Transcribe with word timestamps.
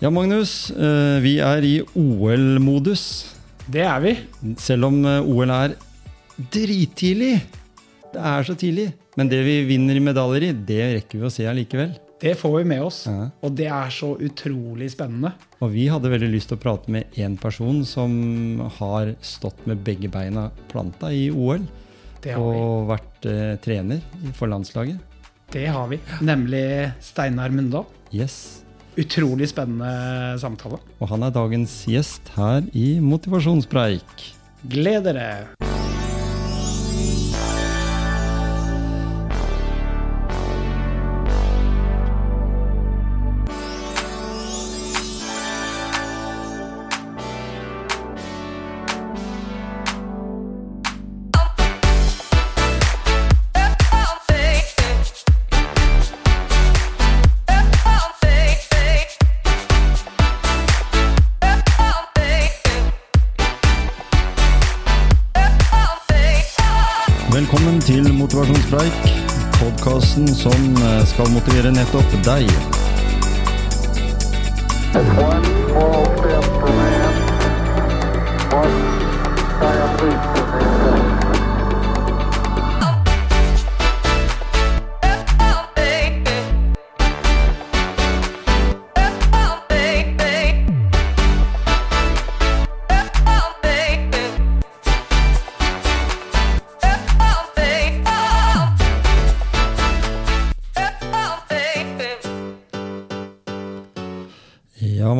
Ja, 0.00 0.10
Magnus. 0.10 0.70
eh, 0.70 1.20
Vi 1.20 1.38
er 1.44 1.62
i 1.64 1.80
OL-modus. 1.94 3.34
Det 3.70 3.82
er 3.84 4.00
vi. 4.00 4.14
Selv 4.58 4.88
om 4.88 5.02
eh, 5.04 5.20
OL 5.20 5.50
er 5.52 5.74
drittidlig. 6.50 7.40
Det 8.10 8.20
er 8.20 8.42
så 8.46 8.56
tidlig. 8.58 8.92
Men 9.18 9.28
det 9.28 9.42
vi 9.44 9.58
vinner 9.68 9.98
i 9.98 10.02
medaljer 10.02 10.48
i, 10.48 10.52
det 10.66 10.80
rekker 10.96 11.20
vi 11.20 11.26
å 11.28 11.32
se 11.32 11.44
allikevel. 11.50 11.92
Det 12.20 12.34
får 12.36 12.54
vi 12.58 12.64
med 12.68 12.82
oss. 12.84 13.02
Ja. 13.08 13.28
Og 13.44 13.52
det 13.56 13.68
er 13.72 13.92
så 13.92 14.14
utrolig 14.20 14.90
spennende. 14.92 15.32
Og 15.60 15.70
vi 15.72 15.86
hadde 15.88 16.10
veldig 16.12 16.28
lyst 16.32 16.50
til 16.50 16.58
å 16.58 16.62
prate 16.64 16.92
med 16.92 17.12
én 17.16 17.36
person 17.40 17.82
som 17.88 18.60
har 18.80 19.14
stått 19.24 19.62
med 19.68 19.80
begge 19.84 20.08
beina 20.12 20.48
planta 20.72 21.12
i 21.12 21.28
OL. 21.32 21.64
Det 22.20 22.34
har. 22.36 22.40
Og 22.40 22.88
vært 22.90 23.28
eh, 23.28 23.54
trener 23.64 24.00
for 24.36 24.52
landslaget. 24.52 24.98
Det 25.52 25.66
har 25.72 25.88
vi. 25.90 26.00
Nemlig 26.24 26.64
Steinar 27.04 27.52
Mundal. 27.52 27.86
Yes. 28.12 28.62
Utrolig 28.98 29.48
spennende 29.52 30.38
samtale. 30.42 30.80
Og 30.98 31.12
han 31.12 31.22
er 31.22 31.34
dagens 31.34 31.84
gjest 31.86 32.32
her 32.34 32.66
i 32.74 32.98
Motivasjonspreik. 33.04 34.26
Gled 34.70 35.06
dere! 35.06 35.69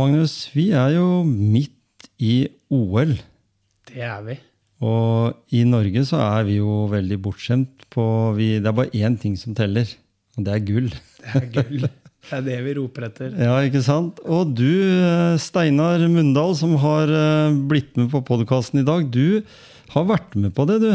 Magnus, 0.01 0.49
vi 0.55 0.71
er 0.73 0.95
jo 0.95 1.21
midt 1.27 2.07
i 2.25 2.47
OL. 2.73 3.11
Det 3.91 4.01
er 4.07 4.23
vi. 4.25 4.37
Og 4.81 5.35
i 5.53 5.61
Norge 5.69 6.07
så 6.09 6.23
er 6.25 6.47
vi 6.49 6.57
jo 6.57 6.87
veldig 6.89 7.19
bortskjemt 7.21 7.85
på 7.93 8.05
vi, 8.39 8.55
Det 8.63 8.71
er 8.71 8.77
bare 8.79 8.95
én 8.97 9.19
ting 9.21 9.35
som 9.37 9.53
teller, 9.57 9.91
og 10.39 10.47
det 10.47 10.55
er 10.55 10.63
gull. 10.65 10.89
Det 11.21 11.43
er 11.43 11.49
gull. 11.53 11.85
Det 12.31 12.39
er 12.39 12.47
det 12.47 12.57
vi 12.65 12.75
roper 12.79 13.09
etter. 13.11 13.37
Ja, 13.37 13.59
ikke 13.67 13.83
sant? 13.85 14.23
Og 14.25 14.55
du, 14.57 14.69
eh, 15.05 15.37
Steinar 15.41 16.01
Mundal, 16.09 16.57
som 16.57 16.77
har 16.81 17.13
eh, 17.13 17.61
blitt 17.69 17.93
med 18.01 18.09
på 18.13 18.23
podkasten 18.25 18.81
i 18.81 18.87
dag, 18.87 19.09
du 19.13 19.43
har 19.93 20.09
vært 20.09 20.37
med 20.37 20.55
på 20.57 20.69
det, 20.71 20.81
du. 20.85 20.91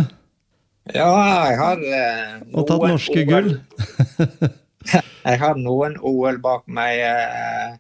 Ja, 0.96 1.10
jeg 1.50 1.58
har 1.62 1.82
eh, 1.82 2.36
Og 2.54 2.66
tatt 2.70 2.90
norske 2.90 3.22
OL 3.22 3.30
gull. 3.30 3.58
Jeg 5.26 5.40
har 5.42 5.58
noen 5.58 5.96
OL 6.06 6.36
bak 6.38 6.68
meg, 6.70 7.00
eh, 7.02 7.72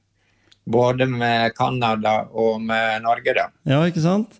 både 0.65 1.07
med 1.09 1.53
Canada 1.57 2.25
og 2.33 2.61
med 2.63 3.03
Norge, 3.05 3.35
da. 3.37 3.49
Ja, 3.69 3.83
ikke 3.87 4.03
sant? 4.03 4.39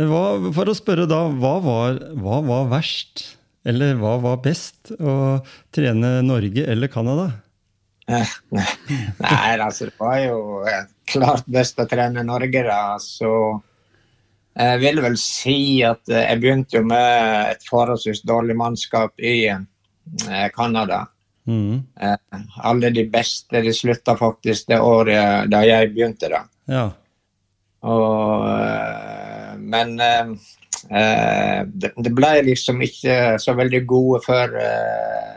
Hva, 0.00 0.52
for 0.56 0.70
å 0.70 0.76
spørre 0.76 1.04
da, 1.08 1.26
hva 1.28 1.58
var, 1.60 2.00
hva 2.16 2.40
var 2.46 2.70
verst? 2.70 3.26
Eller 3.68 3.98
hva 4.00 4.14
var 4.22 4.38
best? 4.40 4.94
Å 4.96 5.40
trene 5.74 6.20
Norge 6.24 6.64
eller 6.64 6.88
Canada? 6.92 7.28
Eh, 8.08 8.36
Nei, 8.50 9.58
altså, 9.60 9.90
det 9.90 9.98
var 10.00 10.16
jo 10.22 10.38
eh, 10.66 10.86
klart 11.10 11.44
best 11.50 11.80
å 11.82 11.86
trene 11.90 12.24
Norge, 12.26 12.64
da. 12.66 12.96
Så 13.02 13.28
jeg 14.56 14.80
vil 14.82 15.02
vel 15.04 15.18
si 15.20 15.58
at 15.86 16.08
eh, 16.10 16.24
jeg 16.24 16.40
begynte 16.42 16.80
jo 16.80 16.86
med 16.88 17.52
et 17.52 17.68
forholdsvis 17.68 18.24
dårlig 18.26 18.56
mannskap 18.58 19.14
i 19.20 19.50
eh, 19.52 20.48
Canada. 20.56 21.04
Mhm. 21.50 21.82
Eh, 22.00 22.16
alle 22.62 22.90
de 22.94 23.04
beste 23.10 23.62
de 23.64 23.72
slutta 23.74 24.14
faktisk 24.18 24.68
det 24.70 24.78
året 24.80 25.50
da 25.50 25.64
jeg 25.66 25.92
begynte, 25.94 26.30
da. 26.30 26.44
Ja. 26.70 26.86
Og, 27.90 28.46
eh, 28.46 29.54
men 29.58 29.94
eh, 30.04 30.32
eh, 30.90 31.60
det, 31.66 31.92
det 31.96 32.12
ble 32.14 32.34
liksom 32.50 32.82
ikke 32.86 33.38
så 33.42 33.56
veldig 33.58 33.80
gode 33.88 34.20
før 34.26 34.54
eh, 34.62 35.32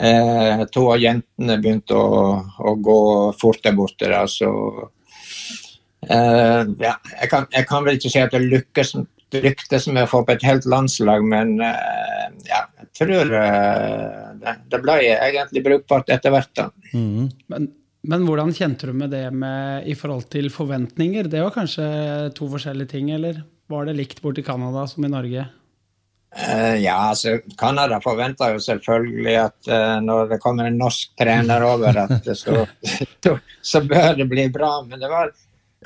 eh, 0.00 0.64
to 0.72 0.88
av 0.94 1.02
jentene 1.02 1.58
begynte 1.60 1.94
å, 1.94 2.40
å 2.58 2.74
gå 2.74 3.00
fort 3.40 3.62
der 3.66 3.76
borte. 3.76 4.10
Da, 4.10 4.24
så 4.26 4.50
eh, 6.08 6.64
ja, 6.80 6.96
jeg 7.20 7.30
kan, 7.30 7.46
jeg 7.54 7.70
kan 7.70 7.86
vel 7.86 8.00
ikke 8.00 8.14
si 8.16 8.24
at 8.24 8.34
det 8.34 8.42
lykkes, 8.48 8.96
lyktes 9.36 9.90
med 9.92 10.08
å 10.08 10.10
få 10.10 10.24
på 10.24 10.34
et 10.34 10.48
helt 10.48 10.66
landslag, 10.66 11.22
men 11.22 11.60
jeg 11.60 12.19
tror 12.98 13.34
eh, 13.40 14.32
det, 14.40 14.56
det 14.72 14.80
ble 14.82 14.96
egentlig 15.12 15.62
brukbart 15.66 16.10
etter 16.12 16.34
hvert. 16.34 16.52
da. 16.56 16.70
Mhm. 16.94 17.28
Men, 17.52 17.70
men 18.10 18.24
hvordan 18.24 18.54
kjente 18.56 18.88
du 18.88 18.94
med 18.96 19.12
det 19.12 19.26
med, 19.36 19.86
i 19.86 19.94
forhold 19.94 20.30
til 20.32 20.48
forventninger? 20.52 21.28
Det 21.28 21.42
var 21.44 21.52
kanskje 21.52 21.86
to 22.36 22.48
forskjellige 22.48 22.94
ting, 22.94 23.10
eller 23.12 23.42
var 23.70 23.86
det 23.86 23.98
likt 23.98 24.22
borti 24.24 24.42
Canada 24.46 24.86
som 24.88 25.04
i 25.04 25.10
Norge? 25.12 25.44
Uh, 26.30 26.76
ja, 26.78 26.94
altså 27.10 27.40
Canada 27.58 27.98
forventa 28.00 28.52
jo 28.52 28.60
selvfølgelig 28.62 29.36
at 29.42 29.68
uh, 29.68 29.98
når 30.04 30.28
det 30.30 30.38
kommer 30.42 30.68
en 30.68 30.78
norsk 30.78 31.12
trener 31.18 31.64
over, 31.66 31.96
at 32.04 32.20
det 32.24 32.36
så, 32.38 32.64
så, 33.24 33.36
så 33.60 33.82
bør 33.82 34.14
det 34.22 34.28
bli 34.30 34.46
bra. 34.54 34.76
Men 34.86 35.02
det 35.02 35.10
var 35.10 35.32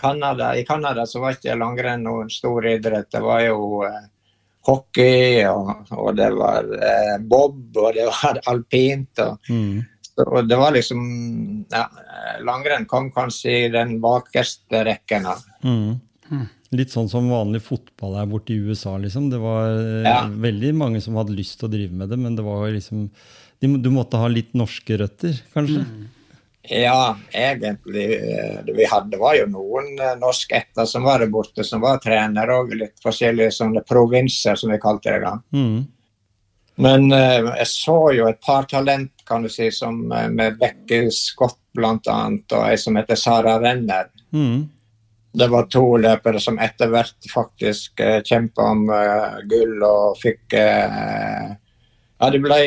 Canada, 0.00 0.56
i 0.56 0.64
Canada 0.64 1.06
så 1.06 1.22
var 1.22 1.36
ikke 1.36 1.56
langrenn 1.58 2.04
noen 2.04 2.30
stor 2.30 2.66
idrett. 2.66 3.10
Det 3.12 3.22
var 3.24 3.44
jo 3.46 3.84
eh, 3.86 4.02
hockey, 4.66 5.42
og, 5.50 5.90
og 5.92 6.14
det 6.18 6.30
var 6.36 6.68
eh, 6.78 7.16
bob, 7.20 7.60
og 7.76 7.92
det 7.96 8.06
var 8.10 8.40
alpint. 8.52 9.20
Og, 9.24 9.50
mm. 9.50 9.82
og 10.26 10.48
det 10.50 10.58
var 10.60 10.74
liksom 10.76 11.04
ja, 11.72 11.84
Langrenn 12.44 12.86
kom 12.90 13.10
kanskje 13.14 13.54
i 13.66 13.70
den 13.74 13.98
bakerste 14.02 14.84
rekken. 14.88 15.28
da. 15.30 15.36
Mm. 15.64 16.44
Litt 16.74 16.90
sånn 16.90 17.06
som 17.12 17.28
vanlig 17.30 17.60
fotball 17.62 18.16
er 18.18 18.26
borte 18.26 18.50
i 18.54 18.58
USA, 18.64 18.96
liksom. 18.98 19.28
Det 19.30 19.38
var 19.42 19.68
eh, 19.76 20.08
Ja. 20.08 20.18
veldig 20.26 20.72
mange 20.74 21.00
som 21.04 21.14
hadde 21.20 21.36
lyst 21.36 21.60
til 21.60 21.68
å 21.68 21.74
drive 21.76 21.94
med 21.94 22.10
det, 22.10 22.18
men 22.18 22.34
det 22.34 22.42
var 22.46 22.66
liksom 22.74 23.08
de, 23.62 23.68
Du 23.78 23.90
måtte 23.94 24.18
ha 24.18 24.26
litt 24.28 24.52
norske 24.58 24.98
røtter, 24.98 25.38
kanskje? 25.54 25.84
Ja, 26.68 27.16
egentlig. 27.32 28.12
eh, 28.14 28.64
Det 28.64 28.72
vi 28.72 28.84
hadde 28.84 29.18
var 29.20 29.34
jo 29.36 29.46
noen 29.46 29.98
eh, 30.00 30.14
norske 30.16 30.56
etter 30.56 30.86
som 30.88 31.04
var 31.04 31.18
der 31.20 31.28
borte, 31.32 31.64
som 31.64 31.80
var 31.80 31.98
trenere 32.00 32.56
og 32.56 32.72
litt 32.72 32.96
forskjellige 33.04 33.50
sånne 33.52 33.82
provinser, 33.84 34.56
som 34.56 34.72
vi 34.72 34.78
kalte 34.80 35.12
det 35.12 35.20
da. 35.26 35.34
Mm. 35.52 35.86
Men 36.76 37.12
uh, 37.12 37.52
jeg 37.60 37.66
så 37.70 37.98
jo 38.16 38.24
et 38.26 38.40
par 38.42 38.64
talent, 38.66 39.12
kan 39.28 39.44
du 39.44 39.48
si, 39.48 39.70
som 39.70 40.08
med 40.08 40.56
Becky 40.58 41.10
Scott 41.14 41.60
annet, 41.78 42.52
og 42.52 42.64
ei 42.66 42.76
som 42.78 42.96
heter 42.96 43.14
Sara 43.14 43.58
Renner. 43.62 44.08
Mm. 44.32 44.68
Det 45.34 45.48
var 45.50 45.66
to 45.70 45.96
løpere 45.98 46.40
som 46.40 46.58
etter 46.58 46.90
hvert 46.90 47.28
faktisk 47.30 48.00
uh, 48.00 48.20
kjempa 48.22 48.62
om 48.72 48.88
uh, 48.90 49.38
gull 49.50 49.82
og 49.82 50.18
fikk 50.22 50.54
uh, 50.54 51.54
Ja, 52.18 52.30
de 52.30 52.38
ble 52.40 52.58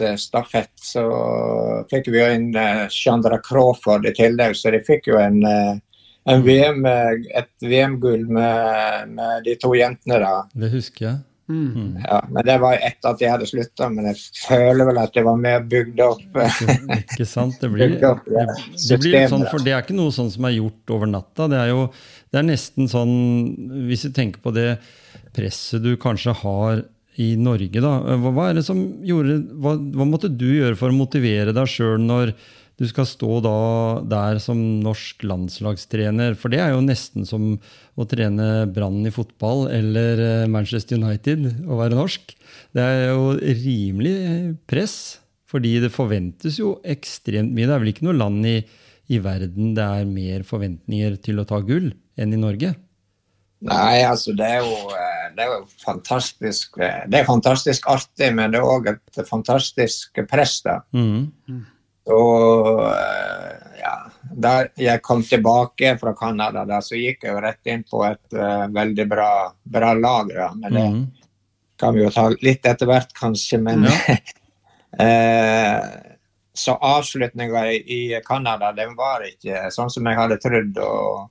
eh, 0.00 0.16
på 0.20 0.72
så 0.82 1.04
fikk 1.90 2.10
vi 2.12 2.20
jo 2.20 2.28
inn 2.34 2.50
uh, 2.56 2.86
Chandra 2.92 3.38
Crawford 3.42 4.08
i 4.08 4.14
tillegg, 4.16 4.56
så 4.58 4.72
de 4.74 4.82
fikk 4.86 5.10
jo 5.12 5.20
en, 5.20 5.40
eh, 5.46 6.02
en 6.32 6.44
VM, 6.44 6.84
eh, 6.90 7.14
et 7.42 7.52
VM-gull 7.62 8.26
med, 8.28 9.14
med 9.16 9.46
de 9.46 9.56
to 9.62 9.72
jentene, 9.78 10.20
da. 10.22 10.44
Det 10.54 10.72
husker 10.74 11.10
jeg. 11.10 11.18
Mm. 11.48 12.02
Ja, 12.02 12.24
men 12.30 12.42
det 12.42 12.56
var 12.58 12.74
etter 12.74 13.12
at 13.12 13.20
jeg 13.22 13.30
hadde 13.30 13.46
slutta, 13.46 13.86
men 13.92 14.08
jeg 14.10 14.18
føler 14.48 14.88
vel 14.88 14.98
at 14.98 15.12
det 15.14 15.22
var 15.26 15.38
mer 15.38 15.62
bygd 15.70 16.02
opp. 16.02 16.40
Ikke 16.96 17.26
sant? 17.28 17.60
Det 17.62 17.70
blir, 17.74 17.94
opp 18.08 18.26
det, 18.26 18.42
eh, 18.42 18.64
det 18.88 18.98
blir 19.02 19.14
litt 19.14 19.30
sånn, 19.30 19.46
for 19.52 19.62
det 19.62 19.76
er 19.76 19.84
ikke 19.84 19.98
noe 19.98 20.14
sånn 20.14 20.32
som 20.34 20.48
er 20.48 20.56
gjort 20.56 20.96
over 20.96 21.10
natta. 21.10 21.46
Det 21.52 21.60
er 21.60 21.70
jo 21.70 21.86
det 22.34 22.40
er 22.40 22.48
nesten 22.48 22.88
sånn 22.90 23.12
Hvis 23.86 24.02
du 24.08 24.10
tenker 24.12 24.42
på 24.42 24.50
det 24.52 24.80
presset 25.36 25.84
du 25.84 25.92
kanskje 26.00 26.34
har 26.42 26.82
i 27.22 27.32
Norge, 27.40 27.80
da. 27.80 27.94
Hva, 28.20 28.32
hva 28.34 28.50
som 28.64 28.82
gjorde 29.06 29.40
hva, 29.56 29.76
hva 29.76 30.06
måtte 30.08 30.28
du 30.28 30.48
gjøre 30.50 30.76
for 30.78 30.92
å 30.92 30.96
motivere 30.96 31.54
deg 31.56 31.70
sjøl 31.70 32.02
når 32.02 32.34
du 32.76 32.84
skal 32.88 33.06
stå 33.08 33.38
da 33.44 33.58
der 34.04 34.40
som 34.42 34.58
norsk 34.84 35.24
landslagstrener. 35.24 36.36
For 36.36 36.52
det 36.52 36.60
er 36.60 36.74
jo 36.74 36.84
nesten 36.84 37.24
som 37.28 37.54
å 37.96 38.06
trene 38.08 38.66
Brann 38.68 39.00
i 39.08 39.12
fotball 39.14 39.66
eller 39.72 40.20
eh, 40.20 40.48
Manchester 40.50 41.00
United 41.00 41.46
å 41.64 41.80
være 41.80 41.96
norsk. 41.96 42.34
Det 42.76 42.84
er 42.84 43.14
jo 43.14 43.30
rimelig 43.40 44.16
press, 44.68 44.96
fordi 45.48 45.78
det 45.86 45.94
forventes 45.94 46.60
jo 46.60 46.76
ekstremt 46.84 47.54
mye. 47.56 47.64
Det 47.64 47.78
er 47.78 47.84
vel 47.84 47.94
ikke 47.94 48.08
noe 48.10 48.20
land 48.20 48.44
i, 48.50 48.58
i 49.08 49.22
verden 49.24 49.72
det 49.76 49.86
er 50.02 50.10
mer 50.10 50.44
forventninger 50.44 51.16
til 51.24 51.40
å 51.40 51.48
ta 51.48 51.62
gull 51.64 51.94
enn 52.20 52.34
i 52.34 52.40
Norge? 52.40 52.74
Nei, 53.64 54.04
altså 54.04 54.34
det 54.36 54.50
er 54.58 54.60
jo, 54.60 54.74
eh, 54.92 55.15
det 55.36 55.44
er 55.44 55.50
jo 55.52 55.62
fantastisk 55.84 56.78
eh, 56.82 57.02
Det 57.12 57.20
er 57.20 57.28
fantastisk 57.28 57.86
artig, 57.92 58.32
men 58.34 58.50
det 58.54 58.58
er 58.60 58.66
òg 58.72 58.88
et 58.94 59.20
fantastisk 59.28 60.22
press. 60.30 60.58
da. 60.64 60.80
Mm. 60.96 61.62
Og 62.16 62.80
eh, 62.86 63.76
ja, 63.82 63.94
da 64.46 64.52
jeg 64.78 65.02
kom 65.06 65.22
tilbake 65.26 65.94
fra 66.00 66.12
Canada, 66.18 66.64
da, 66.68 66.80
så 66.82 66.98
gikk 66.98 67.24
jeg 67.26 67.34
jo 67.34 67.42
rett 67.44 67.70
inn 67.72 67.82
på 67.86 68.02
et 68.06 68.34
uh, 68.38 68.66
veldig 68.74 69.06
bra, 69.10 69.30
bra 69.76 69.92
lag. 69.94 70.32
Da. 70.34 70.48
Men 70.56 70.72
det 70.80 70.84
Mm. 70.86 71.04
kan 71.78 71.94
vi 71.94 72.02
jo 72.06 72.10
ta 72.10 72.28
litt 72.42 72.64
etter 72.66 72.86
hvert, 72.88 73.10
kanskje. 73.14 73.58
Men 73.60 73.84
eh, 74.98 75.80
Så 76.56 76.72
avslutninga 76.80 77.66
i, 77.72 77.76
i 77.76 78.20
Canada, 78.24 78.70
den 78.72 78.94
var 78.96 79.20
ikke 79.28 79.66
sånn 79.74 79.90
som 79.92 80.06
jeg 80.08 80.16
hadde 80.16 80.38
trodd. 80.40 80.78
og 80.80 81.28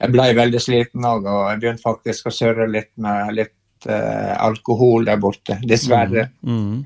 jeg 0.00 0.10
ble 0.14 0.30
veldig 0.36 0.60
sliten 0.62 1.06
òg, 1.06 1.28
og 1.30 1.44
jeg 1.52 1.60
begynte 1.62 1.84
faktisk 1.84 2.26
å 2.28 2.34
surre 2.34 2.66
litt 2.70 2.90
med 3.00 3.34
litt 3.36 3.86
uh, 3.88 4.34
alkohol 4.42 5.06
der 5.06 5.20
borte. 5.22 5.58
Dessverre. 5.62 6.28
Mm. 6.42 6.84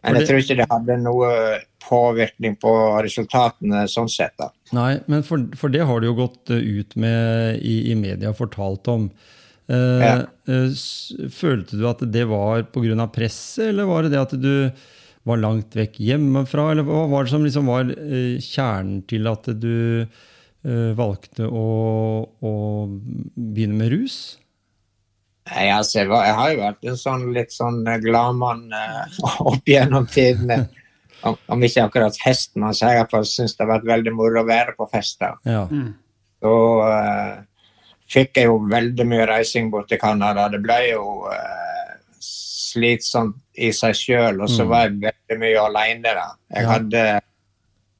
Men 0.00 0.16
jeg 0.16 0.30
tror 0.30 0.40
ikke 0.40 0.56
det 0.62 0.66
hadde 0.70 0.96
noe 1.02 1.32
påvirkning 1.84 2.54
på 2.60 2.70
resultatene 3.04 3.84
sånn 3.90 4.08
sett. 4.08 4.32
da. 4.40 4.48
Nei, 4.76 4.94
men 5.10 5.24
for, 5.26 5.42
for 5.58 5.72
det 5.72 5.84
har 5.88 6.00
du 6.00 6.08
jo 6.08 6.16
gått 6.22 6.52
eh, 6.54 6.62
ut 6.80 6.96
med 7.00 7.60
i, 7.60 7.90
i 7.92 7.96
media 7.98 8.32
fortalt 8.36 8.88
om. 8.92 9.10
Eh, 9.68 10.00
Ja. 10.00 10.14
eh, 10.48 10.72
følte 11.34 11.76
du 11.76 11.84
at 11.90 12.04
det 12.12 12.24
var 12.30 12.64
pga. 12.72 13.06
presset, 13.12 13.68
eller 13.68 13.90
var 13.90 14.02
det 14.02 14.14
det 14.14 14.22
at 14.22 14.34
du 14.40 14.70
var 15.28 15.36
langt 15.42 15.76
vekk 15.76 16.00
hjemmefra? 16.00 16.70
Eller 16.72 16.88
hva 16.88 17.04
var 17.10 17.24
det 17.24 17.34
som 17.34 17.44
liksom 17.44 17.68
var 17.68 17.92
kjernen 18.40 19.02
til 19.10 19.28
at 19.28 19.52
du 19.60 20.06
valgte 20.98 21.46
å, 21.48 21.64
å 22.44 22.52
begynne 23.34 23.78
med 23.80 23.92
rus? 23.94 24.16
Altså, 25.50 26.02
jeg, 26.02 26.08
var, 26.10 26.26
jeg 26.28 26.34
har 26.36 26.50
jo 26.52 26.58
vært 26.60 26.84
en 26.92 26.98
sånn 27.00 27.22
litt 27.34 27.54
sånn 27.54 27.80
eh, 27.88 27.96
gladmann 28.04 28.66
eh, 28.76 29.16
opp 29.50 29.66
gjennom 29.66 30.06
tidene. 30.12 30.68
Om, 31.26 31.36
om 31.52 31.64
ikke 31.66 31.82
akkurat 31.88 32.16
festen 32.16 32.62
så 32.76 32.86
jeg 32.86 32.96
i 32.96 33.00
hvert 33.02 33.12
det 33.58 33.64
har 33.66 33.72
vært 33.74 33.88
veldig 33.90 34.12
moro 34.16 34.40
å 34.40 34.46
være 34.48 34.72
på 34.78 34.86
fester. 34.88 35.34
Ja. 35.44 35.66
Så 36.40 36.52
uh, 36.80 37.42
fikk 38.08 38.38
jeg 38.40 38.48
jo 38.48 38.54
veldig 38.70 39.04
mye 39.10 39.26
reising 39.28 39.68
bort 39.72 39.90
til 39.90 40.00
Canada. 40.00 40.46
Det 40.48 40.62
ble 40.64 40.78
jo 40.94 41.02
uh, 41.28 41.90
slitsomt 42.24 43.36
i 43.60 43.68
seg 43.76 43.92
sjøl, 43.98 44.40
og 44.40 44.48
så 44.48 44.64
Mm. 44.64 44.70
var 44.70 44.86
jeg 44.86 44.96
veldig 45.04 45.38
mye 45.42 45.60
alene 45.66 46.14
da. 46.22 46.26
Jeg 46.54 46.64
Ja. 46.64 46.70
hadde, 46.72 47.04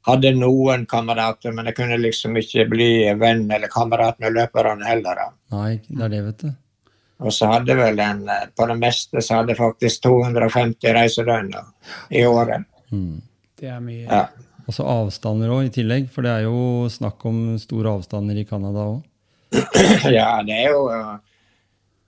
hadde 0.08 0.32
noen 0.36 0.86
kamerater, 0.88 1.52
men 1.52 1.68
jeg 1.68 1.76
kunne 1.76 2.00
liksom 2.00 2.38
ikke 2.40 2.66
bli 2.70 2.90
venn 3.20 3.46
eller 3.52 3.72
kamerat 3.72 4.20
med 4.22 4.36
løperne 4.36 4.86
heller. 4.88 5.22
da. 5.24 5.30
Nei, 5.56 5.80
det 5.88 6.04
er 6.06 6.12
det, 6.14 6.22
vet 6.28 6.44
du. 6.46 6.52
Og 7.20 7.34
så 7.36 7.50
hadde 7.50 7.76
vel 7.76 8.00
en, 8.00 8.22
eh, 8.28 8.46
på 8.56 8.66
det 8.70 8.78
meste 8.80 9.20
så 9.20 9.40
hadde 9.40 9.52
jeg 9.52 9.60
faktisk 9.60 10.06
250 10.06 10.94
reisedøgn 10.96 11.52
i 12.16 12.24
året. 12.24 12.64
Mm. 12.90 13.20
Det 13.60 13.68
er 13.68 13.82
mye. 13.84 14.06
Ja. 14.06 14.28
Og 14.66 14.76
så 14.76 14.86
avstander 14.88 15.52
òg, 15.52 15.66
i 15.66 15.74
tillegg. 15.74 16.08
For 16.14 16.24
det 16.24 16.32
er 16.32 16.46
jo 16.46 16.88
snakk 16.88 17.24
om 17.28 17.58
store 17.60 17.96
avstander 17.98 18.38
i 18.38 18.46
Canada 18.48 18.86
òg. 18.94 19.02
ja, 20.16 20.30
det 20.46 20.54
er 20.54 20.68
jo 20.70 20.84
eh, 20.94 21.16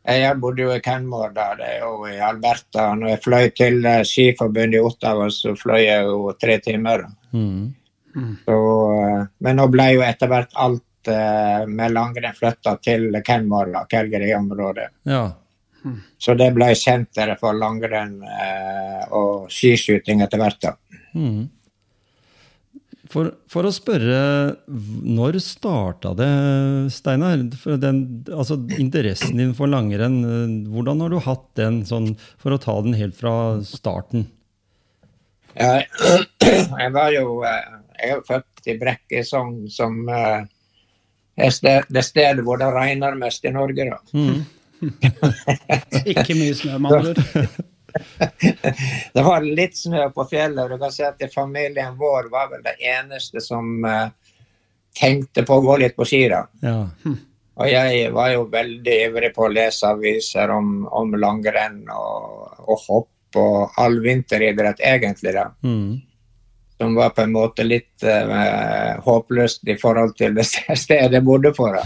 Jeg 0.06 0.36
bodde 0.38 0.62
jo 0.62 0.70
i 0.70 0.78
Kenmore 0.82 1.32
da, 1.34 1.48
det 1.58 1.66
er 1.66 1.80
jo 1.82 2.06
i 2.08 2.16
Alberta. 2.22 2.92
Når 2.96 3.12
jeg 3.12 3.22
fløy 3.26 3.50
til 3.58 3.84
eh, 3.84 4.00
Skiforbundet 4.06 4.78
i 4.80 4.82
Ottawa, 4.82 5.28
så 5.30 5.52
fløy 5.58 5.82
jeg 5.82 6.08
jo 6.08 6.32
tre 6.40 6.58
timer. 6.64 7.04
da. 7.04 7.36
Mm. 8.16 8.32
Så, 8.44 8.56
eh, 8.96 9.22
men 9.44 9.60
nå 9.60 9.68
ble 9.72 9.88
jo 9.96 10.02
etter 10.06 10.30
hvert 10.32 10.52
alt 10.64 11.12
eh, 11.12 11.62
med 11.68 11.94
langrenn 11.94 12.36
flytta 12.36 12.76
til 12.84 13.08
Kenmore, 13.24 13.72
da, 13.74 13.86
Calgary-området. 13.90 14.88
Ja. 15.08 15.24
Så 16.18 16.36
det 16.38 16.52
ble 16.54 16.70
senteret 16.78 17.40
for 17.40 17.56
langrenn 17.58 18.20
eh, 18.22 19.02
og 19.18 19.50
skiskyting 19.50 20.22
etter 20.22 20.40
hvert. 20.42 20.60
da. 20.62 20.76
Mm. 21.18 21.50
For, 23.12 23.28
for 23.50 23.68
å 23.68 23.72
spørre, 23.74 24.20
når 25.04 25.36
starta 25.44 26.14
det, 26.16 26.30
Steinar? 26.94 27.42
Altså, 28.32 28.56
interessen 28.80 29.36
din 29.36 29.52
for 29.58 29.68
langrenn, 29.68 30.22
eh, 30.24 30.54
hvordan 30.72 31.02
har 31.04 31.12
du 31.12 31.18
hatt 31.26 31.44
den, 31.58 31.82
sånn, 31.88 32.14
for 32.40 32.54
å 32.54 32.60
ta 32.62 32.78
den 32.86 32.96
helt 32.96 33.18
fra 33.18 33.34
starten? 33.68 34.30
Jeg, 35.58 35.90
jeg 36.80 36.94
var 36.94 37.12
jo 37.12 37.42
eh, 37.44 37.68
Jeg 38.02 38.16
er 38.16 38.24
født 38.26 38.66
i 38.66 38.76
Brekkesogn, 38.80 39.68
som 39.70 40.00
uh, 40.10 40.42
er 41.36 41.54
sted, 41.54 41.86
det 41.92 42.02
stedet 42.06 42.44
hvor 42.44 42.58
det 42.60 42.72
regner 42.74 43.14
mest 43.18 43.44
i 43.46 43.52
Norge. 43.54 43.86
da. 43.90 44.00
Mm. 44.12 44.42
Ikke 46.14 46.34
mye 46.34 46.56
snø, 46.58 46.78
med 46.78 46.98
andre 46.98 47.14
ord. 47.14 47.52
Det 49.12 49.20
var 49.20 49.44
litt 49.44 49.76
snø 49.76 50.06
på 50.16 50.24
fjellet, 50.30 50.62
og 50.62 50.70
du 50.72 50.80
kan 50.80 50.92
si 50.94 51.02
at 51.04 51.20
familien 51.34 51.92
vår 51.98 52.30
var 52.32 52.46
vel 52.48 52.62
det 52.64 52.78
eneste 52.88 53.42
som 53.44 53.84
uh, 53.84 54.08
tenkte 54.96 55.44
på 55.44 55.58
å 55.58 55.64
gå 55.66 55.76
litt 55.82 55.96
på 55.98 56.06
ski. 56.08 56.22
da. 56.32 56.46
Ja. 56.64 56.78
Og 57.60 57.68
jeg 57.68 58.06
var 58.16 58.30
jo 58.32 58.46
veldig 58.48 58.94
ivrig 59.10 59.28
på 59.36 59.44
å 59.44 59.52
lese 59.52 59.90
aviser 59.92 60.50
om, 60.54 60.86
om 60.88 61.12
langrenn 61.20 61.82
og, 61.92 62.62
og 62.64 62.86
hopp 62.88 63.38
og 63.42 63.76
all 63.80 63.98
vinteridrett, 64.04 64.80
egentlig. 64.80 65.34
da. 65.36 65.50
Mm. 65.64 66.00
Som 66.82 66.96
var 66.98 67.12
på 67.14 67.22
en 67.22 67.32
måte 67.36 67.62
litt 67.62 68.02
uh, 68.02 68.98
håpløst 69.06 69.62
i 69.70 69.78
forhold 69.78 70.16
til 70.18 70.34
det 70.34 70.44
stedet 70.84 71.14
jeg 71.14 71.22
bodde 71.26 71.52
på. 71.54 71.70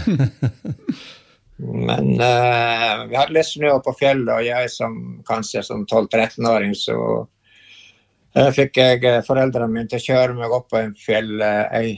Men 1.57 2.11
uh, 2.21 3.05
vi 3.09 3.15
hadde 3.17 3.33
litt 3.33 3.47
snø 3.49 3.77
på 3.85 3.93
fjellet, 3.97 4.29
og 4.35 4.45
jeg 4.45 4.69
som 4.69 4.93
kanskje 5.25 5.63
som 5.65 5.85
12-13-åring 5.89 6.75
så 6.77 6.97
uh, 7.23 8.49
fikk 8.53 8.77
jeg 8.77 9.23
foreldrene 9.25 9.71
mine 9.73 9.89
til 9.89 9.97
å 9.97 10.05
kjøre 10.05 10.35
meg 10.37 10.53
opp 10.53 10.67
på 10.73 10.77
en 10.83 10.93
fjell, 11.01 11.31
ei- 11.41 11.97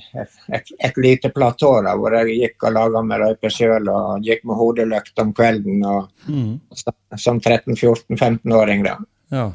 et, 0.56 0.72
et 0.80 1.00
lite 1.04 1.32
platå 1.36 1.74
da, 1.84 1.96
hvor 2.00 2.16
jeg 2.22 2.38
gikk 2.40 2.68
og 2.70 2.76
laga 2.78 3.02
meg 3.04 3.20
løype 3.26 3.52
sjøl 3.52 3.92
og 3.92 4.24
gikk 4.28 4.46
med 4.48 4.60
hodelykt 4.62 5.24
om 5.26 5.34
kvelden 5.36 5.84
og, 5.92 6.08
Mm. 6.30 6.60
som 7.20 7.40
13-14-15-åring. 7.44 8.84
da. 8.88 8.96
Ja. 9.34 9.48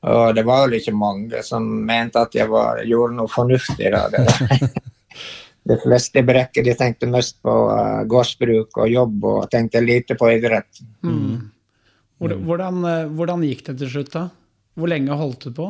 Og 0.00 0.34
det 0.36 0.44
var 0.48 0.64
vel 0.64 0.78
ikke 0.78 0.96
mange 0.96 1.42
som 1.44 1.66
mente 1.84 2.22
at 2.22 2.34
jeg 2.36 2.48
var, 2.48 2.80
gjorde 2.88 3.18
noe 3.18 3.28
fornuftig. 3.28 3.90
da. 3.92 4.06
Det, 4.12 4.22
de 5.70 5.76
fleste 5.82 6.22
i 6.22 6.26
Brekke 6.26 6.64
de 6.64 6.74
tenkte 6.78 7.06
mest 7.10 7.36
på 7.44 7.54
uh, 7.68 8.00
gårdsbruk 8.08 8.80
og 8.80 8.88
jobb 8.88 9.24
og 9.28 9.50
tenkte 9.52 9.82
lite 9.84 10.16
på 10.16 10.30
idrett. 10.32 10.80
Mm. 11.04 11.50
Hvordan, 12.20 12.84
eh, 12.84 13.08
hvordan 13.16 13.40
gikk 13.48 13.62
det 13.70 13.78
til 13.80 13.88
slutt, 13.94 14.10
da? 14.12 14.26
Hvor 14.76 14.88
lenge 14.92 15.16
holdt 15.16 15.46
du 15.46 15.50
på? 15.56 15.66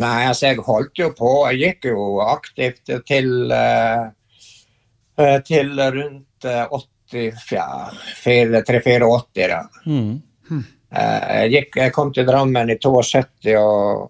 Nei, 0.00 0.20
altså 0.24 0.46
jeg 0.48 0.64
holdt 0.64 0.96
jo 1.00 1.08
på. 1.16 1.32
Jeg 1.50 1.58
gikk 1.60 1.80
jo 1.90 1.98
aktivt 2.24 2.88
til, 3.08 3.28
uh, 3.52 4.08
til 5.44 5.68
rundt 5.76 6.44
uh, 6.48 6.64
83-84, 7.12 9.48
da. 9.48 9.68
Mm. 9.86 10.22
Eh, 10.50 10.62
Jeg, 10.88 11.50
gikk, 11.52 11.76
jeg 11.82 11.92
kom 11.92 12.12
til 12.16 12.24
Drammen 12.28 12.72
i 12.72 12.78
72, 12.80 13.52
og, 13.60 14.08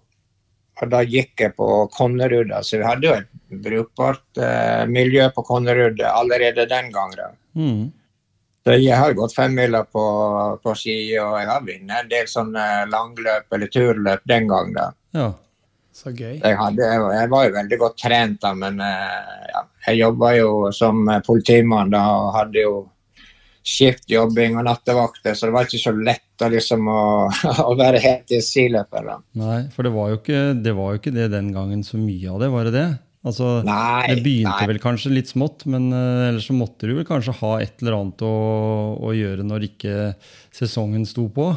og 0.79 0.91
da 0.93 1.01
gikk 1.03 1.43
jeg 1.43 1.55
på 1.57 1.67
Konnerud. 1.95 2.53
Så 2.63 2.79
vi 2.79 2.87
hadde 2.87 3.09
jo 3.09 3.15
et 3.17 3.61
brukbart 3.65 4.39
eh, 4.39 4.85
miljø 4.87 5.27
på 5.35 5.43
Konnerud 5.47 5.99
allerede 6.07 6.67
den 6.69 6.91
gangen. 6.95 7.35
Mm. 7.57 7.89
Så 8.63 8.75
jeg 8.77 8.95
har 8.95 9.15
gått 9.17 9.35
femmila 9.35 9.83
på, 9.87 10.05
på 10.63 10.73
ski, 10.77 10.95
og 11.17 11.37
jeg 11.39 11.49
har 11.49 11.67
vunnet 11.67 12.03
en 12.03 12.09
del 12.11 12.27
sånne 12.29 12.65
langløp 12.91 13.55
eller 13.55 13.71
turløp 13.73 14.25
den 14.29 14.49
gangen. 14.51 14.97
Ja. 15.15 15.29
Så 15.99 16.13
gøy. 16.15 16.37
Jeg, 16.37 16.55
hadde, 16.55 16.85
jeg 16.85 17.29
var 17.31 17.47
jo 17.47 17.55
veldig 17.55 17.77
godt 17.81 17.97
trent 17.99 18.37
da, 18.43 18.53
men 18.55 18.77
eh, 18.83 19.47
ja, 19.51 19.63
jeg 19.87 19.99
jobba 19.99 20.31
jo 20.37 20.51
som 20.75 21.01
eh, 21.11 21.19
politimann 21.25 21.91
da, 21.91 22.03
og 22.15 22.29
hadde 22.37 22.63
jo 22.63 22.75
skiftjobbing 23.65 24.57
og 24.59 24.65
nattevakter, 24.69 25.35
så 25.35 25.49
det 25.49 25.55
var 25.55 25.67
ikke 25.67 25.81
så 25.81 25.93
lett 25.95 26.45
å, 26.45 26.49
liksom, 26.53 26.87
å, 26.89 27.03
å 27.69 27.75
være 27.79 28.01
heltids-skiløper. 28.03 29.11
Nei, 29.39 29.59
for 29.75 29.87
det 29.87 29.93
var, 29.95 30.15
ikke, 30.15 30.41
det 30.57 30.73
var 30.77 30.93
jo 30.93 31.01
ikke 31.01 31.15
det 31.15 31.29
den 31.35 31.53
gangen 31.55 31.85
så 31.85 31.99
mye 32.01 32.33
av 32.33 32.43
det, 32.43 32.51
var 32.55 32.69
det 32.69 32.75
det? 32.77 32.89
Altså, 33.27 33.57
Nei, 33.67 34.13
det 34.15 34.23
begynte 34.23 34.61
nei. 34.61 34.67
vel 34.71 34.77
kanskje 34.79 35.11
litt 35.11 35.27
smått, 35.27 35.65
men 35.67 35.89
uh, 35.91 36.29
ellers 36.29 36.45
så 36.47 36.55
måtte 36.55 36.87
du 36.87 36.93
vel 36.95 37.07
kanskje 37.07 37.35
ha 37.41 37.57
et 37.59 37.81
eller 37.83 37.97
annet 37.97 38.23
å, 38.23 38.35
å 38.95 39.11
gjøre 39.11 39.43
når 39.43 39.65
ikke 39.67 39.95
sesongen 40.55 41.03
sto 41.07 41.27
på? 41.35 41.49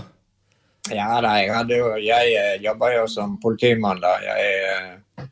Ja, 0.91 1.21
nei, 1.23 1.45
jeg 1.45 1.53
hadde 1.55 1.77
jo 1.79 1.91
Jeg 2.03 2.33
eh, 2.35 2.57
jobba 2.65 2.89
jo 2.97 3.05
som 3.07 3.37
politimann 3.39 4.01
da. 4.03 4.17
Jeg, 4.25 4.57
eh, 4.67 5.29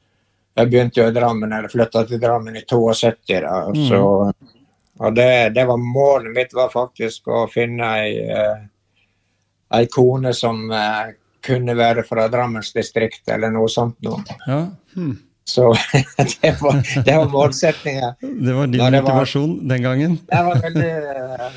Jeg 0.60 0.70
begynte 0.70 1.00
jo 1.00 1.08
i 1.10 1.14
Drammen, 1.16 1.50
eller 1.50 1.72
flytta 1.72 2.04
til 2.06 2.22
Drammen 2.22 2.58
i 2.60 2.62
72. 2.62 3.40
da, 3.42 3.56
og 3.66 3.80
så 3.88 4.00
og 5.00 5.14
det, 5.16 5.54
det 5.56 5.64
var 5.68 5.80
målet 5.80 6.34
mitt 6.36 6.52
var 6.56 6.68
faktisk 6.72 7.28
å 7.32 7.46
finne 7.50 7.86
ei, 8.02 8.12
eh, 8.28 8.62
ei 9.78 9.86
kone 9.92 10.32
som 10.36 10.66
eh, 10.70 11.14
kunne 11.46 11.72
være 11.78 12.04
fra 12.04 12.26
Drammensdistriktet 12.28 13.32
eller 13.36 13.52
noe 13.54 13.68
sånt 13.72 13.96
noe. 14.04 14.20
Ja, 14.46 14.60
Så 15.50 15.70
det 16.42 16.52
var, 16.60 16.76
det 17.04 17.14
var 17.16 17.30
målsettinga. 17.32 18.10
Det 18.20 18.52
var 18.54 18.66
din 18.70 18.78
det 18.84 19.00
motivasjon 19.02 19.54
var- 19.56 19.68
den 19.72 19.82
gangen? 19.88 20.18
Jeg 20.30 20.44
var 20.46 20.60
veldig, 20.66 20.90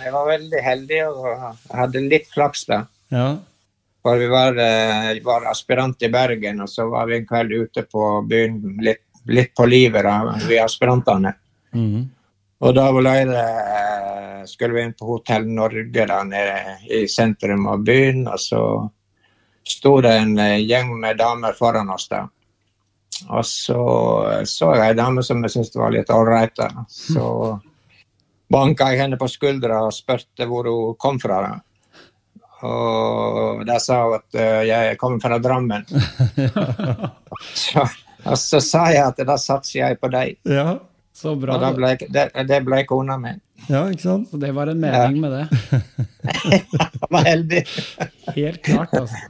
jeg 0.03 0.13
var 0.15 0.29
veldig 0.31 0.61
heldig 0.65 1.01
og 1.11 1.75
hadde 1.77 2.01
litt 2.07 2.31
flaks 2.33 2.63
da. 2.71 2.79
Ja. 3.13 3.27
For 4.03 4.17
vi 4.19 4.25
var, 4.31 4.57
eh, 4.59 5.11
var 5.23 5.45
aspirant 5.51 6.01
i 6.03 6.09
Bergen, 6.11 6.63
og 6.63 6.71
så 6.71 6.87
var 6.91 7.05
vi 7.11 7.19
en 7.19 7.27
kveld 7.27 7.53
ute 7.53 7.83
på 7.91 8.07
byen, 8.27 8.57
litt, 8.83 9.03
litt 9.31 9.53
på 9.55 9.67
livet, 9.69 10.03
da, 10.03 10.39
vi 10.47 10.57
aspirantene. 10.63 11.35
Mhm. 11.75 12.09
Og 12.63 12.75
da 12.75 12.85
det, 12.95 13.39
eh, 13.39 14.43
skulle 14.47 14.73
vi 14.73 14.83
inn 14.87 14.93
på 14.95 15.05
Hotell 15.05 15.47
Norge 15.47 16.05
da, 16.07 16.21
nede 16.23 16.77
i 16.87 17.07
sentrum 17.07 17.67
av 17.67 17.83
byen, 17.83 18.27
og 18.27 18.39
så 18.39 18.61
sto 19.67 19.97
det 20.01 20.13
en 20.21 20.37
eh, 20.39 20.61
gjeng 20.63 20.93
med 20.99 21.19
damer 21.19 21.57
foran 21.57 21.91
oss 21.91 22.07
da. 22.11 22.23
Og 23.29 23.45
så 23.45 23.81
så 24.49 24.71
jeg 24.75 24.93
ei 24.93 24.95
dame 24.97 25.23
som 25.23 25.43
jeg 25.43 25.53
syntes 25.53 25.75
var 25.75 25.93
litt 25.93 26.09
ålreit. 26.11 26.59
Så 26.89 27.27
banka 28.51 28.89
jeg 28.91 29.03
henne 29.03 29.19
på 29.19 29.29
skuldra 29.31 29.83
og 29.87 29.93
spurte 29.95 30.47
hvor 30.49 30.67
hun 30.67 30.97
kom 30.99 31.19
fra. 31.21 31.41
da. 31.43 31.53
Og 32.63 33.65
der 33.67 33.79
sa 33.83 33.99
hun 34.07 34.17
at 34.21 34.39
eh, 34.39 34.63
jeg 34.69 34.97
kommer 35.01 35.19
fra 35.19 35.39
Drammen. 35.43 35.85
så, 37.65 37.85
og 38.23 38.39
så 38.39 38.63
sa 38.63 38.87
jeg 38.91 39.03
at 39.03 39.23
da 39.27 39.37
satser 39.39 39.79
jeg 39.81 39.99
på 39.99 40.11
deg. 40.13 40.39
Ja. 40.47 40.79
Så 41.13 41.35
bra. 41.37 41.53
Og 41.55 41.61
da 41.61 41.69
ble, 41.77 41.91
det, 42.09 42.23
det 42.49 42.57
ble 42.65 42.79
kona 42.89 43.17
mi. 43.21 43.35
ja, 43.69 43.83
ikke 43.93 44.01
sant? 44.01 44.29
Så 44.31 44.39
det 44.41 44.49
var 44.55 44.67
en 44.71 44.79
mening 44.81 45.19
med 45.21 45.31
det. 45.31 45.43
Jeg 46.49 47.09
var 47.13 47.27
heldig. 47.27 47.61
Helt 48.35 48.61
klart, 48.65 48.95
altså. 48.97 49.21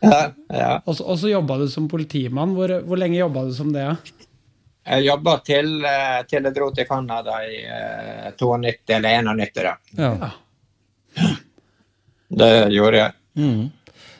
Ja, 0.00 0.20
ja. 0.54 0.70
Og 0.86 0.94
så- 0.96 1.28
jobba 1.30 1.58
du 1.58 1.66
som 1.68 1.88
politimann. 1.90 2.54
Hvor, 2.56 2.72
hvor 2.86 2.96
lenge 2.96 3.18
jobba 3.20 3.44
du 3.44 3.52
som 3.54 3.72
det? 3.74 3.82
Ja? 3.84 3.96
Jeg 4.88 5.04
jobba 5.10 5.36
til, 5.44 5.84
eh, 5.84 6.22
til 6.30 6.42
jeg 6.48 6.54
dro 6.56 6.70
til 6.72 6.86
Canada 6.88 7.42
i 7.44 7.58
eh, 7.66 8.30
92 8.40 8.94
eller 8.96 9.18
91. 9.20 9.52
Da. 9.66 9.74
Ja. 9.98 10.30
Det 12.28 12.52
gjorde 12.72 12.96
jeg. 13.02 13.12
Mhm. 13.38 13.66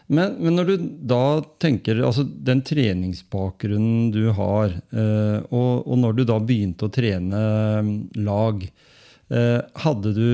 Men, 0.09 0.39
men 0.41 0.57
når 0.57 0.69
du 0.71 0.85
da 1.11 1.25
tenker 1.61 1.99
altså 2.01 2.25
den 2.25 2.63
treningsbakgrunnen 2.65 4.09
du 4.15 4.31
har, 4.33 4.73
eh, 4.73 5.41
og, 5.53 5.85
og 5.85 5.99
når 6.01 6.17
du 6.17 6.23
da 6.31 6.39
begynte 6.41 6.89
å 6.89 6.93
trene 6.93 7.41
mm, 7.85 7.91
lag, 8.25 8.65
eh, 8.65 9.59
hadde 9.85 10.15
du 10.17 10.31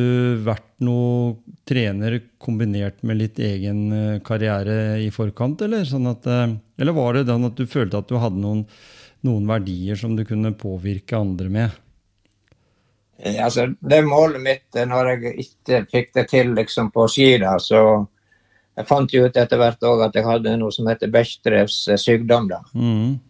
vært 0.47 0.69
noe 0.87 1.57
trener 1.67 2.21
kombinert 2.39 3.03
med 3.03 3.19
litt 3.19 3.43
egen 3.43 3.83
eh, 3.91 4.21
karriere 4.23 5.01
i 5.03 5.11
forkant, 5.15 5.67
eller? 5.67 5.83
Sånn 5.91 6.07
at, 6.13 6.31
eller 6.31 6.95
var 6.95 7.19
det 7.19 7.27
den 7.33 7.51
at 7.51 7.59
du 7.59 7.67
følte 7.67 7.99
at 7.99 8.13
du 8.13 8.21
hadde 8.23 8.39
noen, 8.39 8.63
noen 9.27 9.51
verdier 9.51 9.99
som 9.99 10.15
du 10.15 10.23
kunne 10.29 10.55
påvirke 10.55 11.19
andre 11.19 11.51
med? 11.51 11.81
Altså, 13.25 13.73
det 13.83 14.05
målet 14.07 14.43
mitt 14.43 14.85
når 14.87 15.17
jeg 15.17 15.39
ikke 15.49 15.85
fikk 15.91 16.15
det 16.15 16.29
til 16.31 16.55
liksom, 16.55 16.95
på 16.95 17.11
ski. 17.11 17.33
da, 17.43 17.59
så 17.59 18.05
Jeg 18.77 18.87
fant 18.89 19.13
jo 19.15 19.25
ut 19.27 19.37
etter 19.37 19.61
hvert 19.61 19.83
også 19.87 20.09
at 20.09 20.17
jeg 20.19 20.27
hadde 20.27 20.57
noe 20.59 20.73
som 20.75 20.89
heter 20.91 21.11
Bechdrevs 21.15 21.77
eh, 21.89 22.01
sykdom. 22.01 22.49
da. 22.51 22.59
Mm. 22.75 23.21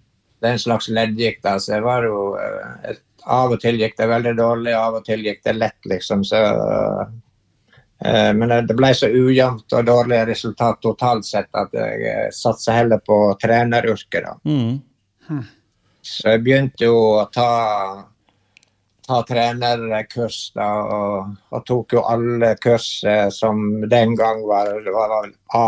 Det 0.40 0.48
er 0.48 0.56
en 0.56 0.62
slags 0.62 0.88
leddgikt. 0.88 1.42
da, 1.42 1.58
så 1.58 1.74
jeg 1.76 1.82
var 1.84 2.04
jo, 2.08 2.36
eh, 2.40 2.90
et, 2.92 3.02
Av 3.26 3.48
og 3.54 3.60
til 3.60 3.78
gikk 3.80 3.94
det 3.96 4.04
veldig 4.10 4.34
dårlig, 4.36 4.72
av 4.76 4.98
og 4.98 5.04
til 5.06 5.22
gikk 5.24 5.38
det 5.44 5.54
lett, 5.56 5.78
liksom. 5.88 6.24
så... 6.28 6.40
Uh, 8.04 8.32
Men 8.36 8.50
det- 8.66 8.76
ble 8.76 8.90
så 8.92 9.08
ujevnt 9.08 9.72
og 9.72 9.86
dårlige 9.86 10.26
resultat 10.28 10.80
totalt 10.82 11.24
sett 11.24 11.48
at 11.56 11.72
jeg 11.72 12.32
satsa 12.36 12.72
heller 12.76 12.98
på 13.00 13.16
treneryrket. 13.40 14.24
da. 14.26 14.34
Mhm. 14.44 15.44
Så 16.02 16.34
jeg 16.34 16.42
begynte 16.44 16.84
jo 16.84 16.98
å 17.22 17.24
ta, 17.32 18.04
ta 19.06 19.22
trenerkurs, 19.28 20.52
da, 20.56 20.68
og, 20.82 21.34
og 21.52 21.64
tok 21.68 21.92
jo 21.98 22.04
alle 22.08 22.54
kurs 22.56 22.86
som 23.36 23.82
den 23.90 24.14
gang 24.16 24.40
var, 24.48 24.70
var 24.94 25.28
A, 25.54 25.66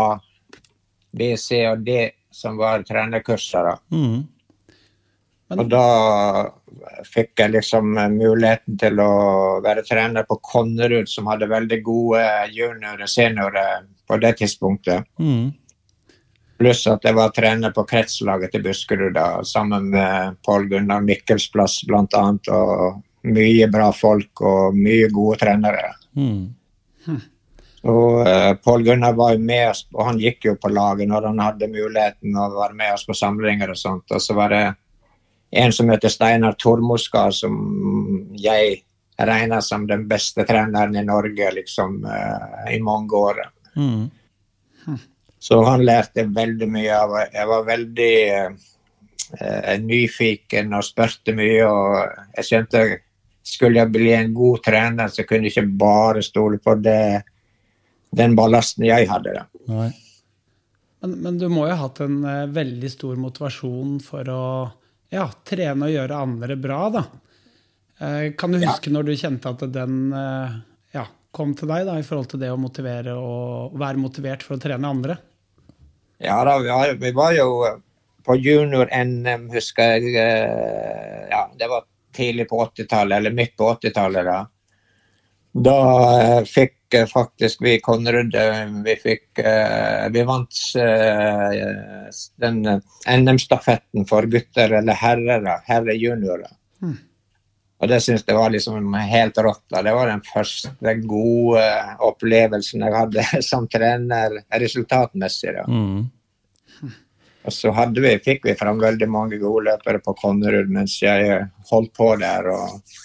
B, 1.13 1.35
C 1.37 1.61
og 1.69 1.85
D 1.85 2.09
som 2.37 2.57
var 2.57 2.83
trenerkurser. 2.85 3.63
da. 3.63 3.77
Mm. 3.91 4.27
Men- 5.49 5.59
Og 5.59 5.69
da 5.69 6.51
fikk 7.07 7.39
jeg 7.39 7.51
liksom 7.51 7.93
muligheten 8.17 8.77
til 8.77 8.99
å 8.99 9.61
være 9.63 9.85
trener 9.87 10.23
på 10.27 10.39
Konnerud, 10.43 11.07
som 11.07 11.25
hadde 11.27 11.47
veldig 11.47 11.83
gode 11.83 12.25
juniorer 12.51 13.01
og 13.01 13.07
seniorer 13.09 13.87
på 14.07 14.19
det 14.19 14.37
tidspunktet. 14.37 15.05
Mm. 15.19 15.53
Pluss 16.59 16.87
at 16.87 17.03
jeg 17.03 17.13
var 17.13 17.29
trener 17.29 17.71
på 17.71 17.85
kretslaget 17.87 18.51
til 18.51 18.63
Buskerud 18.63 19.13
da, 19.13 19.43
sammen 19.43 19.89
med 19.93 20.37
Pål 20.43 20.67
Gunnar 20.69 21.01
Mikkelsplass 21.05 21.83
bl.a. 21.85 22.23
Og 22.51 23.03
mye 23.23 23.67
bra 23.71 23.89
folk 23.95 24.41
og 24.45 24.77
mye 24.77 25.09
gode 25.13 25.39
trenere. 25.41 25.91
Mhm. 26.17 26.45
Og 27.87 28.25
uh, 28.27 28.53
Pål 28.59 28.83
Gunnar 28.83 29.13
var 29.15 29.35
jo 29.35 29.39
med 29.39 29.69
oss, 29.69 29.85
og 29.93 30.09
han 30.09 30.19
gikk 30.19 30.49
jo 30.49 30.55
på 30.59 30.71
laget 30.73 31.07
når 31.07 31.29
han 31.29 31.39
hadde 31.39 31.69
muligheten 31.71 32.35
å 32.35 32.49
være 32.55 32.75
med 32.75 32.93
oss 32.95 33.05
på 33.07 33.15
samlinger 33.15 33.71
og 33.71 33.79
sånt. 33.79 34.11
Og 34.11 34.23
så 34.23 34.35
var 34.35 34.51
det 34.51 34.63
en 35.61 35.71
som 35.71 35.89
heter 35.93 36.11
Steinar 36.11 36.57
Tormoskar, 36.59 37.31
som 37.31 37.55
jeg 38.35 38.81
regner 39.17 39.61
som 39.65 39.87
den 39.87 40.03
beste 40.09 40.43
treneren 40.45 40.97
i 40.99 41.05
Norge 41.05 41.51
liksom 41.55 42.01
uh, 42.05 42.67
i 42.73 42.81
mange 42.83 43.15
år. 43.15 43.43
Mhm. 43.75 44.09
Så 45.39 45.61
han 45.63 45.85
lærte 45.85 46.25
veldig 46.33 46.67
mye 46.71 46.93
av. 46.97 47.13
Jeg 47.29 47.47
var 47.47 47.65
veldig 47.67 48.15
uh, 49.37 49.75
nyfiken 49.83 50.73
og 50.73 50.83
spurte 50.83 51.35
mye. 51.37 51.67
Og 51.67 52.39
jeg 52.39 52.47
skjønte 52.47 52.81
skulle 53.47 53.79
jeg 53.79 53.93
bli 53.93 54.11
en 54.15 54.33
god 54.35 54.63
trener, 54.65 55.11
så 55.11 55.23
kunne 55.27 55.47
jeg 55.47 55.55
ikke 55.55 55.79
bare 55.79 56.23
stole 56.25 56.59
på 56.63 56.75
det, 56.83 57.23
den 58.17 58.35
ballasten 58.37 58.87
jeg 58.87 59.07
hadde. 59.09 59.37
Da. 59.37 59.45
Nei. 59.71 59.91
Men, 61.03 61.13
men 61.23 61.37
du 61.39 61.47
må 61.51 61.67
jo 61.67 61.75
ha 61.75 61.85
hatt 61.85 62.01
en 62.03 62.19
eh, 62.25 62.43
veldig 62.51 62.91
stor 62.91 63.19
motivasjon 63.21 63.97
for 64.03 64.33
å 64.33 64.43
ja, 65.13 65.27
trene 65.47 65.87
og 65.87 65.93
gjøre 65.93 66.21
andre 66.25 66.57
bra, 66.59 66.81
da. 66.97 67.03
Eh, 68.03 68.23
kan 68.37 68.53
du 68.53 68.59
huske 68.61 68.91
når 68.93 69.07
du 69.07 69.15
kjente 69.17 69.53
at 69.53 69.63
den 69.73 69.99
eh, 70.17 70.57
ja, 70.97 71.05
kom 71.31 71.53
til 71.57 71.71
deg, 71.71 71.87
da, 71.87 71.97
i 72.01 72.05
forhold 72.05 72.31
til 72.33 72.41
det 72.43 72.51
å 72.51 72.59
motivere 72.59 73.15
og 73.15 73.77
være 73.79 74.01
motivert 74.01 74.45
for 74.45 74.57
å 74.57 74.63
trene 74.63 74.89
andre? 74.89 75.19
Ja, 76.17 76.41
da, 76.43 76.57
vi, 76.59 76.73
var, 76.73 76.95
vi 76.97 77.13
var 77.15 77.35
jo 77.37 77.51
på 78.27 78.35
junior-NM, 78.41 79.45
husker 79.53 80.01
jeg. 80.01 80.17
Ja, 81.29 81.45
det 81.55 81.69
var 81.71 81.85
tidlig 82.17 82.49
på 82.49 82.59
80-tallet, 82.65 83.17
eller 83.17 83.35
midt 83.37 83.55
på 83.57 83.69
80-tallet. 83.77 84.31
Da 84.31 84.39
Da 85.57 85.77
eh, 86.21 86.43
fikk 86.45 86.93
eh, 86.93 87.07
faktisk 87.09 87.61
vi 87.65 87.79
Konrad 87.81 88.35
eh, 88.35 88.65
Vi 88.85 88.95
fikk 89.01 89.39
eh, 89.39 90.05
Vi 90.13 90.23
vant 90.27 90.59
den 92.37 92.59
NM-stafetten 93.07 94.05
for 94.09 94.27
gutter 94.29 94.73
eller 94.79 94.97
herrer, 94.97 95.47
herre-juniorer. 95.65 96.51
Mm. 96.83 96.97
Og 97.77 97.89
det 97.91 97.99
syns 98.01 98.23
jeg 98.25 98.37
var 98.37 98.51
liksom 98.53 98.93
helt 98.97 99.37
rått. 99.45 99.63
da. 99.69 99.81
Det 99.85 99.93
var 99.93 100.09
den 100.09 100.23
første 100.25 100.93
gode 101.05 101.63
opplevelsen 102.05 102.85
jeg 102.85 102.95
hadde 102.95 103.25
som 103.49 103.67
trener 103.69 104.39
resultatmessig. 104.61 105.55
da. 105.59 105.65
Mhm. 105.67 106.05
Og 107.47 107.53
så 107.55 107.71
vi, 107.95 108.17
fikk 108.19 108.45
vi 108.45 108.55
fram 108.59 108.79
veldig 108.81 109.07
mange 109.07 109.37
gode 109.39 109.69
løpere 109.69 110.01
på 110.03 110.13
Konnerud 110.19 110.67
mens 110.73 110.97
jeg 111.01 111.45
holdt 111.69 111.93
på 111.95 112.09
der. 112.19 112.49
Og, 112.51 112.97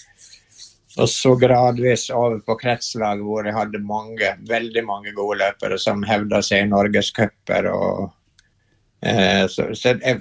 og 0.99 1.09
så 1.09 1.37
gradvis 1.39 2.09
over 2.11 2.41
på 2.43 2.57
kretslag, 2.59 3.23
hvor 3.23 3.47
jeg 3.47 3.55
hadde 3.55 3.79
mange, 3.87 4.35
veldig 4.49 4.83
mange 4.89 5.15
gode 5.15 5.39
løpere 5.45 5.79
som 5.79 6.03
hevda 6.03 6.43
seg 6.43 6.65
i 6.65 6.73
norgescuper. 6.73 7.71
eh, 9.07 9.47
Så, 9.47 9.69
så 9.79 9.95
jeg, 9.95 10.19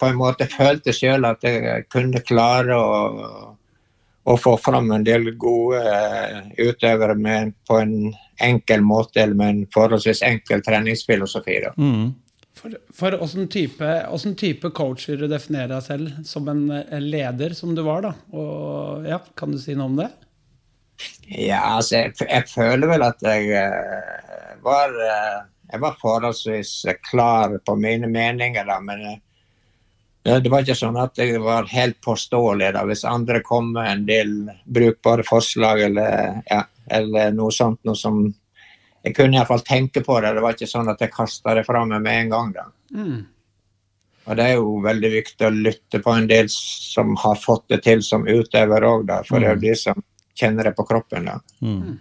på 0.00 0.10
en 0.10 0.20
måte 0.20 0.48
følte 0.50 0.92
sjøl 0.92 1.24
at 1.24 1.44
jeg 1.46 1.86
kunne 1.88 2.20
klare 2.20 2.76
å, 2.76 3.56
å 4.26 4.36
få 4.36 4.56
fram 4.60 4.92
en 4.92 5.08
del 5.08 5.32
gode 5.40 5.80
eh, 5.80 6.52
utøvere 6.68 7.16
med, 7.16 7.56
på 7.64 7.80
en 7.80 7.96
enkel 8.44 8.84
måte, 8.84 9.22
eller 9.22 9.40
med 9.40 9.54
en 9.54 9.66
forholdsvis 9.72 10.20
enkel 10.26 10.60
treningsfilosofi. 10.68 11.60
da. 11.64 11.72
Mhm. 11.80 12.14
For, 12.94 13.16
åssen 13.22 13.48
type, 13.52 13.88
type, 14.38 14.70
coach 14.76 15.08
vil 15.08 15.24
du 15.24 15.26
definere 15.30 15.70
deg 15.74 15.82
selv 15.84 16.22
som 16.26 16.48
en 16.52 16.64
en 16.70 17.10
leder 17.10 17.54
som 17.54 17.74
du 17.74 17.82
var, 17.86 18.06
da? 18.06 18.12
Og 18.32 19.06
ja, 19.08 19.20
Kan 19.36 19.54
du 19.54 19.58
si 19.62 19.76
noe 19.76 19.90
om 19.90 19.98
det? 20.00 20.10
Ja, 21.28 21.76
altså, 21.76 21.98
jeg, 22.00 22.16
jeg 22.24 22.48
føler 22.48 22.88
vel 22.88 23.04
at 23.04 23.22
jeg 23.24 23.50
uh, 23.52 24.56
var 24.64 24.94
uh, 24.96 25.44
Jeg 25.72 25.82
var 25.82 25.98
forholdsvis 26.00 26.72
klar 27.10 27.58
på 27.66 27.74
mine 27.76 28.08
meninger, 28.08 28.64
da, 28.64 28.78
men 28.80 29.02
uh, 29.04 29.18
det, 30.26 30.40
det 30.44 30.50
var 30.50 30.64
ikke 30.64 30.78
sånn 30.78 30.96
at 30.98 31.18
jeg 31.20 31.42
var 31.42 31.68
helt 31.70 32.00
påståelig 32.04 32.72
da, 32.74 32.86
hvis 32.88 33.04
andre 33.06 33.42
kom 33.46 33.74
med 33.76 33.90
en 33.90 34.06
del 34.08 34.32
brukbare 34.64 35.26
forslag 35.26 35.84
eller, 35.90 36.40
ja, 36.48 36.64
eller 36.98 37.34
noe 37.36 37.54
sånt 37.54 37.82
noe 37.86 37.98
som 37.98 38.24
Jeg 39.06 39.14
kunne 39.14 39.38
iallfall 39.38 39.62
tenke 39.62 40.02
på 40.02 40.18
det. 40.20 40.34
Det 40.34 40.42
var 40.42 40.56
ikke 40.56 40.66
sånn 40.66 40.90
at 40.90 41.02
jeg 41.02 41.14
kasta 41.14 41.54
det 41.54 41.62
fra 41.66 41.84
meg 41.86 42.02
med 42.02 42.24
en 42.24 42.32
gang. 42.32 42.48
da. 42.56 42.64
Mm. 42.96 43.20
Og 44.26 44.38
det 44.38 44.46
er 44.46 44.56
jo 44.56 44.72
veldig 44.82 45.10
viktig 45.12 45.46
å 45.46 45.52
lytte 45.54 46.00
på 46.02 46.14
en 46.18 46.26
del 46.26 46.48
som 46.50 47.12
har 47.22 47.38
fått 47.38 47.68
det 47.70 47.84
til 47.84 48.02
som 48.02 48.26
utøver 48.26 48.86
òg, 48.88 49.12
for 49.28 49.38
det 49.38 49.52
er 49.52 49.54
jo 49.54 49.62
de 49.62 49.76
som 49.78 50.02
kjenner 50.36 50.66
det 50.66 50.74
på 50.74 50.86
kroppen. 50.88 51.30
da. 51.30 51.38
Mm. 51.62 51.94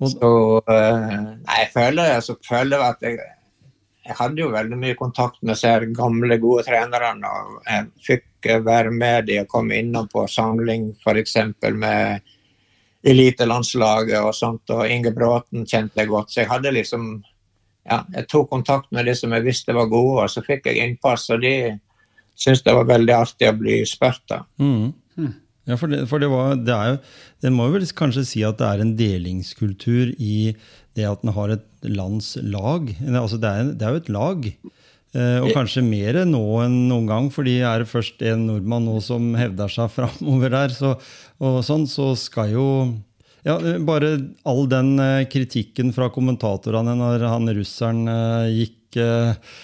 Så 0.00 0.30
eh, 0.64 1.20
Nei, 1.44 1.58
jeg 1.58 1.68
føler, 1.74 2.14
jeg 2.14 2.24
så 2.24 2.36
føler 2.48 2.72
jeg 2.78 2.86
at 2.86 3.04
jeg, 3.04 3.18
jeg 4.08 4.16
hadde 4.16 4.40
jo 4.40 4.48
veldig 4.54 4.78
mye 4.80 4.96
kontakt 4.96 5.42
med 5.42 5.52
disse 5.52 5.74
gamle, 5.98 6.40
gode 6.40 6.64
trenerne. 6.70 7.28
og 7.28 7.60
Jeg 7.68 7.90
fikk 8.06 8.52
være 8.64 8.96
med 8.96 9.28
de 9.28 9.42
og 9.42 9.52
komme 9.52 9.76
innom 9.76 10.08
på 10.08 10.24
samling 10.32 10.94
f.eks. 11.04 11.36
med 11.76 12.32
elitelandslaget 13.06 14.20
og 14.20 14.34
sånt. 14.36 14.70
Og 14.74 14.88
Inge 14.88 15.12
Bråten 15.16 15.66
kjente 15.68 16.02
jeg 16.02 16.10
godt. 16.10 16.32
Så 16.32 16.42
jeg 16.42 16.50
hadde 16.50 16.74
liksom 16.76 17.12
ja, 17.88 18.02
jeg 18.14 18.28
tok 18.30 18.50
kontakt 18.50 18.90
med 18.94 19.08
de 19.08 19.14
som 19.16 19.32
jeg 19.34 19.46
visste 19.46 19.74
var 19.74 19.88
gode, 19.90 20.24
og 20.24 20.32
så 20.32 20.42
fikk 20.44 20.68
jeg 20.68 20.82
innpass. 20.84 21.28
Og 21.34 21.42
de 21.42 21.54
syntes 22.38 22.64
det 22.66 22.74
var 22.76 22.88
veldig 22.88 23.14
artig 23.16 23.48
å 23.50 23.56
bli 23.56 23.80
spurt. 23.88 24.24
av. 24.36 24.44
mm. 25.20 25.38
Ja, 25.68 25.76
for, 25.78 25.92
det, 25.92 26.06
for 26.10 26.22
det, 26.22 26.30
var, 26.32 26.54
det 26.56 26.72
er 26.74 26.86
jo 26.88 26.94
Det 27.44 27.50
må 27.52 27.66
vel 27.70 27.84
kanskje 27.94 28.24
si 28.26 28.40
at 28.42 28.58
det 28.58 28.66
er 28.66 28.80
en 28.82 28.94
delingskultur 28.98 30.14
i 30.16 30.56
det 30.98 31.04
at 31.06 31.22
en 31.22 31.34
har 31.36 31.52
et 31.54 31.66
landslag. 31.86 32.94
Altså 33.06 33.38
det, 33.38 33.50
er, 33.50 33.68
det 33.78 33.86
er 33.86 33.94
jo 33.94 34.00
et 34.00 34.10
lag. 34.16 34.48
Eh, 35.10 35.40
og 35.42 35.50
kanskje 35.56 35.82
mer 35.82 36.20
nå 36.28 36.40
enn 36.62 36.74
noen 36.86 37.08
gang, 37.10 37.28
fordi 37.34 37.56
er 37.66 37.82
det 37.82 37.90
først 37.90 38.20
en 38.30 38.44
nordmann 38.46 38.84
nå 38.86 39.00
som 39.02 39.32
hevder 39.34 39.72
seg 39.72 39.90
framover 39.96 40.52
der, 40.54 40.74
så, 40.76 40.92
og 41.42 41.62
sånn, 41.66 41.88
så 41.90 42.12
skal 42.18 42.52
jo 42.54 42.66
ja, 43.40 43.54
Bare 43.88 44.18
all 44.44 44.66
den 44.68 44.98
eh, 45.00 45.24
kritikken 45.32 45.94
fra 45.96 46.10
kommentatorene 46.12 46.92
når 46.98 47.24
han 47.24 47.50
russeren 47.56 48.04
eh, 48.12 48.50
gikk 48.58 49.00
eh, 49.00 49.56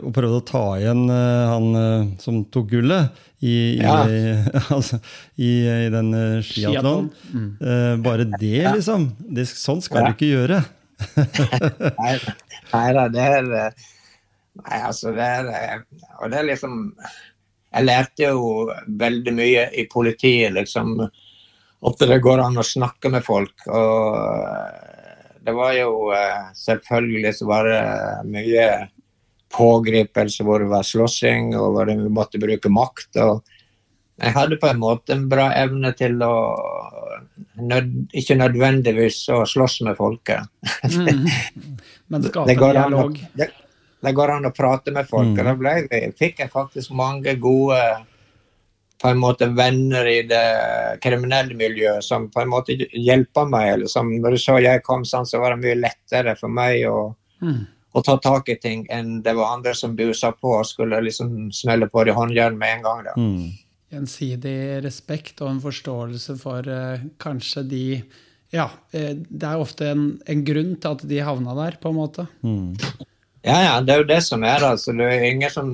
og 0.00 0.08
prøvde 0.16 0.38
å 0.40 0.44
ta 0.48 0.62
igjen 0.80 1.02
han 1.12 2.14
som 2.22 2.38
tok 2.50 2.70
gullet 2.70 3.20
i, 3.44 3.76
i, 3.76 3.82
Ja. 3.82 3.98
altså, 4.74 4.96
i, 5.36 5.50
i 5.68 5.90
den 5.92 6.08
skiatlonen. 6.46 7.10
Mm. 7.34 7.48
Eh, 7.60 7.92
bare 8.02 8.26
det, 8.32 8.62
liksom. 8.78 9.10
Det, 9.28 9.44
sånn 9.50 9.84
skal 9.84 10.00
Ja. 10.00 10.08
du 10.08 10.16
ikke 10.16 10.30
gjøre. 10.32 10.62
Nei, 12.00 12.14
nei 12.72 13.08
det 13.12 13.28
er 13.28 13.50
Nei, 14.60 14.78
altså, 14.84 15.12
det 15.16 15.26
er 15.26 15.46
eh, 15.56 15.76
Og 16.20 16.32
det 16.32 16.40
er 16.40 16.48
liksom 16.50 16.80
Jeg 17.72 17.86
lærte 17.86 18.26
jo 18.26 18.66
veldig 19.00 19.32
mye 19.32 19.68
i 19.80 19.86
politiet, 19.88 20.52
liksom. 20.52 20.98
At 21.82 22.02
det 22.04 22.20
går 22.22 22.42
an 22.44 22.60
å 22.60 22.66
snakke 22.66 23.08
med 23.14 23.24
folk. 23.24 23.64
Og 23.72 24.18
eh, 24.18 25.30
det 25.42 25.54
var 25.56 25.72
jo 25.78 26.10
eh, 26.14 26.50
Selvfølgelig 26.58 27.32
så 27.38 27.48
var 27.48 27.70
det 27.70 27.80
mye 28.28 28.66
pågripelse 29.52 30.44
hvor 30.48 30.62
det 30.62 30.70
var 30.70 30.84
slåssing, 30.86 31.50
og 31.60 31.74
hvor 31.74 31.90
vi 31.90 32.12
måtte 32.12 32.40
bruke 32.40 32.70
makt. 32.72 33.18
og 33.20 33.42
jeg 34.22 34.32
hadde 34.36 34.58
på 34.60 34.68
en 34.70 34.80
måte 34.80 35.14
en 35.16 35.24
bra 35.28 35.48
evne 35.58 35.90
til 35.98 36.20
å 36.22 36.32
nød, 37.60 37.90
ikke 38.16 38.36
nødvendigvis 38.38 39.24
å 39.34 39.42
slåss 39.48 39.80
med 39.88 39.98
folket. 39.98 40.46
Mm. 40.86 41.26
Men 42.12 42.26
skape 42.28 42.54
an 42.54 42.76
dialog. 42.76 43.18
det, 43.38 43.48
det 44.02 44.14
går 44.16 44.32
an 44.34 44.48
å 44.48 44.54
prate 44.54 44.92
med 44.94 45.08
folk. 45.08 45.30
Mm. 45.32 45.38
og 45.38 45.44
Da 45.46 45.54
ble 45.60 46.12
fikk 46.18 46.42
jeg 46.42 46.50
faktisk 46.52 46.94
mange 46.98 47.36
gode 47.40 47.78
på 49.02 49.10
en 49.10 49.18
måte 49.18 49.48
venner 49.50 50.06
i 50.06 50.20
det 50.30 50.46
kriminelle 51.02 51.56
miljøet 51.58 52.04
som 52.06 52.28
på 52.30 52.42
en 52.42 52.50
måte 52.52 52.76
hjelpa 52.78 53.44
meg. 53.50 53.68
Eller 53.74 53.90
som, 53.90 54.10
når 54.22 54.36
du 54.36 54.38
så 54.42 54.58
jeg 54.62 54.82
kom 54.86 55.02
sånn, 55.08 55.26
så 55.26 55.40
var 55.42 55.54
det 55.56 55.64
mye 55.64 55.80
lettere 55.80 56.36
for 56.38 56.52
meg 56.52 56.84
å, 56.86 57.14
Mm. 57.42 57.66
å 57.94 58.02
ta 58.06 58.14
tak 58.22 58.48
i 58.48 58.54
ting 58.62 58.86
enn 58.88 59.22
det 59.22 59.34
var 59.34 59.56
andre 59.56 59.74
som 59.74 59.96
busa 59.98 60.30
på 60.32 60.52
og 60.60 60.66
skulle 60.66 61.00
liksom 61.02 61.50
smelle 61.50 61.88
på 61.90 62.04
det 62.06 62.14
håndjern 62.14 62.54
med 62.58 62.76
en 62.76 62.82
gang. 62.82 63.04
da. 63.04 63.14
Mm. 63.18 63.50
Gjensidig 63.92 64.84
respekt 64.84 65.42
og 65.42 65.50
en 65.50 65.60
forståelse 65.60 66.38
for 66.40 66.68
uh, 66.68 67.02
kanskje 67.18 67.68
de 67.68 68.02
Ja, 68.52 68.68
uh, 68.94 69.14
det 69.16 69.48
er 69.48 69.58
ofte 69.58 69.90
en, 69.90 70.20
en 70.28 70.44
grunn 70.44 70.76
til 70.76 70.94
at 70.94 71.02
de 71.08 71.18
havna 71.18 71.54
der, 71.58 71.78
på 71.82 71.90
en 71.90 71.98
måte. 71.98 72.28
Mm. 72.44 72.76
Ja, 73.42 73.56
ja, 73.64 73.80
det 73.82 73.90
er 73.94 73.98
jo 74.02 74.06
det 74.06 74.20
som 74.22 74.44
er. 74.46 74.62
altså. 74.62 74.92
Det 74.94 75.06
er 75.10 75.24
ingen 75.26 75.50
som, 75.50 75.70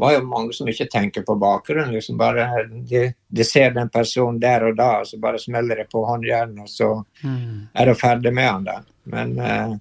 var 0.00 0.16
jo 0.16 0.24
mange 0.26 0.52
som 0.56 0.66
ikke 0.70 0.88
tenker 0.90 1.22
på 1.22 1.36
bakgrunnen. 1.38 1.92
liksom 1.94 2.16
bare 2.18 2.48
De, 2.90 3.04
de 3.30 3.44
ser 3.46 3.70
den 3.76 3.88
personen 3.94 4.40
der 4.42 4.64
og 4.66 4.76
da, 4.80 4.88
og 5.00 5.06
så 5.06 5.20
bare 5.22 5.38
smeller 5.38 5.76
det 5.82 5.86
på 5.92 6.02
håndjernet, 6.08 6.58
og 6.64 6.68
så 6.68 6.90
Mm. 7.24 7.68
er 7.74 7.86
du 7.86 7.94
ferdig 7.94 8.32
med 8.34 8.48
han 8.50 8.64
da. 8.66 8.80
Men 9.06 9.38
eh, 9.38 9.76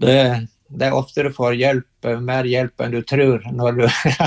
det, 0.00 0.46
det 0.70 0.86
er 0.86 0.94
ofte 0.96 1.24
du 1.26 1.32
får 1.34 1.56
hjelp, 1.58 1.88
eh, 2.08 2.20
mer 2.20 2.44
hjelp 2.48 2.80
enn 2.86 2.94
du 2.94 3.02
tror, 3.02 3.42
når 3.52 3.80
du 3.80 3.82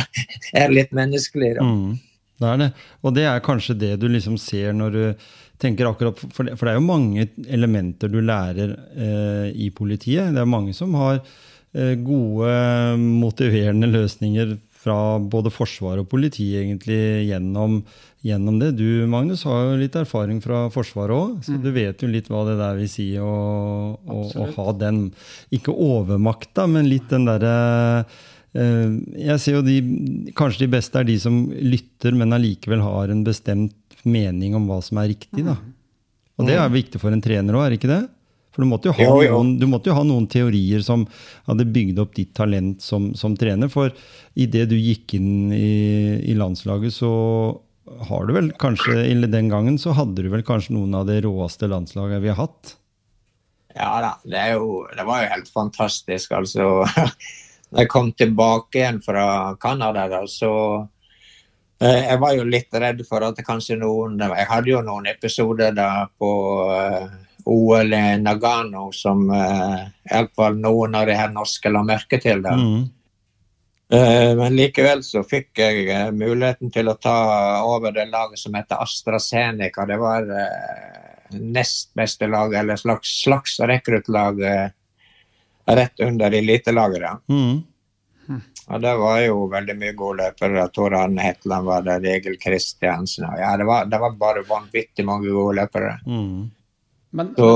er 0.61 0.69
litt 0.75 0.91
menneskelig. 0.91 1.53
da. 1.57 1.63
Mm, 1.63 1.95
det 2.43 2.49
er 2.51 2.57
det. 2.65 2.69
Og 3.01 3.15
det 3.15 3.25
er 3.29 3.39
kanskje 3.47 3.77
det 3.79 3.93
du 4.01 4.09
liksom 4.11 4.35
ser 4.41 4.73
når 4.75 4.91
du 4.91 5.03
tenker 5.63 5.87
akkurat 5.87 6.19
For 6.33 6.43
det, 6.43 6.57
for 6.59 6.65
det 6.67 6.73
er 6.73 6.79
jo 6.81 6.85
mange 6.89 7.27
elementer 7.47 8.11
du 8.11 8.19
lærer 8.21 8.75
eh, 8.97 9.49
i 9.55 9.69
politiet. 9.71 10.33
Det 10.35 10.41
er 10.43 10.49
mange 10.49 10.73
som 10.75 10.93
har 10.99 11.21
gode, 11.73 12.53
motiverende 13.01 13.89
løsninger 13.89 14.57
fra 14.83 15.17
både 15.17 15.49
forsvar 15.53 16.01
og 16.01 16.09
politi 16.11 16.49
egentlig 16.59 17.29
gjennom, 17.29 17.79
gjennom 18.27 18.57
det. 18.59 18.73
Du, 18.77 19.05
Magnus, 19.07 19.45
har 19.47 19.69
jo 19.69 19.79
litt 19.79 19.95
erfaring 19.95 20.41
fra 20.43 20.65
Forsvaret 20.73 21.15
òg, 21.15 21.37
så 21.47 21.55
du 21.63 21.69
vet 21.71 22.03
jo 22.03 22.09
litt 22.11 22.27
hva 22.29 22.43
det 22.49 22.57
der 22.59 22.77
vil 22.81 22.91
si 22.91 23.07
å, 23.17 23.31
å, 23.95 24.19
å 24.27 24.49
ha 24.57 24.75
den 24.75 25.05
Ikke 25.55 25.71
overmakta, 25.71 26.67
men 26.67 26.91
litt 26.91 27.07
den 27.13 27.29
derre 27.31 27.55
Eh, 28.53 28.89
Jeg 29.29 29.41
ser 29.41 29.57
jo 29.57 29.63
de, 29.65 29.77
Kanskje 30.37 30.65
de 30.65 30.73
beste 30.75 30.99
er 30.99 31.07
de 31.09 31.17
som 31.21 31.45
lytter, 31.49 32.13
men 32.17 32.35
allikevel 32.35 32.83
har 32.85 33.13
en 33.13 33.23
bestemt 33.25 33.73
mening 34.03 34.55
om 34.57 34.67
hva 34.69 34.81
som 34.83 34.99
er 35.01 35.13
riktig. 35.13 35.45
da. 35.45 35.57
Og 36.37 36.49
det 36.49 36.57
er 36.59 36.69
viktig 36.73 36.99
for 37.01 37.13
en 37.13 37.23
trener 37.23 37.55
òg, 37.55 37.65
er 37.65 37.73
det 37.73 37.79
ikke 37.79 37.93
det? 37.93 38.03
For 38.53 38.61
du 38.61 38.69
måtte, 38.69 38.91
jo 38.91 38.95
ha 38.97 39.05
Jo, 39.05 39.21
jo. 39.25 39.37
Noen, 39.39 39.55
du 39.57 39.65
måtte 39.69 39.89
jo 39.89 39.97
ha 39.97 40.05
noen 40.05 40.27
teorier 40.29 40.83
som 40.85 41.07
hadde 41.49 41.65
bygd 41.73 42.01
opp 42.03 42.13
ditt 42.17 42.35
talent 42.37 42.85
som, 42.85 43.11
som 43.17 43.37
trener. 43.37 43.71
For 43.73 43.93
idet 44.37 44.67
du 44.69 44.77
gikk 44.77 45.15
inn 45.17 45.49
i, 45.55 46.21
i 46.29 46.37
landslaget, 46.37 46.93
så 46.93 47.11
har 48.07 48.29
du 48.29 48.33
vel 48.37 48.53
kanskje 48.55 48.95
Eller 49.09 49.27
den 49.27 49.49
gangen 49.51 49.75
så 49.81 49.91
hadde 49.97 50.23
du 50.23 50.29
vel 50.31 50.45
kanskje 50.45 50.75
noen 50.77 50.93
av 50.95 51.09
det 51.09 51.23
råeste 51.25 51.67
landslaget 51.67 52.21
vi 52.23 52.31
har 52.31 52.39
hatt. 52.45 52.77
Ja 53.73 53.89
da, 54.01 54.11
det, 54.23 54.37
er 54.37 54.53
jo, 54.59 54.83
det 54.93 55.05
var 55.07 55.23
jo 55.23 55.31
helt 55.33 55.49
fantastisk. 55.49 56.31
altså. 56.31 56.69
Da 57.73 57.81
jeg 57.81 57.89
kom 57.89 58.11
tilbake 58.13 58.77
igjen 58.77 58.99
fra 59.01 59.55
Canada, 59.57 60.03
da, 60.05 60.19
så 60.29 60.53
eh, 61.81 62.03
Jeg 62.05 62.19
var 62.21 62.35
jo 62.37 62.43
litt 62.45 62.75
redd 62.77 63.01
for 63.09 63.25
at 63.25 63.39
kanskje 63.41 63.79
noen 63.81 64.21
Jeg 64.21 64.45
hadde 64.45 64.69
jo 64.69 64.83
noen 64.85 65.09
episoder 65.09 65.73
da 65.73 66.05
på 66.21 66.29
eh, 66.69 67.07
OL 67.45 67.93
i 67.93 68.17
Nagano 68.21 68.91
som 68.95 69.29
eh, 69.31 69.79
iallfall 70.11 70.59
noen 70.59 70.95
av 70.95 71.07
de 71.07 71.15
her 71.17 71.31
norske 71.33 71.71
la 71.71 71.83
merke 71.83 72.19
til. 72.21 72.43
da. 72.43 72.53
Mm. 72.57 72.83
Eh, 73.93 74.35
Men 74.39 74.55
likevel 74.55 75.03
så 75.03 75.23
fikk 75.27 75.59
jeg 75.59 75.89
eh, 75.91 76.11
muligheten 76.11 76.71
til 76.73 76.89
å 76.89 76.95
ta 76.95 77.17
over 77.67 77.91
det 77.95 78.07
laget 78.11 78.39
som 78.39 78.55
heter 78.57 78.81
AstraZeneca. 78.81 79.85
Det 79.89 79.99
var 80.01 80.29
eh, 80.29 81.35
nest 81.39 81.93
beste 81.97 82.27
lag, 82.27 82.53
eller 82.53 82.79
slags, 82.79 83.11
slags 83.23 83.59
rekruttlag 83.59 84.41
eh, 84.41 84.65
rett 85.65 85.99
under 85.99 86.31
elitelaget. 86.31 87.01
da. 87.01 87.13
Mm. 87.29 87.61
Og 88.71 88.81
det 88.81 88.95
var 88.95 89.19
jo 89.19 89.47
veldig 89.51 89.73
mye 89.75 89.93
gode 89.99 90.23
løpere. 90.23 90.67
Tor 90.71 90.93
Arne 90.95 91.21
Hetland 91.21 91.67
var 91.67 91.83
der, 91.83 92.05
Egil 92.15 92.37
Kristiansen. 92.39 93.27
Ja, 93.37 93.57
det 93.59 93.67
var, 93.67 93.85
det 93.91 93.99
var 93.99 94.15
bare 94.15 94.45
vanvittig 94.47 95.05
mange 95.05 95.27
gode 95.27 95.57
løpere. 95.59 95.97
Mm. 96.07 96.45
Men 97.13 97.33
Så 97.37 97.49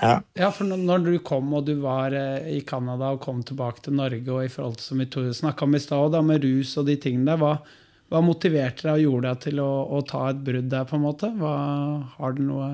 ja. 0.00 0.22
ja, 0.34 0.50
for 0.50 0.64
når- 0.64 1.04
du 1.04 1.18
kom 1.18 1.52
og 1.54 1.66
du 1.66 1.74
var 1.80 2.12
eh, 2.12 2.56
i 2.56 2.60
Canada 2.60 3.10
og 3.12 3.20
kom 3.20 3.42
tilbake 3.42 3.82
til 3.84 3.94
Norge, 3.94 4.28
og 4.32 4.44
i 4.44 4.48
forhold 4.48 4.76
til 4.76 4.84
som 4.84 4.98
vi 4.98 5.34
snakka 5.34 5.64
om 5.64 5.74
i 5.74 5.78
stad, 5.78 6.12
da, 6.12 6.22
med 6.22 6.44
rus 6.44 6.76
og 6.80 6.86
de 6.86 6.96
tingene 6.96 7.26
der, 7.26 7.36
hva, 7.36 7.58
hva 8.10 8.22
motiverte 8.24 8.88
deg 8.88 8.96
og 8.96 9.04
gjorde 9.04 9.28
deg 9.28 9.44
til 9.44 9.60
å, 9.60 9.70
å 9.98 10.00
ta 10.08 10.24
et 10.30 10.42
brudd 10.46 10.70
der, 10.72 10.88
på 10.88 10.96
en 10.96 11.04
måte? 11.04 11.30
Hva, 11.36 11.54
har 12.16 12.32
du 12.36 12.42
noe 12.48 12.70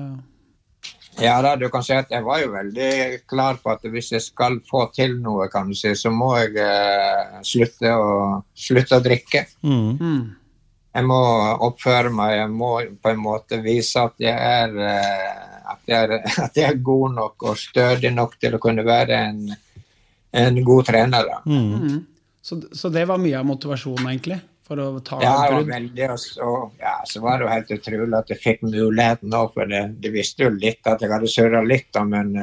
Ja 1.19 1.41
da, 1.41 1.55
du 1.57 1.67
kan 1.73 1.83
si 1.83 1.95
at 1.97 2.11
jeg 2.13 2.23
var 2.23 2.41
jo 2.43 2.51
veldig 2.53 2.91
klar 3.27 3.59
på 3.59 3.73
at 3.73 3.83
hvis 3.91 4.11
jeg 4.13 4.23
skal 4.23 4.59
få 4.69 4.85
til 4.95 5.17
noe, 5.19 5.49
kan 5.51 5.67
du 5.67 5.75
si, 5.75 5.91
så 5.97 6.11
må 6.13 6.35
jeg 6.37 6.55
eh, 6.63 7.39
slutte, 7.43 7.91
å, 7.91 8.43
slutte 8.55 8.99
å 8.99 9.03
drikke. 9.03 9.47
Mm. 9.63 9.95
mm. 9.99 10.27
Jeg 10.97 11.05
må 11.05 11.17
oppføre 11.67 12.09
meg, 12.09 12.31
jeg 12.39 12.49
må 12.49 12.71
på 13.03 13.11
en 13.11 13.19
måte 13.21 13.59
vise 13.61 14.01
at 14.01 14.15
jeg 14.21 14.33
er, 14.33 14.71
eh, 14.81 15.56
at 15.77 15.93
jeg 15.93 16.09
er, 16.09 16.27
at 16.47 16.59
jeg 16.59 16.73
er 16.73 16.83
god 16.89 17.15
nok 17.15 17.47
og 17.51 17.57
stødig 17.61 18.11
nok 18.17 18.37
til 18.41 18.57
å 18.57 18.61
kunne 18.61 18.85
være 18.87 19.23
en, 19.29 19.41
en 20.43 20.61
god 20.67 20.91
trener. 20.91 21.31
Da. 21.31 21.41
Mm. 21.47 21.87
Mm. 21.87 22.05
Så, 22.41 22.61
så 22.75 22.91
det 22.93 23.07
var 23.09 23.19
mye 23.21 23.39
av 23.39 23.47
motivasjonen, 23.47 24.11
egentlig? 24.11 24.41
For 24.67 24.79
å 24.83 24.99
ta 24.99 25.17
Ja, 25.23 25.33
det 25.47 25.55
var 25.61 25.67
veldig, 25.69 26.07
og 26.11 26.19
så, 26.19 26.53
ja, 26.81 26.97
så 27.07 27.21
var 27.23 27.37
det 27.39 27.45
jo 27.45 27.51
helt 27.53 27.69
utrolig 27.77 28.17
at 28.17 28.31
jeg 28.33 28.43
fikk 28.43 28.65
muligheten 28.67 29.31
nå, 29.31 29.45
for 29.53 29.69
det, 29.71 29.83
de 30.03 30.11
visste 30.11 30.43
jo 30.43 30.51
litt 30.51 30.89
at 30.91 31.03
jeg 31.03 31.13
hadde 31.13 31.29
surra 31.31 31.61
litt, 31.63 31.87
da, 31.95 32.03
men 32.03 32.33
du 32.35 32.41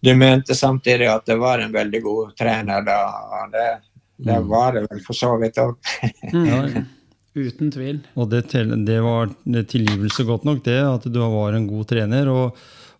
de 0.00 0.14
mente 0.14 0.54
samtidig 0.54 1.08
at 1.10 1.26
det 1.26 1.36
var 1.36 1.58
en 1.58 1.72
veldig 1.72 2.00
god 2.02 2.36
trener 2.38 2.84
da. 2.86 2.98
og 3.38 3.52
Det, 3.52 3.68
det 4.28 4.38
var 4.46 4.72
det 4.76 4.86
vel 4.90 5.02
for 5.04 5.18
så 5.18 5.34
vidt 5.40 5.58
òg. 5.58 5.74
Uten 7.36 7.70
tvil. 7.70 8.02
Og 8.18 8.30
det, 8.32 8.46
det 8.88 8.98
var 9.04 9.30
tilgivelse 9.68 10.26
godt 10.26 10.46
nok, 10.48 10.62
det, 10.66 10.80
at 10.80 11.08
du 11.08 11.20
var 11.20 11.56
en 11.56 11.68
god 11.68 11.88
trener. 11.90 12.30
Og, 12.32 12.58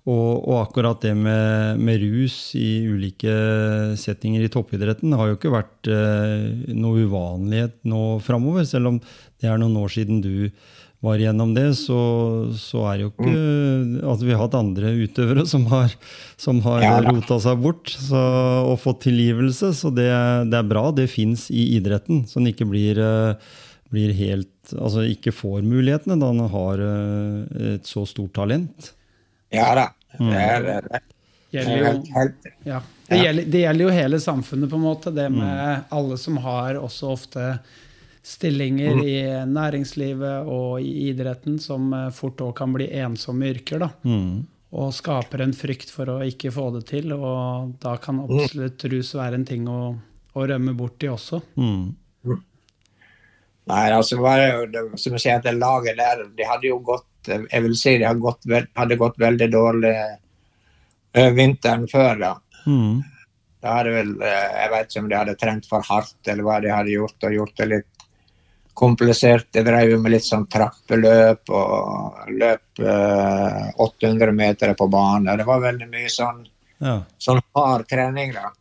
og, 0.08 0.28
og 0.48 0.56
akkurat 0.62 1.02
det 1.04 1.14
med, 1.18 1.80
med 1.84 2.02
rus 2.04 2.54
i 2.56 2.86
ulike 2.88 3.34
settinger 4.00 4.44
i 4.44 4.50
toppidretten 4.52 5.16
har 5.18 5.30
jo 5.30 5.38
ikke 5.38 5.52
vært 5.52 5.90
eh, 5.92 6.72
noe 6.76 7.06
uvanlighet 7.08 7.80
nå 7.88 8.02
framover. 8.24 8.68
Selv 8.68 8.94
om 8.94 9.00
det 9.40 9.50
er 9.50 9.60
noen 9.60 9.76
år 9.80 9.96
siden 9.96 10.22
du 10.24 10.50
var 11.04 11.20
igjennom 11.20 11.52
det, 11.54 11.68
så, 11.78 11.98
så 12.58 12.82
er 12.90 13.04
jo 13.04 13.12
ikke 13.12 13.30
at 14.10 14.22
vi 14.24 14.32
har 14.32 14.40
hatt 14.42 14.56
andre 14.58 14.90
utøvere 14.98 15.44
som 15.46 15.68
har, 15.70 15.94
som 16.40 16.58
har 16.64 16.82
Ja 16.82 16.96
rota 17.04 17.38
seg 17.42 17.60
bort 17.62 17.92
så, 17.92 18.22
og 18.66 18.80
fått 18.82 19.04
tilgivelse. 19.06 19.70
Så 19.78 19.92
det, 19.94 20.10
det 20.50 20.58
er 20.58 20.70
bra 20.72 20.88
det 20.94 21.06
fins 21.12 21.46
i 21.54 21.68
idretten, 21.76 22.24
så 22.26 22.40
den 22.40 22.50
ikke 22.50 22.66
blir, 22.70 22.98
eh, 22.98 23.54
blir 23.92 24.12
helt 24.16 24.72
Altså 24.76 25.06
ikke 25.08 25.32
får 25.32 25.62
mulighetene 25.64 26.18
da 26.20 26.28
han 26.28 26.42
har 26.52 26.82
eh, 26.84 27.68
et 27.74 27.88
så 27.88 28.02
stort 28.08 28.34
talent. 28.36 28.90
Ja 29.54 29.70
da. 29.78 29.86
Det 30.18 30.42
er, 30.42 30.66
det 30.66 30.74
er 30.98 31.06
Gjelder 31.50 31.78
jo, 31.78 31.92
ja. 32.68 32.82
det, 33.08 33.18
gjelder, 33.22 33.44
det 33.48 33.60
gjelder 33.62 33.84
jo 33.86 33.92
hele 33.96 34.18
samfunnet, 34.20 34.68
på 34.68 34.76
en 34.76 34.84
måte. 34.84 35.12
Det 35.16 35.30
med 35.32 35.86
alle 35.96 36.18
som 36.20 36.36
har 36.44 36.76
også 36.76 37.12
ofte 37.14 37.44
stillinger 38.28 39.00
i 39.00 39.16
næringslivet 39.48 40.50
og 40.52 40.82
i 40.84 41.08
idretten, 41.08 41.56
som 41.62 41.88
eh, 41.96 42.10
fort 42.12 42.42
òg 42.44 42.52
kan 42.58 42.74
bli 42.76 42.90
ensomme 43.00 43.48
yrker. 43.54 43.80
da. 43.86 43.90
Mm. 44.04 44.44
Og 44.76 44.92
skaper 44.92 45.46
en 45.46 45.56
frykt 45.56 45.88
for 45.94 46.12
å 46.12 46.18
ikke 46.26 46.52
få 46.52 46.68
det 46.76 46.84
til. 46.90 47.14
Og 47.16 47.72
da 47.80 47.96
kan 48.02 48.20
absolutt 48.26 48.84
rus 48.92 49.14
være 49.16 49.40
en 49.40 49.48
ting 49.48 49.64
å, 49.72 49.80
å 50.36 50.46
rømme 50.52 50.76
bort 50.76 51.00
i 51.00 51.08
også. 51.08 51.40
Mm. 51.56 51.94
Nei, 53.68 53.84
altså 53.92 54.16
var 54.22 54.40
det 54.40 54.48
jo, 54.48 54.64
det, 54.72 54.82
som 55.02 55.16
jeg 55.16 55.24
sier, 55.26 55.42
det 55.44 55.52
laget 55.58 55.98
der, 56.00 56.24
de 56.38 56.46
hadde 56.48 56.70
jo 56.70 56.78
gått 56.86 57.28
eh, 57.28 57.42
Jeg 57.50 57.64
vil 57.66 57.76
si 57.76 57.98
de 58.00 58.06
hadde 58.08 58.24
gått, 58.24 58.48
hadde 58.78 58.96
gått 59.00 59.20
veldig 59.20 59.48
dårlig 59.52 59.94
eh, 61.12 61.30
vinteren 61.36 61.84
før, 61.90 62.14
da. 62.22 62.32
Mm. 62.64 63.02
Da 63.60 63.76
hadde 63.80 63.92
vel, 63.96 64.14
eh, 64.22 64.48
Jeg 64.62 64.72
vet 64.72 64.90
ikke 64.90 65.02
om 65.04 65.10
de 65.12 65.18
hadde 65.20 65.36
trent 65.42 65.68
for 65.68 65.84
hardt, 65.90 66.18
eller 66.26 66.46
hva 66.46 66.58
de 66.64 66.72
hadde 66.72 66.94
gjort, 66.94 67.16
og 67.28 67.36
gjort 67.40 67.56
det 67.60 67.68
litt 67.74 67.94
komplisert. 68.78 69.48
Jeg 69.52 69.66
drev 69.66 69.96
med 70.00 70.12
litt 70.14 70.24
sånn 70.26 70.46
trappeløp 70.50 71.50
og 71.50 72.28
løp 72.30 72.82
eh, 72.86 73.64
800 73.84 74.32
meter 74.38 74.76
på 74.78 74.86
bane. 74.92 75.34
Det 75.40 75.46
var 75.48 75.64
veldig 75.64 75.88
mye 75.90 76.12
sånn, 76.14 76.44
Ja. 76.78 77.00
sånn 77.18 77.42
hard 77.58 77.88
trening, 77.90 78.32
da. 78.36 78.52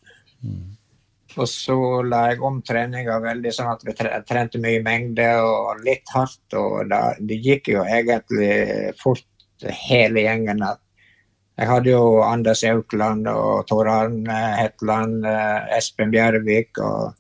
Og 1.38 1.50
så 1.50 1.78
la 2.08 2.24
jeg 2.32 2.42
om 2.46 2.60
treninga 2.66 3.20
veldig 3.24 3.54
sånn 3.54 3.72
at 3.72 3.86
vi 3.86 3.96
trente 3.98 4.62
mye 4.62 4.82
mengde 4.86 5.28
og 5.44 5.84
litt 5.86 6.10
hardt. 6.14 6.46
Og 6.58 6.90
da, 6.92 7.14
det 7.20 7.40
gikk 7.46 7.72
jo 7.76 7.86
egentlig 7.86 8.94
fort 9.02 9.26
hele 9.90 10.26
gjengen. 10.26 10.64
Jeg 11.58 11.70
hadde 11.72 11.94
jo 11.94 12.20
Anders 12.26 12.64
Aukland 12.70 13.30
og 13.32 13.68
Tor 13.70 13.90
Arne 13.90 14.42
Hetland, 14.60 15.26
eh, 15.26 15.78
Espen 15.78 16.12
Bjervik 16.14 16.78
og 16.86 17.16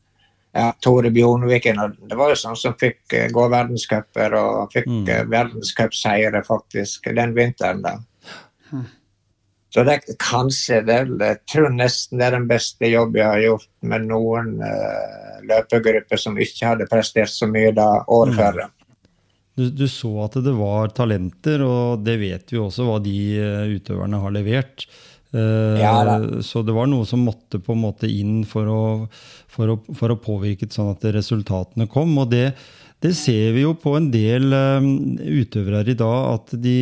ja, 0.57 0.71
Tore 0.81 1.09
Bjornviken. 1.13 1.79
Og 1.81 1.97
det 2.09 2.17
var 2.17 2.33
jo 2.33 2.39
sånn 2.41 2.59
som 2.59 2.77
fikk 2.77 3.17
eh, 3.17 3.31
gå 3.33 3.47
verdenscuper 3.53 4.37
og 4.37 4.73
fikk 4.73 4.87
Mm. 4.87 5.03
mm. 5.05 5.31
verdenscupseiere 5.33 6.43
faktisk 6.45 7.09
den 7.15 7.35
vinteren. 7.35 7.81
da. 7.81 7.97
Så 9.77 9.83
det 9.85 9.93
er 9.93 10.15
kanskje 10.17 10.79
er- 10.89 11.11
Jeg 11.21 11.37
tror 11.51 11.69
nesten 11.69 12.17
det 12.17 12.25
er 12.25 12.31
den 12.39 12.47
beste 12.49 12.89
jobben 12.89 13.19
jeg 13.21 13.27
har 13.29 13.43
gjort 13.43 13.67
med 13.85 14.07
noen 14.09 14.55
uh, 14.57 15.37
løpegrupper 15.45 16.17
som 16.17 16.33
ikke 16.41 16.65
hadde 16.71 16.87
prestert 16.89 17.29
så 17.29 17.45
mye 17.45 17.69
da 17.77 17.85
året 18.09 18.33
Mm. 18.33 18.39
før. 18.39 18.57
Mm. 18.63 18.71
Du, 19.57 19.69
du 19.69 19.85
så 19.89 20.09
at 20.25 20.33
det 20.43 20.53
var 20.57 20.89
talenter, 20.97 21.61
og 21.65 22.03
det 22.05 22.17
vet 22.21 22.49
vi 22.51 22.57
også 22.61 22.85
hva 22.89 22.97
de 23.01 23.13
eh, 23.37 23.75
utøverne 23.77 24.19
har 24.21 24.33
levert. 24.33 24.87
Uh, 25.33 25.77
Ja 25.77 26.17
så 26.41 26.61
det 26.65 26.73
var 26.73 26.87
noe 26.89 27.05
som 27.05 27.19
måtte 27.25 27.59
på 27.61 27.73
en 27.73 27.81
måte 27.83 28.09
inn 28.09 28.45
for 28.45 28.65
å, 28.69 28.81
for 29.47 29.73
å, 29.73 29.77
for 29.93 30.09
å 30.13 30.17
påvirke 30.21 30.69
sånn 30.71 30.91
at 30.93 31.05
resultatene 31.13 31.87
kom. 31.89 32.17
Og 32.17 32.29
det, 32.33 32.55
det 33.01 33.13
ser 33.17 33.53
vi 33.53 33.61
jo 33.65 33.73
på 33.77 33.93
en 33.97 34.09
del 34.13 34.49
eh, 34.53 34.89
utøvere 35.41 35.85
i 35.89 35.97
dag, 36.01 36.33
at 36.37 36.53
de 36.61 36.77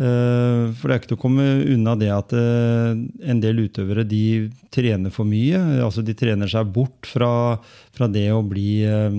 For 0.00 0.88
det 0.88 0.94
er 0.94 1.00
ikke 1.00 1.10
til 1.10 1.18
å 1.18 1.20
komme 1.20 1.44
unna 1.74 1.92
det 1.98 2.08
at 2.14 2.32
eh, 2.32 3.00
en 3.28 3.40
del 3.42 3.66
utøvere 3.66 4.06
de 4.08 4.48
trener 4.72 5.12
for 5.12 5.28
mye. 5.28 5.58
altså 5.84 6.04
De 6.06 6.14
trener 6.16 6.48
seg 6.48 6.70
bort 6.72 7.08
fra, 7.10 7.58
fra 7.96 8.08
det 8.08 8.28
å 8.32 8.40
bli, 8.46 8.80
eh, 8.88 9.18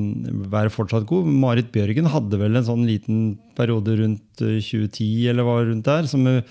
være 0.49 0.73
fortsatt 0.73 1.05
god. 1.09 1.29
Marit 1.43 1.69
Bjørgen 1.75 2.09
hadde 2.09 2.39
vel 2.41 2.57
en 2.57 2.65
sånn 2.65 2.87
liten 2.89 3.21
periode 3.57 3.99
rundt 3.99 4.41
eh, 4.41 4.57
2010 4.57 5.29
eller 5.29 5.45
var 5.45 5.67
rundt 5.69 5.85
der, 5.85 6.09
som 6.09 6.25
eh, 6.31 6.41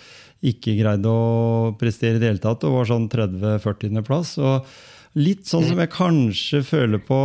ikke 0.47 0.79
greide 0.79 1.11
å 1.11 1.75
prestere 1.81 2.21
i 2.21 2.23
det 2.23 2.31
hele 2.31 2.45
tatt, 2.45 2.63
og 2.69 2.79
var 2.79 2.91
sånn 2.93 3.11
30-40.-plass. 3.13 4.37
og 4.47 4.71
Litt 5.19 5.49
sånn 5.51 5.65
som 5.67 5.81
jeg 5.83 5.91
kanskje 5.91 6.61
føler 6.63 7.01
på 7.03 7.17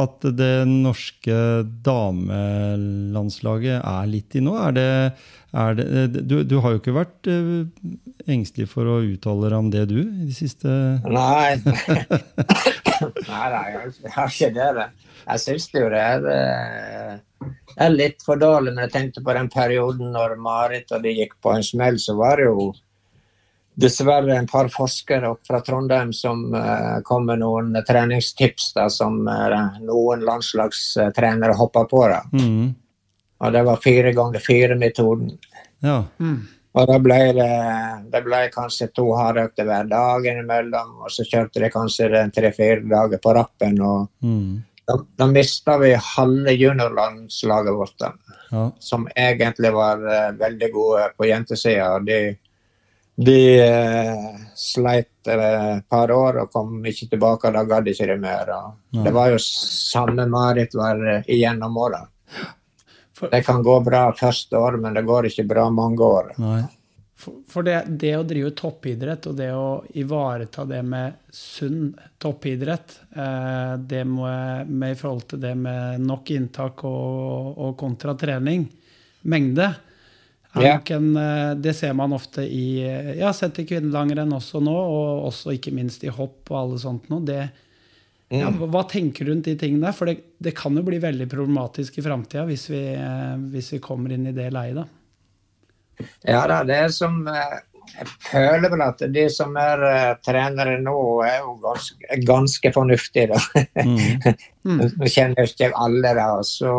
at 0.00 0.22
det 0.38 0.64
norske 0.70 1.34
damelandslaget 1.84 3.82
er 3.84 4.06
litt 4.08 4.36
i 4.38 4.40
nå. 4.44 4.54
Er 4.56 4.72
det, 4.72 4.86
er 5.52 5.76
det, 5.76 6.22
du, 6.24 6.38
du 6.48 6.54
har 6.64 6.72
jo 6.72 6.80
ikke 6.80 6.94
vært 6.96 7.28
eh, 7.28 7.68
engstelig 8.32 8.70
for 8.72 8.88
å 8.88 8.96
uttale 9.04 9.50
deg 9.52 9.58
om 9.58 9.68
det, 9.74 9.84
du, 9.92 9.98
i 10.00 10.30
de 10.30 10.36
siste 10.36 10.72
Nei. 11.12 11.60
nei, 13.28 13.46
nei, 13.52 13.66
jeg 13.68 14.14
har- 14.16 14.32
ikke 14.32 14.50
det. 14.56 14.88
Jeg 15.20 15.38
syns 15.44 15.68
jo 15.76 15.88
det 15.92 16.00
er, 16.00 16.24
eh, 16.32 17.48
er 17.84 17.90
litt 17.92 18.24
for 18.24 18.40
dårlig. 18.40 18.72
Når 18.78 18.88
jeg 18.88 18.94
tenkte 18.96 19.24
på 19.28 19.36
den 19.36 19.52
perioden 19.52 20.12
når 20.16 20.38
Marit 20.40 20.88
og 20.96 21.04
de 21.04 21.12
gikk 21.20 21.36
på 21.44 21.52
en 21.52 21.64
smell, 21.68 22.00
så 22.00 22.16
var 22.16 22.40
det 22.40 22.48
jo 22.48 22.70
dessverre 23.80 24.36
en 24.36 24.46
par 24.50 24.68
forskere 24.72 25.30
opp 25.32 25.46
fra 25.48 25.62
Trondheim 25.64 26.12
som 26.16 26.46
uh, 26.54 27.00
kom 27.06 27.26
med 27.30 27.40
noen 27.42 27.72
treningstips 27.88 28.72
da, 28.76 28.86
som 28.92 29.22
uh, 29.28 29.80
noen 29.84 30.24
landslagstrenere 30.26 31.56
hoppa 31.58 31.84
på. 31.90 32.04
da. 32.12 32.22
mm, 32.32 32.70
Og 33.40 33.52
det 33.56 33.66
var 33.66 33.84
fire 33.84 34.12
ganger 34.16 34.42
fire-metoden. 34.44 35.36
Ja. 35.80 36.02
Og 36.70 36.86
da 36.86 36.98
ble 37.02 37.18
det, 37.34 37.52
det 38.12 38.20
ble 38.22 38.44
kanskje 38.54 38.90
to 38.94 39.08
hardøkter 39.18 39.66
hver 39.66 39.88
dag 39.90 40.26
innimellom, 40.28 41.00
og 41.02 41.10
så 41.10 41.24
kjørte 41.26 41.62
de 41.64 41.70
kanskje 41.72 42.26
tre-fire 42.36 42.84
dager 42.86 43.18
på 43.22 43.34
rappen. 43.34 43.80
og 43.80 44.10
Mm, 44.22 44.60
Da, 44.86 44.96
da 45.16 45.26
mista 45.30 45.76
vi 45.78 45.92
halve 45.94 46.52
juniorlandslaget 46.52 47.74
vårt, 47.74 47.96
da, 47.98 48.12
ja. 48.50 48.62
som 48.82 49.04
egentlig 49.14 49.70
var 49.70 50.00
uh, 50.02 50.32
veldig 50.38 50.70
gode 50.72 51.04
på 51.16 51.28
jentesida. 51.28 51.98
De, 52.02 52.16
de 53.24 53.60
eh, 53.60 54.36
sleit 54.56 55.28
et 55.28 55.88
par 55.88 56.10
år 56.10 56.38
og 56.40 56.52
kom 56.52 56.78
ikke 56.88 57.10
tilbake, 57.12 57.50
og 57.50 57.56
da 57.58 57.64
gadd 57.68 57.90
ikke 57.92 58.08
de 58.08 58.16
mer. 58.22 58.52
Og 58.56 59.04
det 59.04 59.12
var 59.12 59.32
jo 59.34 59.40
samme 59.44 60.24
Marit 60.30 60.74
var 60.78 61.00
eh, 61.04 61.28
igjennom 61.28 61.76
åra. 61.76 62.00
Det 63.20 63.42
kan 63.44 63.60
gå 63.62 63.74
bra 63.84 64.06
første 64.16 64.56
år, 64.56 64.78
men 64.80 64.96
det 64.96 65.04
går 65.04 65.28
ikke 65.28 65.44
bra 65.50 65.66
mange 65.68 66.06
år. 66.06 66.30
Nei. 66.40 66.62
for, 67.20 67.42
for 67.44 67.66
det, 67.66 67.82
det 68.00 68.14
å 68.16 68.24
drive 68.24 68.54
toppidrett 68.56 69.28
og 69.28 69.36
det 69.36 69.50
å 69.52 69.82
ivareta 70.00 70.64
det 70.64 70.80
med 70.86 71.20
sunn 71.36 71.90
toppidrett, 72.18 72.96
eh, 73.12 73.74
det 73.76 74.06
må 74.08 74.24
jeg, 74.30 74.64
med 74.70 74.96
i 74.96 74.98
forhold 75.02 75.28
til 75.34 75.44
det 75.44 75.52
med 75.60 76.08
nok 76.08 76.32
inntak 76.38 76.86
og, 76.88 77.52
og 77.60 77.76
kontra 77.84 78.16
trening, 78.16 78.64
mengde, 79.28 79.68
nok 80.58 80.90
en, 80.90 81.16
eh, 81.16 81.54
det 81.54 81.74
ser 81.78 81.92
man 81.94 82.12
ofte 82.12 82.42
i 82.42 82.82
Jeg 82.82 83.22
har 83.22 83.34
sett 83.36 83.54
det 83.54 83.66
i 83.66 83.70
kvinnelangrenn 83.70 84.32
også 84.34 84.62
nå, 84.64 84.74
og 84.74 85.26
også 85.28 85.54
ikke 85.54 85.74
minst 85.74 86.04
i 86.04 86.10
hopp 86.10 86.50
og 86.50 86.58
alle 86.58 86.80
sånt 86.82 87.06
noe. 87.12 87.22
Det, 87.26 87.40
ja, 88.34 88.50
hva 88.50 88.84
tenker 88.90 89.26
du 89.26 89.32
rundt 89.32 89.46
de 89.46 89.56
tingene? 89.58 89.92
For 89.94 90.10
det, 90.10 90.18
det 90.42 90.56
kan 90.58 90.74
jo 90.74 90.84
bli 90.86 90.98
veldig 91.02 91.28
problematisk 91.30 91.98
i 91.98 92.06
framtida 92.06 92.46
hvis, 92.48 92.68
vi, 92.72 92.82
eh, 92.96 93.36
hvis 93.54 93.74
vi 93.76 93.82
kommer 93.84 94.14
inn 94.14 94.26
i 94.30 94.36
det 94.36 94.50
leiet, 94.54 94.80
da. 94.80 94.88
Ja 96.24 96.46
da, 96.48 96.62
det 96.64 96.78
er 96.86 96.92
som 96.96 97.26
eh, 97.28 97.58
Jeg 97.90 98.06
føler 98.24 98.70
vel 98.72 98.82
at 98.86 99.02
de 99.12 99.24
som 99.28 99.56
er 99.60 99.82
trenere 100.24 100.78
nå, 100.80 100.96
er 101.26 101.42
jo 101.44 101.56
ganske, 101.62 102.20
ganske 102.26 102.74
fornuftige, 102.74 103.36
da. 103.36 103.64
Mm, 103.84 104.78
Nå 104.98 105.10
kjenner 105.10 105.44
jeg 105.44 105.54
ikke 105.54 105.72
alle, 105.74 106.14
da. 106.18 106.28
Så 106.46 106.72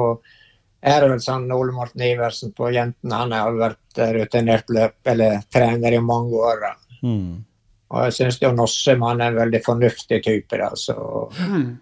er 0.82 1.04
det 1.04 1.12
vel 1.12 1.22
sånn 1.22 1.52
Ole 1.54 1.76
Morten 1.76 2.02
Iversen 2.08 2.54
på 2.58 2.72
jentene, 2.74 3.20
han 3.24 3.36
har 3.36 3.58
vært 3.60 4.02
eh, 4.02 4.14
rutinert 4.18 4.74
løp 4.74 5.14
eller 5.14 5.44
trener 5.54 5.94
i 5.94 6.02
mange 6.02 6.42
år. 6.42 6.68
mm, 7.04 7.32
Og 7.92 8.04
jeg 8.08 8.18
syns 8.18 8.42
jo 8.42 8.54
Nossem 8.56 9.04
han 9.06 9.22
er 9.22 9.34
en 9.34 9.42
veldig 9.44 9.62
fornuftig 9.66 10.24
type, 10.26 10.58
da. 10.58 10.72
Så 10.76 11.30
Mm. 11.38 11.78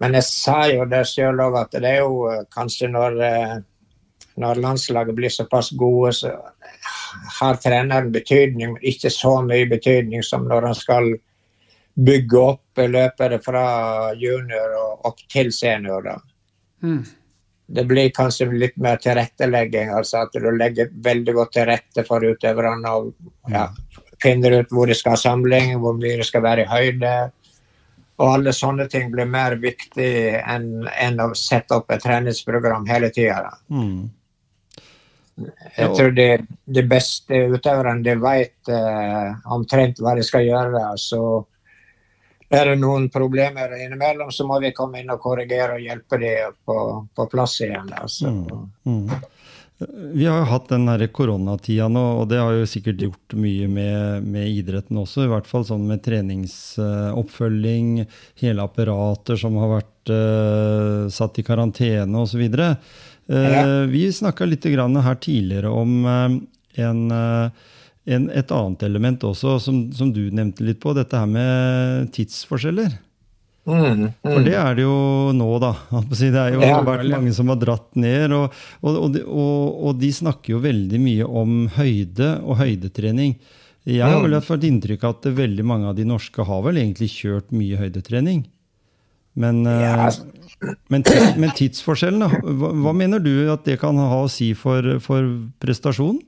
Men 0.00 0.14
jeg 0.16 0.24
sa 0.24 0.64
jo 0.72 0.86
det 0.88 1.02
sjøl 1.04 1.42
òg, 1.44 1.58
at 1.60 1.74
det 1.76 1.84
er 1.90 1.98
jo 2.00 2.24
eh, 2.30 2.44
kanskje 2.54 2.88
når, 2.88 3.18
eh, 3.20 3.56
når 4.40 4.62
landslaget 4.64 5.14
blir 5.14 5.28
såpass 5.28 5.74
gode, 5.76 6.14
så 6.16 6.32
har 7.40 7.58
treneren 7.60 8.12
betydning, 8.12 8.72
men 8.74 8.82
ikke 8.82 9.10
så 9.12 9.42
mye 9.44 9.68
betydning 9.68 10.24
som 10.24 10.46
når 10.48 10.70
han 10.70 10.78
skal 10.78 11.10
bygge 12.00 12.40
opp 12.40 12.80
løpere 12.80 13.40
fra 13.44 13.64
junior 14.16 14.76
og 14.78 15.06
opp 15.10 15.20
til 15.28 15.52
senior. 15.52 16.02
da. 16.02 16.16
Mm. 16.82 17.04
Det 17.70 17.84
blir 17.86 18.10
kanskje 18.14 18.48
litt 18.50 18.78
mer 18.82 18.98
tilrettelegging, 19.02 19.92
altså 19.94 20.24
at 20.24 20.34
du 20.34 20.48
legger 20.50 20.90
veldig 21.04 21.34
godt 21.36 21.52
til 21.54 21.68
rette 21.70 22.04
for 22.06 22.24
utøverne. 22.24 22.94
og 22.94 23.52
ja, 23.52 23.68
Finner 24.22 24.58
ut 24.60 24.72
hvor 24.74 24.90
de 24.90 24.96
skal 24.98 25.14
ha 25.14 25.20
samling, 25.20 25.76
hvor 25.80 25.94
mye 25.98 26.18
de 26.18 26.26
skal 26.26 26.42
være 26.44 26.66
i 26.66 26.70
høyde. 26.70 27.12
Og 28.20 28.34
alle 28.34 28.52
sånne 28.52 28.84
ting 28.92 29.08
blir 29.12 29.28
mer 29.30 29.56
viktig 29.60 30.10
enn, 30.40 30.88
enn 30.90 31.22
å 31.24 31.30
sette 31.38 31.78
opp 31.78 31.92
et 31.94 32.02
treningsprogram 32.04 32.84
hele 32.90 33.08
tida. 33.14 33.54
Mm. 33.72 34.10
Jeg 35.78 35.92
tror 35.96 36.10
de, 36.12 36.26
de 36.68 36.82
beste 36.84 37.38
utøverne 37.54 38.04
de 38.04 38.16
vet 38.20 38.72
eh, 38.74 39.30
omtrent 39.54 40.02
hva 40.02 40.12
de 40.18 40.24
skal 40.26 40.44
gjøre. 40.44 40.82
Så 41.00 41.22
er 42.50 42.64
det 42.72 42.78
noen 42.80 43.08
problemer 43.12 43.76
innimellom, 43.78 44.30
så 44.34 44.42
må 44.46 44.60
vi 44.62 44.72
komme 44.74 45.00
inn 45.00 45.12
og 45.14 45.20
korrigere 45.22 45.74
og 45.78 45.84
hjelpe 45.84 46.18
dem 46.18 46.52
på, 46.66 46.76
på 47.14 47.26
plass 47.30 47.60
igjen. 47.62 47.92
Altså. 47.94 48.26
Mm. 48.84 49.08
Vi 50.12 50.26
har 50.26 50.38
jo 50.42 50.50
hatt 50.50 50.68
den 50.68 51.08
koronatida 51.14 51.88
nå, 51.88 52.02
og 52.20 52.28
det 52.28 52.38
har 52.42 52.52
jo 52.52 52.66
sikkert 52.68 53.00
gjort 53.00 53.32
mye 53.40 53.68
med, 53.70 54.26
med 54.28 54.48
idretten 54.50 54.98
også. 55.00 55.24
I 55.24 55.30
hvert 55.30 55.48
fall 55.48 55.64
sånn 55.64 55.86
med 55.88 56.02
treningsoppfølging, 56.04 58.04
hele 58.42 58.66
apparater 58.66 59.36
som 59.40 59.56
har 59.62 59.70
vært 59.78 60.12
uh, 60.12 61.08
satt 61.08 61.38
i 61.40 61.46
karantene 61.46 62.26
osv. 62.26 62.42
Uh, 62.50 62.74
Ja. 63.30 63.86
Vi 63.86 64.10
snakka 64.10 64.42
litt 64.48 64.64
grann 64.66 64.96
her 64.98 65.14
tidligere 65.22 65.70
om 65.70 66.02
uh, 66.02 66.34
en, 66.82 67.14
uh, 67.14 67.46
en, 68.06 68.30
et 68.32 68.50
annet 68.56 68.82
element 68.86 69.22
også, 69.28 69.58
som, 69.60 69.92
som 69.92 70.10
du 70.12 70.30
nevnte 70.30 70.64
litt 70.64 70.80
på. 70.82 70.94
Dette 70.96 71.18
her 71.20 71.28
med 71.30 72.10
tidsforskjeller. 72.16 72.96
Mm, 73.68 74.06
For 74.24 74.40
mm. 74.40 74.44
det 74.46 74.54
er 74.56 74.74
det 74.78 74.84
jo 74.86 74.94
nå, 75.36 75.48
da. 75.62 75.74
Det 76.10 76.30
er 76.32 76.54
jo 76.56 76.62
Ja, 76.64 76.78
vært 76.86 77.04
mange 77.12 77.32
som 77.36 77.50
har 77.52 77.58
dratt 77.60 77.90
ned. 78.00 78.32
Og, 78.34 78.56
og, 78.82 79.18
og, 79.20 79.82
og, 79.84 79.98
de 80.00 80.10
snakker 80.16 80.56
jo 80.56 80.62
veldig 80.64 81.00
mye 81.02 81.26
om 81.28 81.66
høyde 81.76 82.32
og 82.40 82.56
høydetrening. 82.62 83.36
Jeg 83.88 84.02
har 84.04 84.18
Mm. 84.20 84.26
vel 84.30 84.40
fått 84.44 84.64
inntrykk 84.68 85.04
av 85.04 85.14
at 85.18 85.28
veldig 85.36 85.64
mange 85.64 85.86
av 85.88 85.94
de 85.96 86.04
norske 86.04 86.44
har 86.44 86.62
vel 86.66 86.76
egentlig 86.82 87.08
kjørt 87.14 87.52
mye 87.52 87.78
høydetrening. 87.80 88.42
Men, 89.40 89.62
eh, 89.66 89.80
Ja, 89.86 89.94
altså. 90.08 90.26
men, 90.90 91.04
men 91.40 91.50
tidsforskjellene. 91.56 92.28
Hva, 92.42 92.72
hva 92.74 92.92
mener 92.96 93.22
du 93.22 93.48
at 93.52 93.64
det 93.64 93.78
kan 93.80 93.96
ha 93.96 94.24
å 94.24 94.28
si 94.28 94.50
for, 94.58 94.98
for 95.00 95.30
prestasjon? 95.62 96.18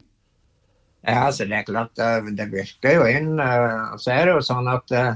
Ja, 1.02 1.24
altså 1.26 1.44
det 1.50 1.56
er 1.58 1.66
klart 1.66 1.98
eh, 1.98 2.30
det 2.38 2.46
virker 2.52 2.94
jo 3.00 3.06
inn. 3.10 3.32
eh, 3.42 3.96
Så 3.98 4.12
er 4.14 4.26
det 4.28 4.34
jo 4.36 4.44
sånn 4.46 4.68
at 4.70 4.92
eh, 4.94 5.14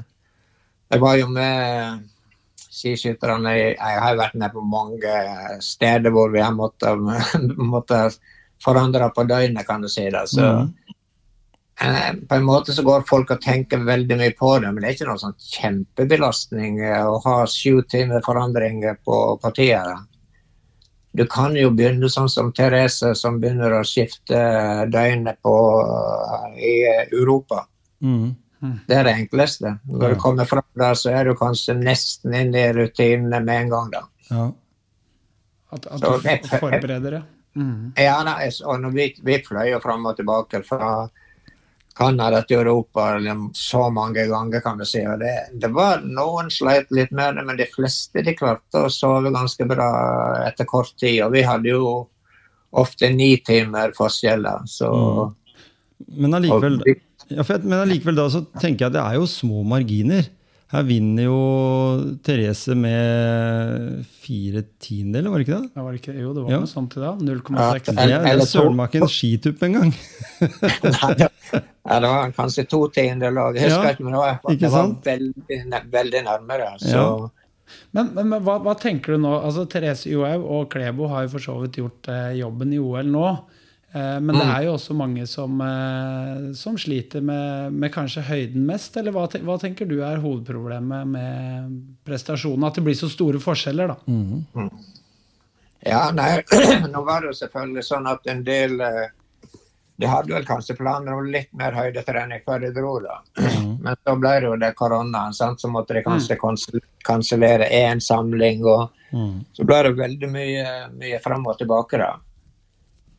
jeg 0.91 1.03
var 1.03 1.17
jo 1.19 1.29
med 1.31 2.03
skiskytterne 2.77 3.53
Jeg 3.57 3.77
har 3.81 4.13
jo 4.13 4.19
vært 4.21 4.35
med 4.39 4.53
på 4.53 4.63
mange 4.67 5.13
steder 5.65 6.13
hvor 6.15 6.29
vi 6.35 6.43
har 6.43 6.53
måttet, 6.55 6.99
måttet 7.75 8.19
forandre 8.63 9.09
på 9.15 9.25
døgnet, 9.29 9.67
kan 9.69 9.83
du 9.85 9.89
si. 9.89 10.05
det. 10.11 10.25
Så 10.33 10.43
eh, 11.81 12.13
på 12.29 12.35
en 12.39 12.45
måte 12.47 12.75
så 12.75 12.83
går 12.87 13.07
folk 13.09 13.31
og 13.35 13.41
tenker 13.45 13.85
veldig 13.87 14.19
mye 14.21 14.35
på 14.39 14.59
det, 14.59 14.73
men 14.73 14.83
det 14.83 14.91
er 14.91 14.97
ikke 14.99 15.09
noen 15.11 15.23
sånn 15.23 15.39
kjempebelastning 15.55 16.81
eh, 16.83 17.05
å 17.07 17.19
ha 17.25 17.39
sju 17.51 17.83
timer 17.91 18.25
forandring 18.27 18.83
på 19.07 19.23
partiet. 19.43 20.07
Du 21.17 21.25
kan 21.33 21.55
jo 21.57 21.71
begynne 21.73 22.11
sånn 22.13 22.29
som 22.29 22.51
Therese, 22.53 23.15
som 23.17 23.39
begynner 23.41 23.73
å 23.79 23.85
skifte 23.89 24.37
døgnet 24.93 25.39
på, 25.45 25.55
eh, 25.83 26.59
i 26.61 26.75
Europa. 27.13 27.63
Mm. 28.03 28.35
Det 28.89 28.97
er 28.97 29.05
det 29.05 29.15
enkleste. 29.15 29.79
Når 29.89 30.03
Ja. 30.03 30.15
du 30.15 30.21
kommer 30.21 30.45
fram 30.49 30.65
der, 30.75 30.95
så 30.95 31.11
er 31.15 31.25
du 31.25 31.35
kanskje 31.35 31.77
nesten 31.79 32.35
inne 32.35 32.57
i 32.69 32.73
rutinene 32.73 33.41
med 33.45 33.63
en 33.63 33.69
gang. 33.71 33.91
da. 33.91 34.03
Ja. 34.31 34.51
At, 35.73 35.87
at 35.87 36.01
du 36.01 36.49
forbereder 36.59 37.11
det. 37.11 37.23
Mm. 37.57 37.93
Ja, 37.97 38.19
og 38.67 38.81
når 38.81 38.93
vi, 38.93 39.15
vi 39.25 39.39
fløy 39.43 39.71
jo 39.73 39.81
fram 39.81 40.05
og 40.07 40.17
tilbake 40.19 40.61
fra 40.67 41.09
Canada 41.97 42.43
til 42.45 42.61
Europa 42.61 43.07
liksom, 43.19 43.47
så 43.57 43.87
mange 43.91 44.27
ganger, 44.29 44.61
kan 44.61 44.79
du 44.79 44.85
si. 44.85 45.01
Og 45.09 45.21
det, 45.21 45.33
det 45.63 45.71
var 45.73 46.05
Noen 46.05 46.51
sleit 46.53 46.93
litt 46.95 47.15
med 47.17 47.39
det, 47.39 47.47
men 47.49 47.57
de 47.57 47.69
fleste 47.73 48.25
de 48.27 48.37
klarte 48.37 48.85
å 48.85 48.93
sove 48.93 49.33
ganske 49.35 49.69
bra 49.69 49.89
etter 50.45 50.69
kort 50.69 50.93
tid. 51.01 51.23
Og 51.25 51.33
vi 51.37 51.45
hadde 51.47 51.73
jo 51.73 51.89
ofte 52.77 53.11
ni 53.15 53.37
timer 53.47 53.97
forskjell. 53.97 54.45
da, 54.45 54.59
Så 54.69 54.91
Men 56.07 56.37
allikevel 56.37 56.83
Ja, 57.27 57.43
men 57.63 57.81
allikevel 57.81 58.19
da 58.19 58.29
så 58.31 58.45
tenker 58.61 58.87
jeg 58.87 58.91
at 58.93 58.99
det 58.99 59.03
er 59.03 59.17
jo 59.19 59.31
små 59.31 59.65
marginer. 59.67 60.29
Her 60.73 60.83
vinner 60.83 61.29
jo 61.29 61.37
Therese 62.27 62.75
med 62.75 64.01
fire 64.25 64.65
tiendedeler, 64.83 65.31
var 65.31 65.39
det 65.39 65.45
ikke 65.47 65.59
det? 65.63 65.69
Det 65.77 65.85
var 65.87 65.99
ikke, 66.01 66.15
jo, 66.19 66.33
det 66.35 66.43
var 66.43 66.51
Ja. 66.51 66.59
noe 66.65 66.71
sånt 66.71 66.97
i 66.99 67.03
dag. 67.05 67.21
0,6. 67.23 67.93
Ja, 68.11 68.19
Det 68.25 68.33
er, 68.33 68.43
søren 68.51 68.75
meg 68.75 68.91
ikke 68.91 69.03
en 69.07 69.13
skitupp 69.15 69.63
engang. 69.63 69.93
Nei, 70.43 71.13
det, 71.21 71.29
ja, 71.55 72.01
det 72.03 72.11
var 72.11 72.33
kanskje 72.35 72.67
to 72.69 72.81
tiendedeler. 72.91 73.55
Jeg 73.55 73.71
husker 73.71 73.85
Ja, 73.87 73.93
ikke, 73.95 74.05
men 74.09 74.17
det 74.17 74.23
var, 74.25 74.41
ikke 74.51 74.59
det 74.65 74.73
var 74.75 74.91
veldig, 75.07 75.83
veldig 75.95 76.25
nærmere. 76.33 76.73
Så 76.83 76.95
Ja. 76.97 77.09
Men, 77.95 78.11
men, 78.15 78.29
men 78.31 78.43
hva, 78.47 78.59
hva 78.63 78.75
tenker 78.79 79.15
du 79.17 79.23
nå? 79.23 79.31
Altså, 79.43 79.65
Therese 79.71 80.07
Johaug 80.11 80.45
og 80.55 80.69
Klebo 80.71 81.09
har 81.11 81.25
jo 81.27 81.33
for 81.33 81.43
så 81.43 81.55
vidt 81.63 81.79
gjort 81.81 82.11
eh, 82.15 82.37
jobben 82.39 82.73
i 82.75 82.79
OL 82.79 83.07
nå. 83.11 83.25
Eh, 83.97 84.19
men 84.21 84.35
det 84.37 84.45
Mm. 84.45 84.55
er 84.57 84.63
jo 84.67 84.73
også 84.77 84.95
mange 84.99 85.27
som, 85.27 85.61
eh, 85.65 86.53
som 86.53 86.77
sliter 86.77 87.23
med, 87.25 87.73
med 87.73 87.93
kanskje 87.95 88.23
høyden 88.29 88.67
mest. 88.69 88.97
Eller 89.01 89.13
hva, 89.17 89.25
hva 89.47 89.57
tenker 89.63 89.89
du 89.89 90.01
er 90.05 90.21
hovedproblemet 90.21 91.07
med 91.09 91.79
prestasjonen? 92.05 92.67
At 92.69 92.75
det 92.77 92.85
blir 92.85 92.99
så 92.99 93.09
store 93.09 93.41
forskjeller, 93.41 93.95
da. 93.95 94.69
Ja, 95.87 96.11
nei, 96.13 96.43
nå 96.93 97.03
var 97.07 97.23
det 97.23 97.37
selvfølgelig 97.39 97.85
sånn 97.87 98.09
at 98.11 98.27
en 98.33 98.43
del 98.47 98.81
eh, 98.83 99.07
De 99.97 100.09
hadde 100.11 100.29
vel 100.35 100.45
kanskje 100.45 100.75
planer 100.77 101.15
om 101.17 101.29
litt 101.33 101.53
mer 101.57 101.73
høydetrening 101.73 102.43
før 102.45 102.61
de 102.67 102.71
dro, 102.77 102.99
da. 103.01 103.15
Men 103.81 103.95
så 104.05 104.13
ble 104.21 104.33
det 104.43 104.49
jo 104.51 104.57
det 104.61 104.75
koronaen, 104.77 105.33
sant? 105.33 105.63
så 105.63 105.71
måtte 105.73 105.95
de 105.97 106.03
kanskje 106.05 106.37
kansel- 106.37 106.83
kansellere 107.07 107.71
én 107.73 108.03
samling. 108.05 108.65
og 108.67 108.91
Mm. 109.15 109.45
Så 109.55 109.65
ble 109.65 109.77
det 109.87 109.93
veldig 109.97 110.29
mye, 110.29 110.71
mye 110.99 111.19
fram 111.23 111.45
og 111.47 111.57
tilbake, 111.57 111.97
da. 111.97 112.17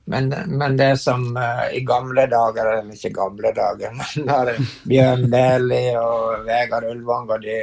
Men, 0.08 0.30
men 0.48 0.78
det 0.80 0.93
som 1.02 1.26
uh, 1.36 1.65
i 1.76 1.82
gamle 1.88 2.28
dager, 2.32 2.70
eller 2.78 2.96
ikke 2.96 3.12
gamle 3.15 3.52
dager, 3.56 3.91
men 4.00 4.30
da 4.30 4.56
Bjørn 4.88 5.28
Dæhlie 5.34 5.98
og 6.00 6.48
Vegard 6.48 6.88
Ulvang 6.91 7.28
og 7.36 7.43
de 7.43 7.60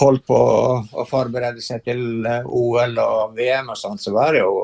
holdt 0.00 0.24
på 0.26 0.38
å, 0.38 0.78
å 0.90 1.04
forberede 1.06 1.62
seg 1.62 1.84
til 1.86 2.26
eh, 2.26 2.46
OL 2.46 2.96
og 2.98 3.36
VM 3.36 3.70
og 3.70 3.78
sånt, 3.78 4.02
så 4.02 4.10
var 4.14 4.34
det 4.34 4.42
jo 4.42 4.54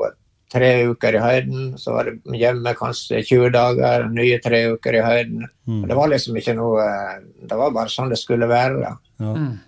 tre 0.51 0.71
uker 0.91 1.15
i 1.15 1.23
høyden. 1.23 1.65
Så 1.79 1.95
var 1.95 2.09
det 2.09 2.37
hjemme 2.39 2.73
kanskje 2.77 3.21
20 3.23 3.51
dager, 3.55 4.07
nye 4.11 4.39
tre 4.43 4.63
uker 4.75 4.99
i 4.99 5.03
høyden. 5.05 5.45
Mm. 5.67 5.83
Det 5.87 5.97
var 5.97 6.11
liksom 6.11 6.39
ikke 6.39 6.55
noe 6.59 6.85
eh, 6.85 7.19
Det 7.47 7.59
var 7.59 7.75
bare 7.75 7.93
sånn 7.93 8.11
det 8.11 8.19
skulle 8.19 8.49
være. 8.51 8.81
Ja. 8.83 8.95
Mm. 9.23 9.59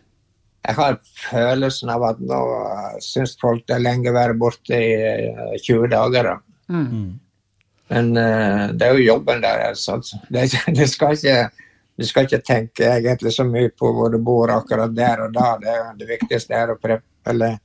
Jeg 0.63 0.79
har 0.79 0.99
følelsen 1.25 1.89
av 1.91 2.05
at 2.07 2.19
nå 2.23 2.37
uh, 2.39 2.93
syns 3.03 3.33
folk 3.41 3.65
det 3.67 3.75
er 3.75 3.81
lenge 3.83 4.13
å 4.13 4.15
være 4.15 4.35
borte 4.39 4.77
i 4.79 4.93
eh, 4.95 5.55
20 5.59 5.89
dager. 5.91 6.29
da. 6.29 6.52
Mm. 6.69 6.87
Mm. 6.87 7.11
Men 7.93 8.09
uh, 8.17 8.71
det 8.73 8.87
er 8.87 8.97
jo 8.97 9.09
jobben 9.11 9.43
der. 9.43 9.67
Altså. 9.69 9.99
Det, 10.29 10.47
det 10.77 10.87
skal 10.89 11.17
ikke, 11.17 11.67
du 11.99 12.07
skal 12.07 12.27
ikke 12.27 12.43
tenke 12.45 12.89
egentlig 12.95 13.33
så 13.35 13.45
mye 13.47 13.73
på 13.73 13.91
hvor 13.95 14.13
du 14.13 14.19
bor 14.23 14.53
akkurat 14.53 14.95
der 14.95 15.27
og 15.27 15.35
da. 15.35 15.53
Det, 15.61 15.77
det 16.01 16.09
viktigste 16.15 16.57
er 16.57 16.73
å 16.73 16.79
preppe, 16.81 17.07
eller, 17.33 17.59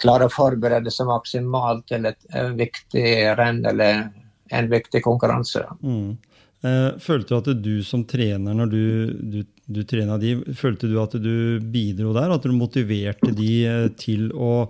klare 0.00 0.26
å 0.26 0.32
forberede 0.32 0.92
seg 0.92 1.08
maksimalt 1.10 1.86
til 1.90 2.08
et, 2.08 2.20
et 2.32 2.52
viktig 2.56 3.06
renn 3.38 3.62
eller 3.68 4.08
en 4.50 4.68
viktig 4.70 5.02
konkurranse. 5.04 5.62
Mm. 5.84 6.16
Eh, 6.60 6.98
Følte 7.00 7.32
du 7.32 7.38
at 7.38 7.62
du 7.64 7.74
som 7.86 8.04
trener, 8.08 8.56
når 8.56 8.72
du, 8.72 8.84
du, 9.32 9.40
du 9.64 9.82
trena 9.88 10.18
de, 10.20 10.34
følte 10.56 10.90
du 10.90 10.98
at 11.00 11.16
du 11.20 11.60
bidro 11.72 12.14
der? 12.16 12.34
At 12.34 12.44
du 12.44 12.56
motiverte 12.56 13.32
de 13.36 13.52
eh, 13.68 13.86
til 14.00 14.28
å 14.34 14.66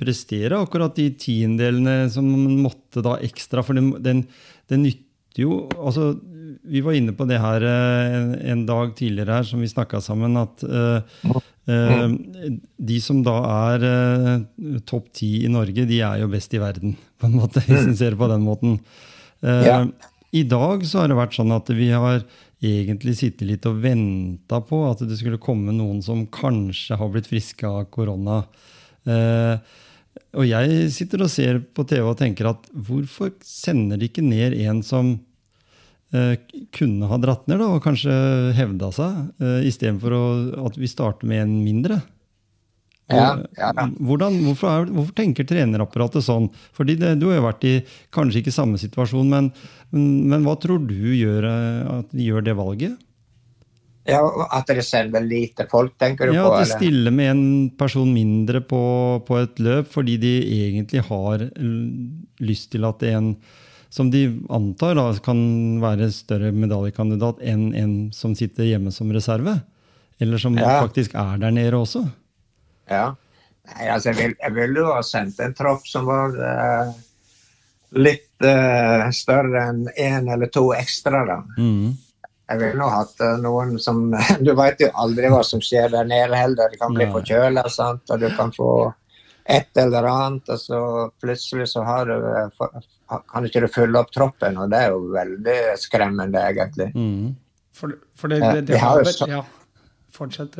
prestere 0.00 0.58
akkurat 0.60 0.96
de 0.96 1.08
tiendelene 1.20 2.04
som 2.12 2.26
måtte 2.62 3.04
da 3.04 3.16
ekstra? 3.24 3.64
For 3.66 3.78
den, 3.78 3.92
den, 4.02 4.24
den 4.70 4.84
nytter 4.86 5.40
jo 5.40 5.62
altså, 5.78 6.12
Vi 6.68 6.82
var 6.84 6.96
inne 6.98 7.14
på 7.16 7.26
det 7.30 7.38
her 7.40 7.64
eh, 7.64 8.16
en, 8.18 8.34
en 8.54 8.66
dag 8.68 8.92
tidligere 8.98 9.38
her 9.38 9.48
som 9.48 9.62
vi 9.62 9.70
snakka 9.70 10.00
sammen, 10.04 10.36
at 10.40 10.64
uh, 10.66 10.98
uh, 11.70 12.06
de 12.90 12.98
som 13.00 13.22
da 13.24 13.36
er 13.70 13.86
uh, 13.86 14.80
topp 14.88 15.12
ti 15.16 15.30
i 15.46 15.52
Norge, 15.52 15.86
de 15.88 16.00
er 16.04 16.20
jo 16.24 16.30
best 16.32 16.54
i 16.54 16.62
verden, 16.62 16.96
på 17.20 17.30
en 17.30 17.38
måte, 17.38 17.62
hvis 17.68 17.86
en 17.86 17.96
ser 17.96 18.16
det 18.16 18.20
på 18.20 18.30
den 18.30 18.44
måten. 18.44 18.80
Ja. 19.40 19.86
I 20.36 20.42
dag 20.44 20.82
så 20.84 21.00
har 21.00 21.08
det 21.08 21.16
vært 21.16 21.38
sånn 21.38 21.54
at 21.54 21.70
vi 21.72 21.88
har 21.94 22.20
egentlig 22.60 23.16
sittet 23.16 23.46
litt 23.48 23.66
og 23.68 23.80
venta 23.80 24.60
på 24.60 24.82
at 24.90 25.00
det 25.08 25.16
skulle 25.18 25.40
komme 25.40 25.72
noen 25.72 26.02
som 26.04 26.26
kanskje 26.28 26.98
har 27.00 27.08
blitt 27.12 27.30
friske 27.30 27.66
av 27.66 27.88
korona. 27.94 28.42
Og 29.08 30.46
jeg 30.46 30.90
sitter 30.94 31.24
og 31.24 31.32
ser 31.32 31.58
på 31.74 31.84
TV 31.88 32.04
og 32.06 32.18
tenker 32.20 32.50
at 32.52 32.70
hvorfor 32.74 33.32
sender 33.46 33.98
de 33.98 34.10
ikke 34.10 34.24
ned 34.24 34.54
en 34.62 34.82
som 34.86 35.12
eh, 36.14 36.36
kunne 36.76 37.08
ha 37.10 37.18
dratt 37.22 37.48
ned 37.50 37.60
da, 37.62 37.70
og 37.74 37.82
kanskje 37.84 38.14
hevda 38.58 38.92
seg, 38.94 39.20
eh, 39.42 39.60
istedenfor 39.70 40.16
at 40.68 40.78
vi 40.78 40.90
starter 40.90 41.30
med 41.30 41.44
en 41.46 41.60
mindre? 41.64 42.00
Ja, 43.10 43.32
ja. 43.58 43.72
Hvordan, 43.98 44.36
hvorfor, 44.44 44.70
er, 44.70 44.90
hvorfor, 44.94 45.14
tenker 45.18 45.46
trenerapparatet 45.48 46.22
sånn? 46.22 46.46
Fordi 46.76 46.94
det, 47.00 47.16
Du 47.18 47.26
har 47.26 47.40
jo 47.40 47.46
vært 47.48 47.66
i 47.66 47.72
kanskje 48.14 48.44
ikke 48.44 48.54
samme 48.54 48.78
situasjon, 48.78 49.26
men, 49.32 49.48
men, 49.90 50.04
men 50.30 50.46
hva 50.46 50.54
tror 50.62 50.84
du 50.86 51.10
gjør 51.16 51.48
eh, 51.50 51.88
at 51.98 52.14
de 52.14 52.28
gjør 52.28 52.46
det 52.46 52.58
valget? 52.58 52.98
Ja, 54.10 54.48
At 54.52 54.68
det 54.70 54.84
selger 54.86 55.24
lite 55.24 55.66
folk, 55.70 55.96
tenker 56.00 56.28
du 56.30 56.34
ja, 56.36 56.44
på? 56.46 56.58
At 56.58 56.66
de 56.66 56.74
stiller 56.74 57.14
med 57.14 57.30
en 57.30 57.42
person 57.78 58.10
mindre 58.12 58.60
på, 58.60 58.82
på 59.26 59.40
et 59.40 59.58
løp 59.62 59.90
fordi 59.92 60.18
de 60.20 60.34
egentlig 60.66 61.04
har 61.08 61.46
lyst 62.40 62.70
til 62.74 62.86
at 62.88 63.02
en 63.10 63.34
som 63.90 64.10
de 64.10 64.22
antar 64.54 64.94
da, 64.94 65.08
kan 65.24 65.40
være 65.82 66.12
større 66.14 66.52
medaljekandidat 66.54 67.40
enn 67.42 67.72
en 67.74 67.94
som 68.14 68.36
sitter 68.38 68.68
hjemme 68.68 68.92
som 68.94 69.10
reserve? 69.10 69.56
Eller 70.20 70.38
som 70.38 70.54
Ja. 70.58 70.80
faktisk 70.84 71.14
er 71.18 71.40
der 71.42 71.50
nede 71.50 71.74
også? 71.74 72.04
Ja. 72.90 73.14
Nei, 73.66 73.88
altså, 73.88 74.10
jeg, 74.10 74.16
vil, 74.16 74.36
jeg 74.42 74.54
ville 74.54 74.78
jo 74.84 74.92
ha 74.94 75.02
sendt 75.02 75.40
en 75.42 75.54
tropp 75.54 75.86
som 75.86 76.06
var 76.06 76.34
uh, 76.38 76.92
litt 77.98 78.46
uh, 78.46 79.10
større 79.14 79.66
enn 79.70 79.84
én 79.98 80.30
eller 80.32 80.50
to 80.54 80.70
ekstra. 80.76 81.24
da. 81.26 81.40
Mm. 81.58 81.96
Jeg 82.50 82.58
ville 82.58 82.78
nå 82.80 82.88
hatt 82.90 83.20
eh, 83.22 83.36
noen 83.38 83.76
som 83.78 84.10
Du 84.46 84.52
veit 84.58 84.80
jo 84.82 84.88
aldri 84.98 85.28
hva 85.30 85.42
som 85.46 85.60
skjer 85.62 85.90
der 85.92 86.04
nede 86.08 86.34
heller. 86.36 86.70
Det 86.72 86.80
kan 86.80 86.94
bli 86.96 87.06
forkjøla, 87.14 87.62
sant, 87.70 88.02
og 88.10 88.20
du 88.20 88.28
kan 88.36 88.50
få 88.52 88.70
et 89.50 89.76
eller 89.82 90.04
annet, 90.06 90.48
og 90.52 90.58
så 90.60 90.80
plutselig 91.22 91.68
så 91.72 91.82
har 91.86 92.06
du 92.06 92.12
eh, 92.14 92.82
kan 93.32 93.46
ikke 93.46 93.62
du 93.64 93.68
fylle 93.72 93.98
opp 93.98 94.10
troppen, 94.14 94.58
og 94.62 94.70
det 94.70 94.78
er 94.84 94.90
jo 94.92 95.00
veldig 95.14 95.56
skremmende, 95.80 96.42
egentlig. 96.52 96.90
Mm. 96.94 97.32
For, 97.74 97.94
for 98.14 98.28
det, 98.30 98.38
Ja, 98.42 98.52
det, 98.54 98.60
vi 98.68 98.74
det 98.74 98.80
har 98.82 98.98
jo 99.00 99.04
så- 99.10 99.28
Ja. 99.30 99.42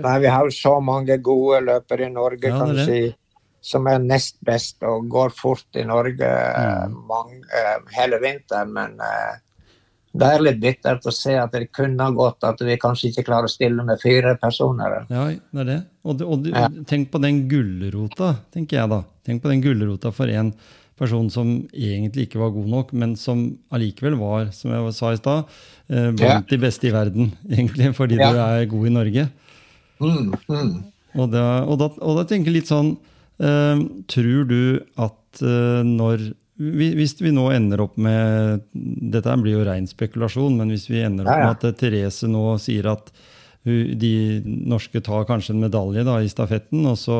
Nei, 0.03 0.19
vi 0.21 0.27
har 0.31 0.45
jo 0.47 0.51
så 0.55 0.81
mange 0.83 1.19
gode 1.23 1.61
løpere 1.67 2.07
i 2.07 2.13
Norge, 2.15 2.49
Ja, 2.49 2.59
kan 2.59 2.75
du 2.75 2.85
si, 2.87 3.15
som 3.61 3.87
er 3.87 3.99
nest 3.99 4.39
best 4.47 4.83
og 4.83 5.09
går 5.13 5.31
fort 5.37 5.67
i 5.77 5.83
Norge 5.85 6.27
Mm. 6.27 6.95
mange, 7.07 7.43
eh, 7.53 7.79
hele 7.99 8.19
vinteren. 8.23 8.73
Men 8.73 8.97
det 10.13 10.27
er 10.27 10.43
litt 10.43 10.59
bittert 10.63 11.05
å 11.07 11.13
se 11.15 11.37
at 11.39 11.53
det 11.55 11.69
kunne 11.73 12.03
ha 12.03 12.11
gått 12.11 12.43
at 12.49 12.59
vi 12.67 12.75
kanskje 12.83 13.13
ikke 13.13 13.27
klarer 13.29 13.47
å 13.47 13.53
stille 13.53 13.85
med 13.87 14.01
fire 14.03 14.35
personer. 14.43 15.05
Ja, 15.09 15.29
det 15.31 15.61
er 15.63 15.69
det. 15.69 15.79
Og, 16.05 16.23
og 16.27 16.47
Ja. 16.51 16.67
tenk 16.91 17.11
på 17.13 17.21
den 17.23 17.45
gulrota, 17.49 18.33
tenker 18.53 18.81
jeg 18.81 18.91
da. 18.91 19.05
Tenk 19.25 19.43
på 19.45 19.49
den 19.53 19.63
gulrota 19.63 20.11
for 20.13 20.27
en 20.29 20.53
person 20.99 21.31
som 21.31 21.53
egentlig 21.73 22.27
ikke 22.29 22.41
var 22.43 22.51
god 22.53 22.67
nok, 22.69 22.93
men 22.93 23.15
som 23.17 23.45
allikevel 23.73 24.19
var, 24.21 24.51
som 24.53 24.73
jeg 24.75 24.93
sa 24.99 25.13
i 25.15 25.17
stad, 25.21 25.45
eh, 25.89 26.11
blant 26.13 26.49
de 26.51 26.59
beste 26.59 26.89
i 26.91 26.93
verden. 26.93 27.31
Egentlig 27.51 27.95
fordi 27.97 28.19
Ja. 28.19 28.33
du 28.33 28.39
er 28.39 28.67
god 28.67 28.87
i 28.87 28.91
Norge. 28.91 29.31
Mm, 30.01 30.35
mm. 30.49 30.75
Og 31.21 31.31
da, 31.31 31.47
og 31.65 31.79
da, 31.79 31.89
og 32.03 32.17
da 32.19 32.25
tenker 32.25 32.51
jeg 32.53 32.61
litt 32.63 32.69
sånn 32.71 32.97
eh, 33.41 33.81
Tror 34.09 34.45
du 34.49 34.81
at 34.97 35.41
eh, 35.43 35.83
når 35.85 36.35
Hvis 36.61 37.15
vi 37.23 37.31
nå 37.33 37.47
ender 37.55 37.81
opp 37.87 37.95
med 37.97 38.67
Dette 38.75 39.37
blir 39.41 39.57
jo 39.59 39.65
ren 39.65 39.87
spekulasjon, 39.89 40.59
men 40.61 40.69
hvis 40.75 40.89
vi 40.91 41.01
ender 41.07 41.25
opp 41.25 41.33
Ja, 41.33 41.39
ja. 41.41 41.47
med 41.49 41.57
at 41.57 41.65
eh, 41.71 41.77
Therese 41.81 42.29
nå 42.29 42.45
sier 42.61 42.91
at 42.93 43.09
de 43.65 44.41
norske 44.45 45.03
tar 45.05 45.27
kanskje 45.29 45.53
en 45.53 45.61
medalje 45.61 46.01
da, 46.07 46.15
i 46.25 46.31
stafetten, 46.33 46.81
og 46.89 46.95
så, 46.97 47.19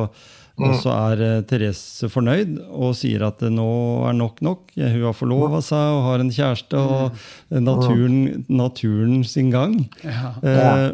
og 0.57 0.71
så 0.81 0.93
er 1.13 1.23
eh, 1.27 1.43
Therese 1.49 2.09
fornøyd 2.09 2.55
og 2.69 2.95
sier 2.97 3.27
at 3.27 3.43
det 3.45 3.51
nå 3.53 3.67
er 4.09 4.17
nok 4.17 4.41
nok. 4.45 4.71
Hun 4.77 5.05
har 5.05 5.17
forlova 5.19 5.61
seg 5.65 5.97
og 5.99 6.07
har 6.07 6.25
en 6.25 6.33
kjæreste, 6.33 6.81
og 6.81 7.61
naturen, 7.61 8.45
naturen 8.49 9.21
sin 9.29 9.53
gang. 9.53 9.77
Ja. 10.05 10.33
Eh, 10.41 10.87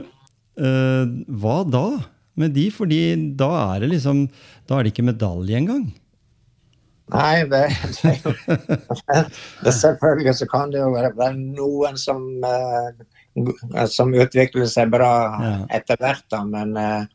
eh, 0.58 1.14
hva 1.30 1.60
da 1.70 1.86
med 2.36 2.52
de? 2.58 2.66
Fordi 2.74 3.00
da 3.38 3.52
er 3.76 3.86
det 3.86 3.94
liksom 3.94 4.26
Da 4.66 4.76
er 4.80 4.84
det 4.84 4.92
ikke 4.96 5.06
medalje 5.06 5.56
engang. 5.62 5.86
Nei, 7.14 7.44
det, 7.46 7.62
det 8.02 9.20
det, 9.62 9.72
Selvfølgelig 9.72 10.34
så 10.40 10.48
kan 10.50 10.72
det 10.72 10.80
jo 10.80 10.88
være, 10.94 11.28
noen 11.36 11.98
som, 12.00 12.24
eh, 12.42 13.86
som 13.92 14.14
utvikler 14.14 14.66
seg 14.70 14.90
bra 14.94 15.12
Ja. 15.42 15.52
etter 15.78 16.00
hvert, 16.02 16.24
da, 16.32 16.42
men 16.44 16.74
eh, 16.80 17.06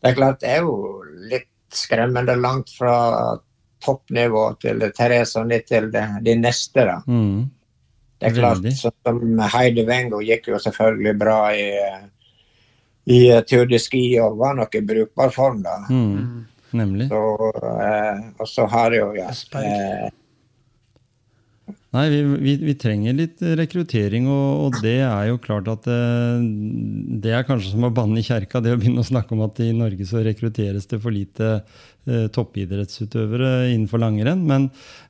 det 0.00 0.10
er 0.10 0.18
klart 0.18 0.42
det 0.42 0.50
er 0.56 0.66
jo 0.66 1.04
litt 1.30 1.48
skremmende 1.70 2.34
langt 2.40 2.72
fra 2.74 3.38
toppnivå 3.84 4.44
til 4.60 4.82
Therese 4.96 5.40
og 5.40 5.48
ned 5.48 5.66
til 5.68 5.90
de, 5.92 6.02
de 6.24 6.34
neste. 6.36 6.84
da. 6.88 6.98
Mm. 7.06 7.50
Det 8.20 8.28
er 8.28 8.34
klart, 8.36 8.66
som 8.76 9.38
Heidi 9.54 9.86
Wengo 9.88 10.18
gikk 10.20 10.50
jo 10.50 10.58
selvfølgelig 10.60 11.14
bra 11.20 11.38
i, 11.56 11.70
i 13.08 13.20
Tour 13.48 13.70
de 13.70 13.78
Ski 13.80 14.02
og 14.20 14.36
var 14.42 14.58
nok 14.58 14.74
i 14.76 14.82
brukbar 14.84 15.32
form 15.32 15.62
da. 15.64 15.78
Mm. 15.88 16.49
Nemlig. 16.76 17.10
Så, 17.10 17.52
eh, 17.58 18.24
og 18.38 18.48
så 18.48 18.66
har 18.70 18.94
jo 18.94 19.10
ja, 19.16 19.30
eh, 19.58 20.10
Nei, 21.90 22.04
vi, 22.06 22.18
vi, 22.38 22.52
vi 22.62 22.74
trenger 22.78 23.16
litt 23.18 23.40
rekruttering, 23.58 24.28
og, 24.30 24.50
og 24.62 24.76
det 24.84 25.00
er 25.02 25.24
jo 25.26 25.40
klart 25.42 25.66
at 25.72 25.88
eh, 25.90 26.44
det 27.22 27.32
er 27.34 27.46
kanskje 27.48 27.72
som 27.72 27.88
å 27.88 27.90
banne 27.94 28.20
i 28.20 28.26
kjerka, 28.26 28.62
det 28.62 28.76
å 28.76 28.78
begynne 28.78 29.02
å 29.02 29.08
snakke 29.08 29.34
om 29.34 29.42
at 29.42 29.58
i 29.64 29.72
Norge 29.74 30.06
så 30.06 30.22
rekrutteres 30.22 30.86
det 30.90 31.00
for 31.02 31.10
lite 31.14 31.48
eh, 31.56 32.28
toppidrettsutøvere 32.30 33.72
innenfor 33.72 34.04
langrenn. 34.04 34.46
Men, 34.46 34.68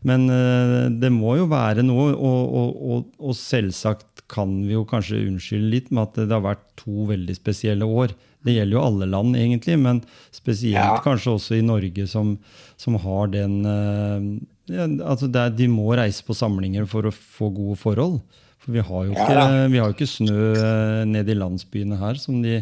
men 0.09 0.25
eh, 0.33 0.89
det 1.03 1.13
må 1.13 1.37
jo 1.43 1.51
være 1.53 1.85
noe, 1.85 2.15
og, 2.17 2.41
og, 2.49 2.81
og, 2.81 3.13
og 3.29 3.37
selvsagt 3.37 4.25
kan 4.31 4.57
vi 4.65 4.73
jo 4.73 4.87
kanskje 4.89 5.21
unnskylde 5.27 5.73
litt 5.75 5.93
med 5.93 6.07
at 6.07 6.23
det 6.23 6.33
har 6.33 6.47
vært 6.49 6.65
to 6.81 7.11
veldig 7.13 7.37
spesielle 7.37 7.85
år. 7.85 8.17
Det 8.45 8.55
gjelder 8.55 8.77
jo 8.79 8.85
alle 8.87 9.07
land, 9.13 9.37
egentlig, 9.37 9.79
men 9.79 10.03
spesielt 10.33 10.79
Ja. 10.81 11.01
kanskje 11.05 11.35
også 11.37 11.59
i 11.59 11.65
Norge, 11.67 12.07
som, 12.09 12.39
som 12.81 12.97
har 13.03 13.27
den 13.35 13.59
eh, 13.69 14.29
ja, 14.71 14.87
altså 15.05 15.27
det 15.29 15.41
er, 15.41 15.51
De 15.59 15.67
må 15.69 15.91
reise 15.99 16.23
på 16.25 16.37
samlinger 16.37 16.87
for 16.89 17.09
å 17.09 17.13
få 17.13 17.51
gode 17.53 17.77
forhold. 17.81 18.21
For 18.61 18.73
vi 18.77 18.81
har 18.85 19.05
jo 19.09 19.13
ikke, 19.17 19.35
ja, 19.35 19.67
vi 19.73 19.81
har 19.81 19.93
ikke 19.93 20.09
snø 20.09 20.41
eh, 20.55 21.05
ned 21.09 21.29
i 21.33 21.37
landsbyene 21.37 21.97
her, 22.01 22.19
som 22.21 22.43
de 22.45 22.61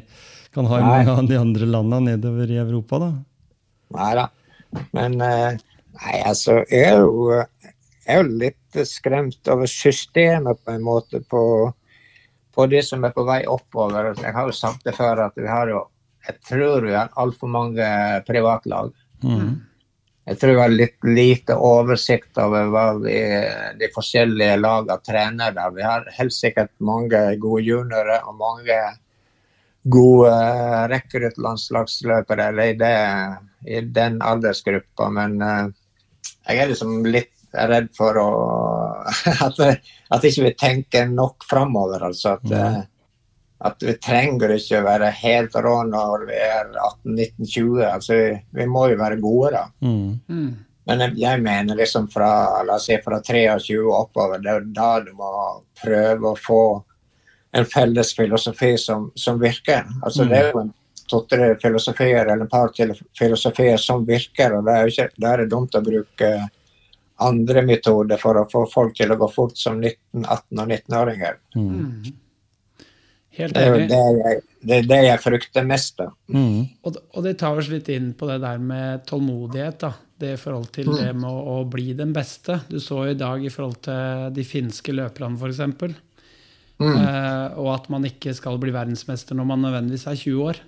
kan 0.54 0.66
ha 0.70 0.78
i 0.80 0.86
mange 0.86 1.10
av 1.14 1.26
de 1.28 1.36
andre 1.38 1.66
landa 1.68 1.98
nedover 2.00 2.50
i 2.50 2.58
Europa. 2.62 2.98
da. 3.02 3.10
Nei 3.98 4.12
da. 4.18 4.28
Men 4.96 5.18
eh, 5.24 5.58
nei, 5.98 6.16
altså, 6.28 6.60
jeg 6.70 6.86
er 6.94 7.02
jo, 7.02 7.34
jeg 7.34 8.14
er 8.14 8.22
jo 8.22 8.38
litt 8.44 8.78
skremt 8.88 9.50
over 9.52 9.68
systemet 9.70 10.60
på 10.64 10.74
en 10.74 10.86
måte 10.86 11.20
på, 11.28 11.42
på 12.58 12.66
de 12.66 12.82
som 12.82 13.04
er 13.06 13.14
på 13.14 13.22
vei 13.22 13.44
oppover. 13.46 14.10
Jeg 14.18 14.34
har 14.34 14.48
jo 14.48 14.56
sagt 14.56 14.82
det 14.86 14.96
før 14.96 15.28
at 15.28 15.38
vi 15.38 15.46
har 15.46 15.70
jo 15.70 15.86
Jeg 16.28 16.40
tror 16.44 16.82
vi 16.82 16.92
har 16.92 17.12
altfor 17.16 17.48
mange 17.48 17.84
privatlag. 18.26 18.90
Mm. 19.22 19.62
Jeg 20.28 20.38
tror 20.40 20.50
vi 20.52 20.60
har 20.60 20.72
litt 20.74 21.06
lite 21.06 21.54
oversikt 21.54 22.36
over 22.42 22.66
hva 22.68 22.82
vi, 23.00 23.14
de 23.80 23.88
forskjellige 23.94 24.58
lagene 24.60 24.98
trener 25.06 25.54
der. 25.56 25.70
Vi 25.72 25.86
har 25.86 26.10
helt 26.18 26.34
sikkert 26.36 26.74
mange 26.84 27.22
gode 27.40 27.62
juniorer 27.64 28.26
og 28.28 28.36
mange 28.42 28.76
gode 29.88 30.34
rekruttlandslagsløpere 30.92 32.50
i, 32.66 32.76
det, 32.82 32.92
i 33.64 33.80
den 33.80 34.20
aldersgruppa, 34.20 35.08
men 35.14 35.40
eh, 35.40 35.70
jeg 36.48 36.60
er 36.60 36.72
liksom 36.74 37.06
litt 37.08 37.37
redd 37.70 37.88
for 37.96 38.18
å 38.20 38.28
at, 39.46 39.58
at 40.14 40.24
ikke 40.28 40.46
vi 40.46 40.54
tenker 40.58 41.10
nok 41.10 41.44
framover. 41.48 42.04
Altså 42.08 42.36
at, 42.36 42.46
mm. 42.46 42.78
at 43.70 43.84
vi 43.88 43.96
trenger 44.02 44.54
ikke 44.56 44.80
å 44.80 44.86
være 44.86 45.10
helt 45.22 45.58
rå 45.64 45.74
når 45.88 46.26
vi 46.30 46.38
er 46.38 46.72
18-19-20. 46.72 47.84
Altså, 47.90 48.18
vi, 48.20 48.32
vi 48.60 48.66
må 48.70 48.88
jo 48.92 49.00
være 49.00 49.20
gode, 49.22 49.52
da. 49.56 49.66
Mm. 49.84 50.18
Mm. 50.28 50.50
Men 50.88 51.04
jeg- 51.04 51.18
jeg 51.20 51.42
mener 51.44 51.76
liksom 51.76 52.08
fra, 52.12 52.62
la 52.64 52.78
oss 52.78 52.86
si, 52.88 52.96
fra 53.04 53.20
23 53.20 53.78
og 53.82 53.94
oppover, 54.06 54.40
det 54.40 54.54
er 54.54 54.68
da 54.72 54.92
du 55.04 55.10
må 55.12 55.32
prøve 55.82 56.30
å 56.32 56.38
få 56.38 56.62
en 57.52 57.64
felles 57.64 58.14
filosofi 58.16 58.76
som, 58.78 59.10
som 59.14 59.40
virker. 59.40 59.84
Altså 60.02 60.24
Det 60.28 60.36
er 60.36 60.50
jo 60.52 60.62
en 60.62 60.74
to-tre 61.08 61.54
filosofier 61.60 62.26
eller 62.26 62.44
et 62.44 62.50
par 62.50 62.72
til 62.76 62.92
filosofier 63.18 63.80
som 63.80 64.04
virker, 64.06 64.58
og 64.58 64.66
da 64.66 64.78
er, 64.82 64.90
ikke, 64.92 65.08
er 65.24 65.42
det 65.42 65.50
dumt 65.52 65.76
å 65.76 65.84
bruke 65.84 66.30
andre 67.24 67.62
metoder 67.66 68.20
for 68.20 68.38
å 68.38 68.46
få 68.50 68.64
folk 68.70 68.96
til 68.98 69.12
å 69.12 69.18
gå 69.18 69.28
fort 69.32 69.58
som 69.58 69.80
19-, 69.80 70.24
18- 70.24 70.62
og 70.62 70.72
19-åringer. 70.74 71.38
Mm. 71.56 72.08
Helt 73.38 73.54
Det 73.54 73.62
er 73.62 73.68
jo 73.70 73.86
det 73.90 74.02
jeg, 74.18 74.42
det, 74.66 74.78
det 74.90 74.98
jeg 75.04 75.22
frykter 75.22 75.66
mest. 75.66 75.96
da. 76.00 76.08
Mm. 76.34 76.66
Og, 76.82 76.98
og 77.14 77.26
det 77.26 77.36
tar 77.38 77.58
oss 77.58 77.70
litt 77.70 77.90
inn 77.94 78.12
på 78.18 78.28
det 78.30 78.40
der 78.42 78.62
med 78.62 79.06
tålmodighet. 79.06 79.80
da. 79.84 79.92
Det 80.18 80.32
i 80.34 80.40
forhold 80.40 80.72
til 80.74 80.90
det 80.90 81.12
med 81.14 81.28
å, 81.30 81.60
å 81.60 81.66
bli 81.70 81.92
den 81.94 82.10
beste. 82.14 82.60
Du 82.66 82.80
så 82.82 83.04
i 83.06 83.18
dag 83.18 83.44
i 83.44 83.52
forhold 83.54 83.78
til 83.86 84.32
de 84.34 84.46
finske 84.46 84.94
løperne, 84.94 85.38
f.eks. 85.38 85.94
Eh, 86.78 87.46
og 87.58 87.68
at 87.74 87.86
man 87.90 88.06
ikke 88.06 88.34
skal 88.34 88.58
bli 88.62 88.74
verdensmester 88.74 89.38
når 89.38 89.46
man 89.50 89.64
nødvendigvis 89.66 90.08
er 90.10 90.18
20 90.18 90.42
år. 90.50 90.60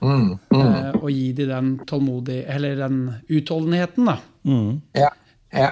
Mm, 0.00 0.26
mm. 0.50 0.60
Eh, 0.60 0.90
og 0.96 1.10
gi 1.12 1.28
de 1.36 1.46
den 1.50 1.72
tålmodig, 1.86 2.40
eller 2.48 2.78
den 2.80 3.00
utholdenheten, 3.28 4.10
da. 4.10 4.16
Mm. 4.48 4.80
Ja, 4.96 5.10
ja. 5.54 5.70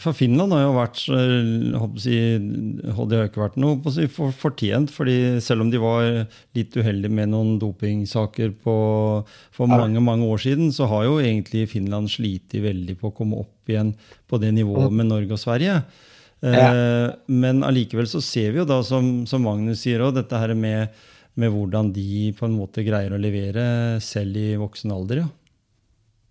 For 0.00 0.16
Finland 0.16 0.54
har 0.54 0.62
jo 0.64 0.74
vært 0.76 1.00
eh, 1.12 1.86
si, 2.00 2.16
Det 2.40 2.94
har 2.96 3.28
ikke 3.28 3.42
vært 3.42 3.58
noe 3.60 3.92
si, 3.92 4.06
for, 4.12 4.32
fortjent. 4.32 4.92
fordi 4.94 5.40
selv 5.44 5.66
om 5.66 5.72
de 5.72 5.80
var 5.82 6.06
litt 6.56 6.76
uheldige 6.76 7.12
med 7.12 7.32
noen 7.34 7.58
dopingsaker 7.60 8.54
på, 8.64 8.76
for 9.52 9.70
mange 9.70 10.00
mange 10.04 10.28
år 10.28 10.40
siden, 10.40 10.72
så 10.72 10.88
har 10.90 11.06
jo 11.08 11.18
egentlig 11.20 11.68
Finland 11.74 12.12
slitt 12.12 12.56
veldig 12.56 12.96
på 13.00 13.10
å 13.10 13.16
komme 13.16 13.42
opp 13.44 13.70
igjen 13.70 13.92
på 14.30 14.40
det 14.40 14.54
nivået 14.56 14.92
med 14.94 15.10
Norge 15.10 15.36
og 15.36 15.42
Sverige. 15.42 15.82
Ja. 16.40 16.70
men 17.28 17.58
allikevel 17.60 18.06
så 18.08 18.22
ser 18.24 18.54
vi 18.54 18.62
jo 18.62 18.64
da, 18.64 18.78
som, 18.80 19.26
som 19.28 19.42
Magnus 19.44 19.82
sier 19.84 20.00
òg, 20.00 20.14
dette 20.16 20.38
her 20.40 20.54
med, 20.56 20.94
med 21.36 21.52
hvordan 21.52 21.90
de 21.92 22.30
på 22.38 22.46
en 22.48 22.56
måte 22.56 22.80
greier 22.86 23.12
å 23.12 23.20
levere 23.20 24.00
selv 24.00 24.40
i 24.40 24.54
voksen 24.56 24.94
alder. 24.96 25.20
ja. 25.26 25.28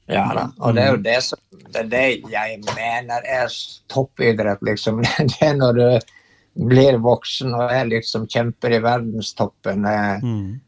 Ja 0.09 0.25
da, 0.33 0.47
og 0.57 0.73
det 0.75 0.83
er 0.83 0.95
jo 0.95 1.01
det 1.05 1.17
som 1.23 1.39
det, 1.51 1.81
er 1.83 1.89
det 1.91 2.31
jeg 2.33 2.61
mener 2.75 3.25
er 3.29 3.51
toppidrett, 3.93 4.63
liksom. 4.65 5.03
Det 5.29 5.41
er 5.45 5.53
når 5.59 5.77
du 5.77 6.65
blir 6.69 6.97
voksen 7.03 7.53
og 7.53 7.71
er 7.71 7.85
liksom 7.87 8.25
kjemper 8.27 8.73
i 8.75 8.81
verdenstoppen. 8.83 9.85
eh, 9.85 10.25
Mm. 10.25 10.59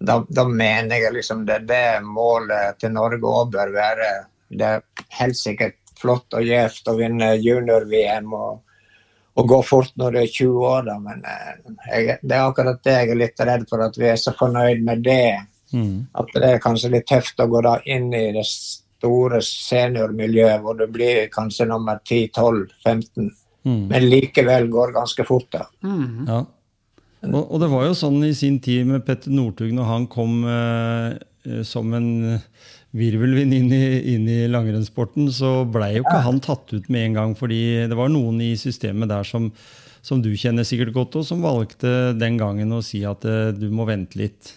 Da, 0.00 0.20
da 0.28 0.44
mener 0.46 1.00
jeg 1.02 1.12
liksom 1.16 1.40
det 1.48 1.54
er 1.54 1.64
det 1.66 2.02
målet 2.06 2.76
til 2.78 2.92
Norge 2.94 3.26
òg 3.26 3.48
bør 3.56 3.72
være. 3.74 4.10
Det 4.48 4.66
er 4.68 4.82
helt 5.18 5.36
sikkert 5.36 5.74
flott 5.98 6.36
og 6.38 6.46
gjevt 6.46 6.86
å 6.88 6.94
vinne 6.96 7.32
junior-VM 7.42 8.30
og, 8.32 8.60
og 9.34 9.48
gå 9.50 9.58
fort 9.66 9.90
når 9.98 10.12
du 10.14 10.18
er 10.20 10.30
20 10.30 10.68
år, 10.70 10.84
da, 10.86 10.98
men 11.02 11.24
eh, 11.26 11.72
jeg, 11.90 12.18
det 12.22 12.36
er 12.36 12.44
akkurat 12.46 12.78
det 12.86 12.94
jeg 13.00 13.10
er 13.10 13.20
litt 13.24 13.42
redd 13.50 13.66
for, 13.68 13.82
at 13.84 13.98
vi 13.98 14.08
er 14.12 14.20
så 14.20 14.32
fornøyd 14.38 14.84
med 14.86 15.02
det. 15.04 15.40
Mm. 15.74 16.06
At 16.18 16.32
det 16.34 16.52
er 16.54 16.62
kanskje 16.62 16.92
litt 16.94 17.06
tøft 17.10 17.42
å 17.42 17.48
gå 17.50 17.60
da 17.66 17.76
inn 17.86 18.08
i 18.14 18.24
det 18.36 18.46
store 19.00 19.40
seniormiljøet 19.44 20.60
hvor 20.62 20.76
du 20.78 20.86
blir 20.92 21.26
kanskje 21.34 21.66
nummer 21.72 22.00
10-12-15, 22.06 23.30
Mm. 23.60 23.88
men 23.90 24.06
likevel 24.08 24.70
går 24.72 24.94
ganske 24.94 25.24
fort. 25.28 25.50
da. 25.52 25.66
Mm. 25.84 26.24
Ja. 26.24 26.38
Og, 27.28 27.42
og 27.52 27.60
det 27.60 27.66
var 27.68 27.82
jo 27.84 27.96
sånn 27.98 28.22
i 28.24 28.32
sin 28.32 28.56
tid 28.64 28.86
med 28.88 29.04
Petter 29.04 29.34
Northug 29.36 29.74
når 29.76 29.84
han 29.90 30.06
kom 30.08 30.38
eh, 30.48 31.18
eh, 31.44 31.58
som 31.68 31.92
en 31.92 32.38
virvelvind 32.96 33.52
inn 33.54 33.68
i, 33.76 33.82
inn 34.14 34.24
i 34.32 34.38
langrennssporten, 34.48 35.28
så 35.30 35.66
blei 35.68 35.98
jo 35.98 36.06
ikke 36.06 36.22
han 36.24 36.40
tatt 36.40 36.72
ut 36.72 36.88
med 36.88 37.10
en 37.10 37.18
gang. 37.18 37.34
fordi 37.36 37.86
det 37.90 37.98
var 37.98 38.08
noen 38.08 38.40
i 38.40 38.54
systemet 38.58 39.12
der 39.12 39.28
som, 39.28 39.50
som 40.00 40.22
du 40.24 40.32
kjenner 40.32 40.64
sikkert 40.64 40.94
godt, 40.96 41.20
og 41.20 41.28
som 41.28 41.44
valgte 41.44 42.14
den 42.18 42.40
gangen 42.40 42.72
å 42.72 42.80
si 42.82 43.04
at 43.04 43.28
eh, 43.28 43.52
du 43.52 43.68
må 43.70 43.84
vente 43.84 44.18
litt. 44.18 44.54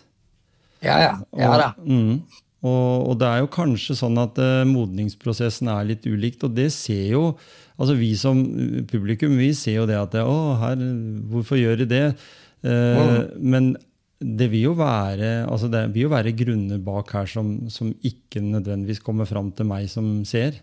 Ja, 0.79 0.95
ja. 1.03 1.13
ja 1.35 1.51
da. 1.59 1.69
Mm. 1.83 2.23
Og, 2.63 3.09
og 3.11 3.17
det 3.19 3.27
er 3.27 3.41
jo 3.43 3.51
kanskje 3.51 3.97
sånn 3.99 4.19
at 4.21 4.39
uh, 4.39 4.63
modningsprosessen 4.67 5.67
er 5.71 5.89
litt 5.89 6.07
ulikt, 6.07 6.45
og 6.47 6.55
det 6.55 6.69
ser 6.75 7.11
jo 7.11 7.25
altså 7.73 7.95
Vi 7.97 8.11
som 8.15 8.37
publikum 8.85 9.33
vi 9.39 9.49
ser 9.57 9.79
jo 9.81 9.87
det 9.89 9.97
at 9.97 10.13
det, 10.13 10.21
å, 10.21 10.53
her, 10.61 10.83
hvorfor 11.31 11.57
gjør 11.57 11.81
de 11.81 11.87
det? 11.89 12.03
Eh, 12.63 13.15
Men 13.41 13.73
det 14.21 14.47
vil 14.53 14.69
jo 14.69 14.73
være 14.77 15.47
altså 15.49 15.67
det 15.73 15.81
vil 15.95 16.05
jo 16.05 16.11
være 16.13 16.35
grunner 16.37 16.79
bak 16.79 17.09
her 17.17 17.25
som, 17.27 17.49
som 17.73 17.89
ikke 18.05 18.43
nødvendigvis 18.45 19.01
kommer 19.03 19.27
fram 19.27 19.49
til 19.57 19.67
meg 19.67 19.89
som 19.91 20.21
ser. 20.27 20.61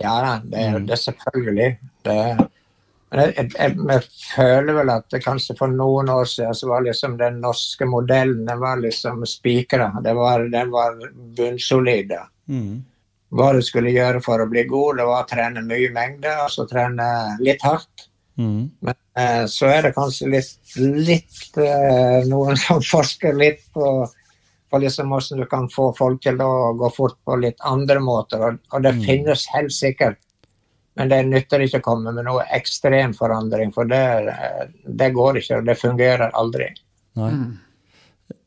Ja 0.00 0.14
da, 0.22 0.32
det 0.44 0.62
er 0.62 0.78
det 0.86 0.94
er 0.94 1.02
selvfølgelig. 1.02 1.68
Det, 2.06 2.16
men 3.10 3.20
jeg, 3.22 3.34
jeg, 3.36 3.50
jeg, 3.54 3.76
jeg 3.92 4.02
føler 4.32 4.76
vel 4.80 4.90
at 4.96 5.06
det 5.14 5.22
kanskje 5.22 5.54
for 5.58 5.70
noen 5.70 6.10
år 6.10 6.26
siden 6.26 6.56
så 6.58 6.72
var 6.72 6.82
liksom 6.82 7.14
den 7.20 7.38
norske 7.44 7.86
modellen 7.86 8.42
den 8.48 8.58
var 8.58 8.82
liksom 8.82 9.22
spikra. 9.30 9.92
Den 10.02 10.18
var, 10.18 10.42
var 10.72 10.98
bunnsolid. 11.38 12.16
Mm. 12.50 12.82
Hva 13.36 13.52
du 13.54 13.62
skulle 13.62 13.94
gjøre 13.94 14.22
for 14.24 14.42
å 14.42 14.48
bli 14.50 14.66
god, 14.70 14.98
det 14.98 15.06
var 15.06 15.22
å 15.22 15.30
trene 15.30 15.62
mye 15.66 15.94
mengde 15.94 16.34
og 16.42 16.50
så 16.50 16.66
trene 16.70 17.06
litt 17.42 17.62
hardt. 17.66 18.08
Mm. 18.36 18.68
Men 18.84 18.98
eh, 19.22 19.46
så 19.48 19.70
er 19.70 19.86
det 19.86 19.94
kanskje 19.96 20.30
litt, 20.34 20.76
litt 20.76 21.62
eh, 21.62 22.26
noen 22.28 22.58
som 22.66 22.82
forsker 22.82 23.38
litt 23.38 23.62
på, 23.74 23.88
på 24.66 24.82
liksom 24.82 25.14
hvordan 25.14 25.44
du 25.44 25.48
kan 25.50 25.70
få 25.72 25.92
folk 25.96 26.24
til 26.26 26.42
å 26.42 26.74
gå 26.78 26.90
fort 26.98 27.20
på 27.22 27.38
litt 27.38 27.62
andre 27.62 28.02
måter. 28.02 28.42
Og, 28.50 28.62
og 28.74 28.86
det 28.86 28.96
finnes 29.06 29.46
helt 29.54 29.74
sikkert. 29.74 30.18
Men 30.96 31.12
det 31.12 31.20
nytter 31.28 31.64
ikke 31.64 31.82
å 31.82 31.86
komme 31.90 32.14
med 32.16 32.24
noe 32.24 32.46
ekstrem 32.56 33.12
forandring, 33.16 33.72
for 33.74 33.88
det, 33.90 34.02
eh, 34.32 34.66
det 34.86 35.12
går 35.16 35.42
ikke. 35.42 35.60
og 35.60 35.68
Det 35.68 35.78
fungerer 35.78 36.32
aldri. 36.32 36.70
Nei. 37.20 37.32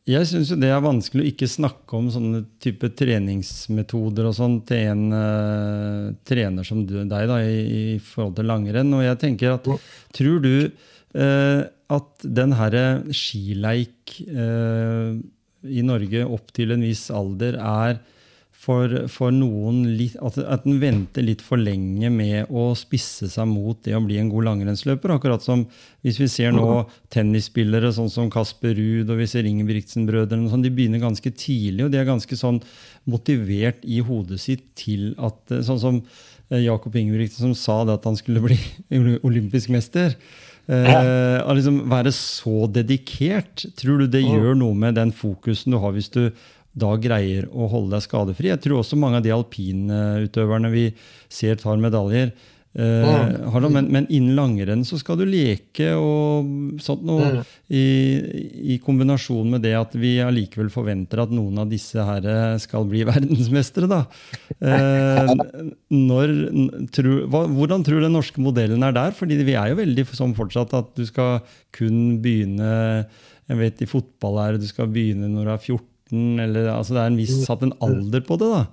Jeg 0.10 0.26
syns 0.26 0.50
jo 0.50 0.58
det 0.58 0.72
er 0.74 0.82
vanskelig 0.82 1.22
å 1.22 1.30
ikke 1.30 1.50
snakke 1.50 1.98
om 2.00 2.08
sånne 2.10 2.42
type 2.64 2.88
treningsmetoder 2.98 4.26
og 4.26 4.34
sånn 4.34 4.56
til 4.66 4.88
en 4.96 5.04
uh, 5.14 6.06
trener 6.26 6.66
som 6.66 6.82
du, 6.82 6.96
deg 6.98 7.28
da, 7.30 7.38
i, 7.46 7.60
i 7.94 7.98
forhold 8.02 8.40
til 8.40 8.50
langrenn. 8.50 8.96
Og 8.98 9.06
jeg 9.06 9.20
tenker 9.22 9.60
at 9.60 9.70
Tror 10.18 10.42
du 10.42 10.54
uh, 10.66 11.62
at 11.94 12.26
den 12.26 12.56
herre 12.58 12.86
skileik 13.14 14.16
uh, 14.34 15.14
i 15.70 15.86
Norge 15.86 16.26
opp 16.26 16.50
til 16.58 16.74
en 16.74 16.88
viss 16.90 17.10
alder 17.14 17.60
er 17.62 18.02
for, 18.60 18.92
for 19.08 19.32
noen 19.32 19.86
litt, 19.96 20.18
at, 20.20 20.36
at 20.44 20.66
den 20.66 20.82
venter 20.82 21.24
litt 21.24 21.40
for 21.46 21.62
lenge 21.62 22.10
med 22.12 22.50
å 22.52 22.74
spisse 22.76 23.30
seg 23.32 23.48
mot 23.48 23.80
det 23.86 23.94
å 23.96 24.02
bli 24.04 24.18
en 24.20 24.32
god 24.32 24.50
langrennsløper. 24.50 25.14
Akkurat 25.16 25.46
som 25.46 25.64
hvis 26.04 26.20
vi 26.20 26.28
ser 26.32 26.52
nå 26.56 26.82
tennisspillere 27.14 27.94
sånn 27.96 28.12
som 28.12 28.28
Kasper 28.34 28.76
Ruud 28.76 29.14
og 29.14 29.22
vi 29.22 29.30
ser 29.32 29.48
Ingebrigtsen-brødrene, 29.48 30.52
sånn, 30.52 30.66
de 30.66 30.74
begynner 30.76 31.00
ganske 31.04 31.32
tidlig, 31.32 31.86
og 31.86 31.94
de 31.94 32.02
er 32.02 32.10
ganske 32.10 32.40
sånn 32.42 32.60
motivert 33.08 33.80
i 33.88 34.02
hodet 34.04 34.42
sitt 34.44 34.68
til 34.80 35.14
at 35.16 35.56
eh, 35.56 35.64
Sånn 35.64 35.80
som 35.80 36.04
eh, 36.52 36.60
Jakob 36.66 37.00
Ingebrigtsen 37.00 37.48
som 37.48 37.56
sa 37.56 37.80
det 37.88 37.96
at 37.96 38.12
han 38.12 38.20
skulle 38.20 38.44
bli 38.44 38.60
olympisk 39.28 39.72
mester. 39.72 40.18
Eh, 40.70 41.40
å 41.42 41.56
liksom 41.58 41.80
være 41.90 42.12
så 42.14 42.68
dedikert, 42.70 43.64
tror 43.80 44.04
du 44.04 44.12
det 44.12 44.22
gjør 44.22 44.52
noe 44.60 44.76
med 44.78 45.00
den 45.00 45.16
fokusen 45.16 45.74
du 45.74 45.80
har 45.82 45.96
hvis 45.96 46.12
du 46.14 46.28
da 46.78 46.94
greier 47.02 47.50
å 47.50 47.68
holde 47.72 47.96
deg 47.96 48.06
skadefri? 48.06 48.52
Jeg 48.52 48.62
tror 48.64 48.84
også 48.84 49.00
mange 49.00 49.20
av 49.20 49.26
de 49.26 49.34
alpinutøverne 49.36 50.72
vi 50.74 50.86
ser 51.32 51.60
tar 51.60 51.80
medaljer, 51.82 52.32
eh, 52.78 53.08
har 53.50 53.64
det, 53.64 53.72
men, 53.74 53.90
men 53.92 54.08
innen 54.14 54.38
langrenn 54.38 54.84
så 54.86 55.00
skal 55.02 55.18
du 55.20 55.26
leke 55.26 55.90
og 55.98 56.78
sånt 56.84 57.02
noe 57.08 57.42
i, 57.74 57.86
i 58.76 58.78
kombinasjon 58.84 59.50
med 59.56 59.66
det 59.66 59.74
at 59.80 59.98
vi 59.98 60.18
allikevel 60.24 60.70
forventer 60.74 61.24
at 61.24 61.34
noen 61.34 61.64
av 61.64 61.72
disse 61.72 62.06
her 62.06 62.30
skal 62.62 62.86
bli 62.90 63.02
verdensmestere, 63.10 63.90
da. 63.90 64.04
Eh, 64.62 65.34
når, 65.96 66.36
tro, 66.96 67.18
hva, 67.34 67.48
hvordan 67.50 67.88
tror 67.88 68.00
du 68.00 68.08
den 68.10 68.18
norske 68.20 68.46
modellen 68.46 68.86
er 68.86 68.96
der? 68.96 69.18
Fordi 69.18 69.42
vi 69.42 69.58
er 69.58 69.74
jo 69.74 69.82
veldig 69.82 70.08
sånn 70.14 70.38
fortsatt 70.38 70.78
at 70.78 70.94
du 71.00 71.08
skal 71.10 71.42
kun 71.76 72.20
begynne 72.22 73.08
jeg 73.50 73.58
vet 73.58 73.82
I 73.82 73.90
fotball 73.90 74.38
er 74.44 74.56
det 74.56 74.68
du 74.68 74.70
skal 74.70 74.90
begynne 74.94 75.30
når 75.32 75.48
du 75.48 75.52
er 75.56 75.64
14, 75.64 75.86
eller 76.12 76.72
altså 76.74 76.96
det 76.96 77.02
er 77.02 77.12
en 77.12 77.20
viss 77.20 77.46
satt 77.46 77.64
en 77.66 77.76
alder 77.86 78.24
på 78.26 78.38
det. 78.42 78.50
da. 78.50 78.66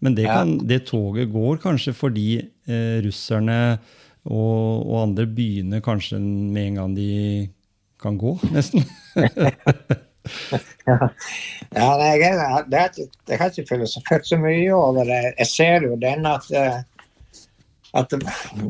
Men 0.00 0.16
det, 0.16 0.26
kan, 0.26 0.54
det 0.64 0.86
toget 0.88 1.32
går 1.32 1.60
kanskje 1.60 1.92
fordi 1.92 2.28
eh, 2.40 3.00
russerne 3.04 3.78
og, 4.24 4.86
og 4.86 5.02
andre 5.02 5.26
begynner 5.28 5.82
kanskje 5.84 6.18
med 6.20 6.70
en 6.70 6.78
gang 6.80 6.94
de 6.96 7.10
kan 8.00 8.16
gå, 8.20 8.36
nesten. 8.54 8.84
Ja, 10.88 11.88
nei, 12.00 12.14
jeg, 12.20 12.36
det 12.72 12.84
jeg 13.28 13.38
har 13.40 13.52
ikke 13.52 13.68
filosofert 13.68 14.28
så 14.28 14.38
mye 14.40 14.72
over 14.76 15.04
det. 15.08 15.20
Jeg 15.38 15.50
ser 15.50 15.86
jo 15.88 15.98
den 16.00 16.26
at, 16.28 16.48
eh, 16.56 16.80
at 17.96 18.16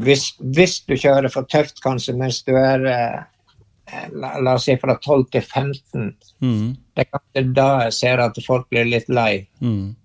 hvis, 0.03 0.33
hvis 0.41 0.81
du 0.87 0.97
kjører 0.97 1.31
for 1.33 1.47
tøft 1.51 1.83
kanskje 1.85 2.17
mens 2.19 2.43
du 2.47 2.55
er 2.59 2.87
eh, 2.91 3.21
la, 4.13 4.35
la 4.41 4.55
oss 4.59 4.65
si 4.69 4.77
fra 4.81 4.97
12 4.99 5.25
til 5.33 5.43
15, 5.43 6.11
Mm, 6.41 6.77
det 6.97 7.05
er 7.07 7.11
kanskje 7.13 7.43
da 7.55 7.69
jeg 7.85 7.93
ser 7.93 8.21
at 8.25 8.39
folk 8.47 8.69
blir 8.71 8.85
litt 8.89 9.09
lei. 9.09 9.47
mm, 9.61 9.97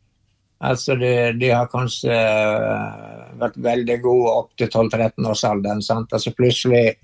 Altså, 0.66 0.96
de, 0.96 1.34
de 1.38 1.50
har 1.52 1.68
kanskje 1.68 2.10
eh, 2.16 3.26
vært 3.38 3.58
veldig 3.62 3.98
gode 4.02 4.30
opp 4.40 4.54
til 4.58 4.68
12-13-årsalderen. 4.72 5.82
sant? 5.84 6.14
Altså, 6.16 6.32
plutselig 6.34 6.96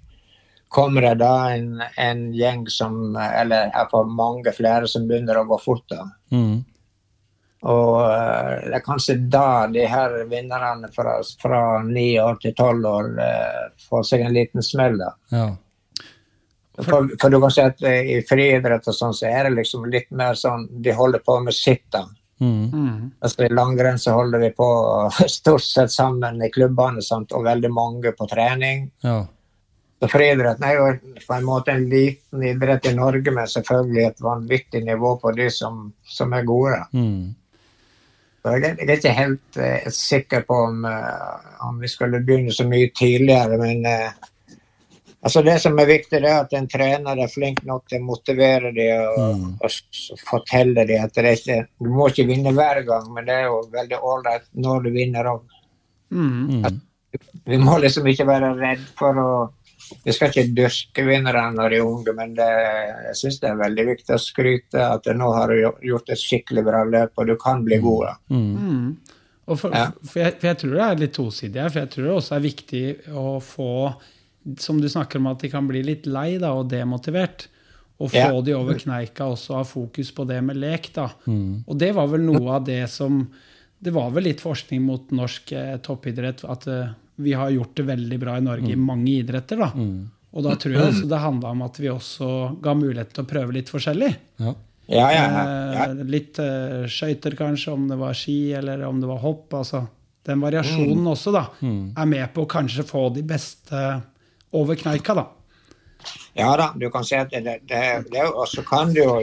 kommer 0.71 1.01
det 1.03 1.17
da 1.19 1.33
en, 1.51 1.81
en 1.99 2.21
gjeng 2.33 2.63
som 2.71 3.15
Eller 3.19 3.69
får 3.91 4.05
mange 4.07 4.53
flere 4.55 4.87
som 4.87 5.03
begynner 5.07 5.37
å 5.41 5.45
gå 5.49 5.59
fort. 5.61 5.83
da. 5.91 6.05
mm, 6.31 6.55
Og 7.67 7.97
eh, 8.07 8.69
det 8.71 8.77
er 8.79 8.85
kanskje 8.85 9.17
da 9.29 9.67
de 9.67 9.83
her 9.85 10.15
vinnerne 10.31 10.87
fra, 10.95 11.19
fra 11.41 11.61
9 11.83 12.05
år 12.23 12.39
til 12.41 12.55
12 12.55 12.87
år 12.95 13.11
eh, 13.27 13.67
får 13.89 14.07
seg 14.13 14.21
en 14.25 14.33
liten 14.33 14.63
smell. 14.65 14.97
da. 14.97 15.11
ja. 15.35 15.49
For, 16.85 17.09
for 17.21 17.29
du 17.33 17.39
kan 17.41 17.53
si 17.53 17.61
at 17.63 17.83
eh, 17.85 18.15
i 18.15 18.21
friidrett 18.27 18.87
og 18.87 18.95
sånn, 18.95 19.13
så 19.13 19.27
er 19.29 19.47
det 19.47 19.57
liksom 19.59 19.85
litt 19.91 20.09
mer 20.17 20.37
sånn 20.39 20.67
De 20.81 20.95
holder 20.97 21.21
på 21.25 21.37
med 21.45 21.55
sitt, 21.57 21.85
da. 21.93 22.05
Mm, 22.41 22.71
Mm. 22.73 23.11
Altså, 23.21 23.43
I 23.45 23.53
langrenn 23.53 23.99
så 24.01 24.15
holder 24.17 24.39
vi 24.41 24.49
på 24.57 24.67
stort 25.29 25.61
sett 25.61 25.91
sammen 25.93 26.41
i 26.41 26.49
klubbene, 26.49 27.03
sant? 27.05 27.35
og 27.37 27.45
veldig 27.45 27.69
mange 27.69 28.15
på 28.17 28.27
trening. 28.31 28.89
ja. 29.05 29.21
Så 30.01 30.07
friidretten 30.09 30.63
er 30.65 30.79
jo 30.79 30.85
på 31.27 31.35
en 31.35 31.43
måte 31.45 31.75
en 31.75 31.83
liten 31.85 32.41
idrett 32.41 32.87
i 32.89 32.93
Norge, 32.97 33.31
men 33.35 33.45
selvfølgelig 33.47 34.05
et 34.07 34.23
vanvittig 34.25 34.81
nivå 34.87 35.11
på 35.21 35.29
de 35.37 35.45
som, 35.53 35.91
som 36.01 36.33
er 36.33 36.47
gode. 36.47 36.79
Mm. 36.97 37.35
Så 38.41 38.55
jeg, 38.55 38.71
jeg 38.79 38.87
er 38.87 38.95
ikke 38.95 39.13
helt 39.13 39.59
eh, 39.61 39.91
sikker 39.93 40.41
på 40.47 40.57
om, 40.71 40.79
eh, 40.89 41.51
om 41.67 41.77
vi 41.77 41.91
skulle 41.91 42.23
begynne 42.25 42.53
så 42.55 42.65
mye 42.65 42.89
tidligere, 42.97 43.59
men 43.61 43.85
eh, 43.85 44.30
altså 45.23 45.43
det 45.45 45.55
som 45.61 45.77
er 45.79 45.85
viktig, 45.89 46.21
det 46.21 46.29
er 46.29 46.41
at 46.43 46.53
en 46.57 46.67
trener 46.67 47.19
er 47.23 47.27
flink 47.31 47.63
nok 47.67 47.87
til 47.89 48.01
å 48.01 48.05
motivere 48.05 48.71
dem 48.73 49.01
og, 49.07 49.39
Mm. 49.39 49.55
og 49.61 50.19
fortelle 50.27 50.85
dem 50.87 51.03
at 51.03 51.13
det 51.13 51.37
ikke, 51.39 51.67
du 51.79 51.89
må 51.89 52.09
ikke 52.09 52.27
vinne 52.27 52.53
hver 52.53 52.83
gang, 52.87 53.13
men 53.13 53.25
det 53.25 53.33
er 53.35 53.43
jo 53.49 53.61
veldig 53.71 53.99
ålreit 54.01 54.47
når 54.55 54.83
du 54.83 54.89
vinner 54.91 55.23
òg. 55.35 55.41
Mm. 56.11 56.61
Mm. 56.63 56.81
Vi 57.45 57.57
må 57.57 57.77
liksom 57.83 58.05
ikke 58.07 58.25
være 58.27 58.53
redd 58.59 58.85
for 58.99 59.13
å 59.19 59.31
Vi 60.05 60.13
skal 60.15 60.29
ikke 60.29 60.53
dyrke 60.55 61.03
vinnerne 61.03 61.49
når 61.55 61.69
de 61.69 61.75
er 61.75 61.83
unge, 61.83 62.13
men 62.15 62.33
det, 62.37 62.45
jeg 63.07 63.15
syns 63.19 63.39
det 63.41 63.49
er 63.49 63.57
veldig 63.59 63.85
viktig 63.89 64.13
å 64.15 64.19
skryte 64.23 64.83
at 64.85 65.09
nå 65.17 65.31
har 65.35 65.51
du 65.51 65.55
gjort 65.89 66.09
et 66.13 66.21
skikkelig 66.21 66.63
bra 66.63 66.83
løp, 66.87 67.11
og 67.17 67.27
du 67.27 67.35
kan 67.35 67.63
bli 67.65 67.77
god. 67.83 68.05
da. 68.05 68.13
Mm. 68.29 68.53
Mm. 68.55 68.97
Og 69.47 69.59
for, 69.59 69.73
Ja. 69.75 69.89
for, 70.05 70.19
jeg, 70.21 70.37
for 70.39 70.47
jeg 70.47 70.57
tror 70.61 70.71
det 70.77 70.85
er 70.85 70.95
litt 71.01 71.13
tosidig 71.17 71.59
her, 71.61 71.69
for 71.73 71.79
jeg 71.81 71.89
tror 71.89 72.03
det 72.07 72.13
også 72.15 72.35
er 72.37 72.45
viktig 72.45 72.83
å 73.11 73.25
få 73.43 73.67
Som 74.57 74.81
du 74.81 74.87
snakker 74.89 75.19
om 75.21 75.27
at 75.31 75.39
de 75.43 75.49
kan 75.53 75.67
bli 75.69 75.83
litt 75.85 76.07
lei 76.09 76.37
da, 76.41 76.53
og 76.57 76.69
demotivert. 76.71 77.47
Og 78.01 78.09
få 78.09 78.17
Ja. 78.17 78.41
de 78.41 78.55
over 78.57 78.73
kneika 78.81 79.27
også 79.29 79.53
ha 79.59 79.63
fokus 79.63 80.09
på 80.11 80.25
det 80.25 80.39
med 80.43 80.57
lek. 80.57 80.89
da. 80.93 81.11
Mm. 81.27 81.63
Og 81.67 81.77
det 81.77 81.91
var 81.93 82.07
vel 82.07 82.21
noe 82.25 82.55
av 82.57 82.65
det 82.65 82.89
som 82.89 83.27
Det 83.83 83.89
var 83.93 84.11
vel 84.11 84.23
litt 84.23 84.41
forskning 84.41 84.81
mot 84.85 85.09
norsk 85.09 85.51
eh, 85.57 85.77
toppidrett. 85.81 86.43
At 86.45 86.67
eh, 86.67 86.89
vi 87.17 87.33
har 87.33 87.49
gjort 87.49 87.73
det 87.75 87.83
veldig 87.87 88.19
bra 88.19 88.35
i 88.37 88.41
Norge 88.45 88.69
i 88.71 88.75
mange 88.75 89.07
idretter. 89.09 89.57
da. 89.57 89.71
Mm. 89.73 90.11
Og 90.33 90.43
da 90.43 90.53
tror 90.55 90.73
jeg 90.75 90.83
også 90.91 91.07
det 91.13 91.17
handla 91.23 91.49
om 91.49 91.61
at 91.65 91.79
vi 91.79 91.89
også 91.89 92.27
ga 92.61 92.73
mulighet 92.77 93.09
til 93.13 93.23
å 93.23 93.27
prøve 93.27 93.53
litt 93.53 93.69
forskjellig. 93.73 94.11
Ja. 94.39 94.53
Ja, 94.91 95.07
ja. 95.13 95.25
Eh, 95.85 96.03
Litt 96.05 96.37
uh, 96.41 96.85
skøyter, 96.89 97.33
kanskje, 97.37 97.71
om 97.73 97.87
det 97.87 97.97
var 97.97 98.13
ski 98.17 98.51
eller 98.53 98.81
om 98.85 98.99
det 99.01 99.07
var 99.09 99.21
hopp. 99.23 99.53
altså 99.53 99.87
Den 100.25 100.41
variasjonen 100.41 101.05
også 101.07 101.31
da, 101.33 101.45
er 101.63 102.05
med 102.05 102.33
på 102.33 102.43
å 102.45 102.49
kanskje 102.49 102.83
få 102.85 103.07
de 103.15 103.23
beste 103.23 104.01
over 104.53 104.75
kneika. 104.75 105.13
da. 105.15 105.27
Ja 106.33 106.55
da, 106.57 106.69
du 106.79 106.89
kan 106.89 107.03
si 107.05 107.15
at 107.15 107.29
det, 107.29 107.41
det, 107.67 107.81
det 108.11 108.23
Og 108.31 108.47
så 108.47 108.63
kan 108.65 108.93
du 108.93 109.01
jo 109.03 109.17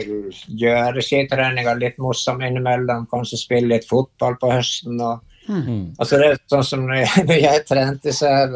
gjøre 0.47 1.01
skitreninga 1.03 1.73
litt 1.79 1.97
morsom 1.97 2.41
innimellom. 2.45 3.07
Kanskje 3.11 3.37
spille 3.41 3.67
litt 3.75 3.87
fotball 3.89 4.37
på 4.41 4.51
høsten. 4.57 5.01
og 5.01 5.25
Mm. 5.49 5.95
Altså 5.97 6.17
det 6.21 6.25
er 6.29 6.35
sånn 6.51 6.63
som 6.67 6.81
når 6.85 6.99
jeg, 6.99 7.21
når 7.29 7.39
jeg 7.41 7.61
trente 7.65 8.11
så 8.13 8.27
her, 8.29 8.51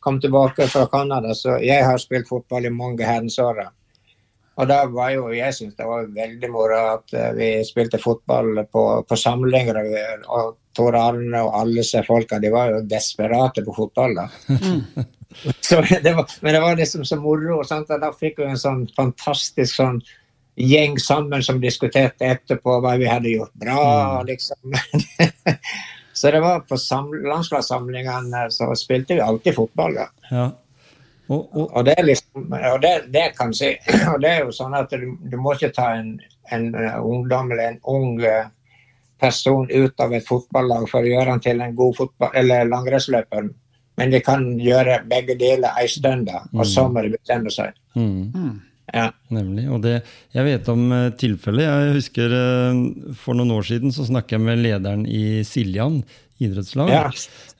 kom 0.00 0.16
tilbake 0.22 0.64
fra 0.72 0.86
Canada, 0.88 1.34
så 1.36 1.58
jeg 1.60 1.84
har 1.84 1.98
spilt 2.00 2.30
fotball 2.30 2.64
i 2.64 2.70
mange 2.72 3.04
herrens 3.04 3.36
år. 3.44 3.58
Og 4.56 4.68
da 4.70 4.78
var 4.88 5.10
jo, 5.12 5.26
jeg 5.36 5.52
syns 5.52 5.74
det 5.76 5.84
var 5.84 6.06
veldig 6.16 6.48
moro 6.54 6.78
at 6.94 7.12
eh, 7.12 7.28
vi 7.36 7.48
spilte 7.68 8.00
fotball 8.00 8.62
på, 8.72 8.84
på 9.04 9.16
samlinger. 9.20 9.82
og- 10.32 10.56
Tor 10.74 10.96
Arne 10.98 11.38
og 11.44 11.52
alle 11.54 11.82
disse 11.82 12.00
folka, 12.02 12.40
de 12.42 12.48
var 12.50 12.72
jo 12.72 12.80
desperate 12.90 13.62
på 13.62 13.74
fotball. 13.76 14.14
da. 14.16 14.24
så 14.48 15.04
det 16.04 16.12
var, 16.14 16.30
men 16.40 16.54
det 16.54 16.60
var 16.60 16.76
liksom 16.76 17.04
så 17.04 17.16
moro. 17.20 17.62
Sant? 17.64 17.88
Da 17.88 18.12
fikk 18.12 18.38
vi 18.42 18.50
en 18.52 18.60
sånn 18.60 18.84
fantastisk 18.96 19.74
sånn 19.76 20.02
gjeng 20.60 20.98
sammen 21.02 21.42
som 21.42 21.58
diskuterte 21.62 22.28
etterpå 22.30 22.76
hva 22.84 22.94
vi 23.00 23.08
hadde 23.10 23.32
gjort 23.32 23.54
bra. 23.58 24.22
liksom. 24.22 24.74
Så 26.14 26.30
det 26.30 26.40
var 26.44 26.60
på 26.60 26.76
sam- 26.78 27.10
landslagssamlingene 27.26 28.44
så 28.54 28.68
spilte 28.78 29.16
vi 29.18 29.20
alltid 29.20 29.56
fotball. 29.56 29.96
da. 29.98 30.04
ja. 30.30 30.44
Og, 31.26 31.56
og, 31.56 31.72
Og 31.72 31.84
det 31.84 31.94
er 31.98 32.04
liksom, 32.04 32.52
og 32.52 32.82
det, 32.84 32.92
det 33.10 33.24
kan 33.34 33.50
si, 33.56 33.72
og 34.12 34.20
det 34.22 34.30
er 34.30 34.44
jo 34.44 34.52
sånn 34.54 34.76
at 34.78 34.92
du, 34.92 35.08
du 35.18 35.34
må 35.40 35.56
ikke 35.56 35.72
ta 35.74 35.88
en, 35.98 36.12
en 36.54 36.68
eh, 36.78 36.98
ungdom 37.00 37.50
eller 37.50 37.72
en 37.72 37.80
ung 37.90 38.20
eh, 38.22 38.46
person 39.18 39.66
ut 39.70 40.00
av 40.04 40.14
et 40.14 40.26
fotballag 40.28 40.86
for 40.90 41.00
å 41.02 41.10
gjøre 41.10 41.34
han 41.34 41.42
til 41.42 41.62
en 41.64 41.74
god 41.74 41.96
fotball, 41.98 42.30
eller 42.36 42.68
langrennsløper. 42.68 43.48
Men 44.00 44.10
de 44.10 44.20
kan 44.24 44.44
gjøre 44.58 45.02
begge 45.10 45.36
deler 45.38 45.74
ei 45.80 45.88
stund, 45.90 46.26
da, 46.26 46.44
og 46.54 46.66
så 46.66 46.88
må 46.90 47.04
de 47.04 47.14
bestemme 47.14 47.52
seg. 47.54 47.76
mm. 47.94 48.54
Ja. 48.92 49.08
Nemlig. 49.32 49.64
Og 49.72 49.80
det, 49.82 49.94
jeg 50.34 50.46
vet 50.46 50.68
om 50.70 50.82
eh, 50.92 51.06
tilfellet. 51.18 51.64
Jeg 51.64 51.94
husker 51.96 52.34
eh, 52.36 52.82
for 53.18 53.38
noen 53.38 53.54
år 53.56 53.64
siden 53.66 53.94
så 53.94 54.04
snakket 54.06 54.36
jeg 54.36 54.44
med 54.44 54.60
lederen 54.60 55.06
i 55.08 55.40
Siljan 55.48 56.02
idrettslag. 56.42 56.92
Ja. 56.92 57.08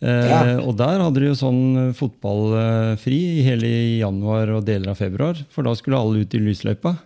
Eh, 0.04 0.60
og 0.60 0.74
der 0.78 1.00
hadde 1.00 1.22
de 1.22 1.30
jo 1.30 1.38
sånn 1.38 1.94
fotballfri 1.96 3.18
i 3.40 3.46
hele 3.46 3.72
januar 4.02 4.52
og 4.58 4.68
deler 4.68 4.92
av 4.92 5.00
februar. 5.00 5.40
For 5.54 5.66
da 5.66 5.74
skulle 5.78 6.00
alle 6.00 6.24
ut 6.24 6.36
i 6.36 6.42
lysløypa 6.44 6.96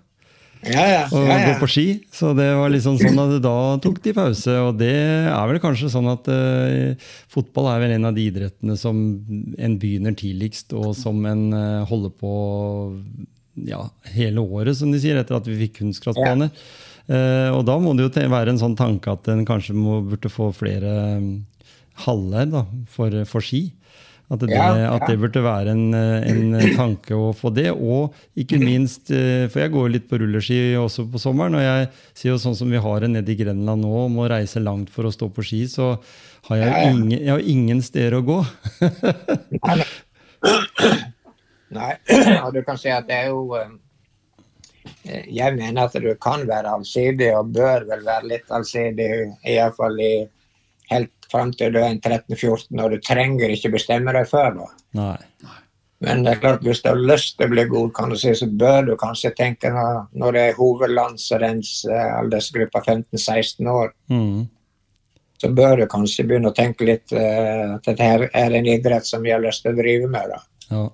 Ja, 0.67 0.85
ja, 0.91 1.03
og 1.15 1.29
ja, 1.29 1.37
gå 1.47 1.53
på 1.61 1.69
ski. 1.71 1.87
Så 2.15 2.33
det 2.37 2.49
var 2.59 2.73
liksom 2.73 2.97
sånn 2.99 3.19
at 3.23 3.37
da 3.45 3.55
tok 3.83 4.01
de 4.03 4.15
pause. 4.17 4.57
Og 4.67 4.79
det 4.81 4.95
er 5.31 5.51
vel 5.51 5.61
kanskje 5.63 5.91
sånn 5.93 6.09
at 6.11 6.27
uh, 6.33 7.09
fotball 7.31 7.71
er 7.73 7.85
vel 7.85 7.95
en 7.97 8.09
av 8.11 8.17
de 8.17 8.27
idrettene 8.31 8.77
som 8.81 8.99
en 8.99 9.79
begynner 9.81 10.17
tidligst, 10.19 10.75
og 10.75 10.97
som 10.99 11.23
en 11.31 11.49
uh, 11.55 11.87
holder 11.89 12.15
på 12.19 12.35
ja, 13.69 13.85
hele 14.15 14.43
året, 14.43 14.77
som 14.79 14.91
de 14.95 15.01
sier, 15.03 15.19
etter 15.19 15.39
at 15.39 15.49
vi 15.49 15.59
fikk 15.63 15.79
kunstgressbaner. 15.83 16.51
Uh, 17.09 17.55
og 17.55 17.63
da 17.69 17.79
må 17.81 17.95
det 17.97 18.09
jo 18.09 18.29
være 18.29 18.53
en 18.53 18.61
sånn 18.61 18.77
tanke 18.79 19.15
at 19.15 19.31
en 19.33 19.47
kanskje 19.49 19.77
må, 19.79 20.03
burde 20.11 20.33
få 20.33 20.51
flere 20.57 20.93
haller 22.05 22.51
da, 22.51 22.67
for, 22.93 23.15
for 23.31 23.45
ski. 23.45 23.69
At 24.29 24.43
det, 24.45 24.59
at 24.61 25.07
det 25.09 25.15
burde 25.23 25.41
være 25.41 25.73
en, 25.73 25.95
eh, 25.97 26.27
en 26.29 26.75
tanke 26.77 27.17
å 27.17 27.31
få 27.33 27.49
det. 27.57 27.71
Og 27.73 28.13
ikke 28.37 28.59
minst, 28.71 29.09
eh, 29.09 29.47
for 29.49 29.63
jeg 29.65 29.73
går 29.73 29.89
litt 29.95 30.09
på 30.11 30.21
rulleski 30.21 30.59
også 30.77 31.07
på 31.09 31.21
sommeren, 31.23 31.57
og 31.57 31.65
jeg 31.65 31.89
sier 32.13 32.35
jo 32.35 32.43
sånn 32.43 32.59
som 32.59 32.69
vi 32.69 32.83
har 32.85 33.05
det 33.05 33.13
nede 33.15 33.33
i 33.33 33.39
Grenland 33.39 33.87
nå, 33.87 33.95
om 34.05 34.21
å 34.21 34.29
reise 34.29 34.61
langt 34.61 34.93
for 34.93 35.09
å 35.09 35.15
stå 35.15 35.31
på 35.33 35.47
ski, 35.49 35.63
så 35.73 35.95
har 36.51 36.61
jeg 36.61 36.69
jo 36.75 36.93
ingen, 36.93 37.17
jeg 37.17 37.33
har 37.33 37.49
ingen 37.55 37.81
steder 37.85 38.19
å 38.19 38.25
gå. 38.29 38.39
Nei, 41.79 41.93
og 42.45 42.53
du 42.53 42.63
kan 42.69 42.81
si 42.81 42.93
at 42.93 43.09
det 43.09 43.17
er 43.25 43.33
jo 43.33 43.57
eh, 43.57 45.25
Jeg 45.33 45.57
mener 45.57 45.87
at 45.87 45.97
du 45.97 46.13
kan 46.21 46.45
være 46.49 46.77
allsidig, 46.77 47.33
og 47.33 47.57
bør 47.57 47.89
vel 47.89 48.05
være 48.05 48.35
litt 48.37 48.53
allsidig, 48.53 49.09
iallfall 49.57 49.97
i 50.05 50.13
helt 50.93 51.18
fram 51.33 51.53
til 51.53 51.73
du 51.75 51.79
er 51.81 51.91
en 51.93 52.01
13-14, 52.01 52.69
og 52.83 52.91
du 52.95 52.99
trenger 53.05 53.51
ikke 53.55 53.73
bestemme 53.75 54.13
deg 54.17 54.29
før 54.31 54.55
da. 54.61 54.69
Nei. 54.99 55.17
Men 56.01 56.21
det 56.23 56.37
er 56.37 56.39
klart, 56.45 56.61
hvis 56.63 56.79
du 56.85 56.93
har 56.93 57.01
lyst 57.01 57.33
til 57.39 57.49
å 57.49 57.51
bli 57.51 57.65
god, 57.73 57.89
kan 57.97 58.13
du 58.13 58.17
si, 58.21 58.31
så 58.39 58.47
bør 58.47 58.85
du 58.87 58.93
kanskje 59.01 59.33
tenke 59.35 59.73
når, 59.75 60.29
det 60.37 60.45
er 60.53 60.59
hovedlandsrenns 60.61 61.73
eh, 61.91 62.13
aldersgruppa 62.21 62.85
15-16 62.87 63.67
år, 63.73 63.91
Mm. 64.09 64.47
så 65.43 65.51
bør 65.55 65.77
du 65.83 65.87
kanskje 65.91 66.25
begynne 66.27 66.53
å 66.53 66.55
tenke 66.55 66.87
litt 66.87 67.13
eh, 67.13 67.75
at 67.75 67.85
dette 67.91 68.03
her 68.03 68.29
er 68.33 68.55
en 68.59 68.67
idrett 68.71 69.07
som 69.07 69.23
vi 69.23 69.31
har 69.35 69.43
lyst 69.43 69.63
til 69.67 69.75
å 69.75 69.79
drive 69.83 70.09
med. 70.11 70.31
da. 70.31 70.41
Ja. 70.71 70.87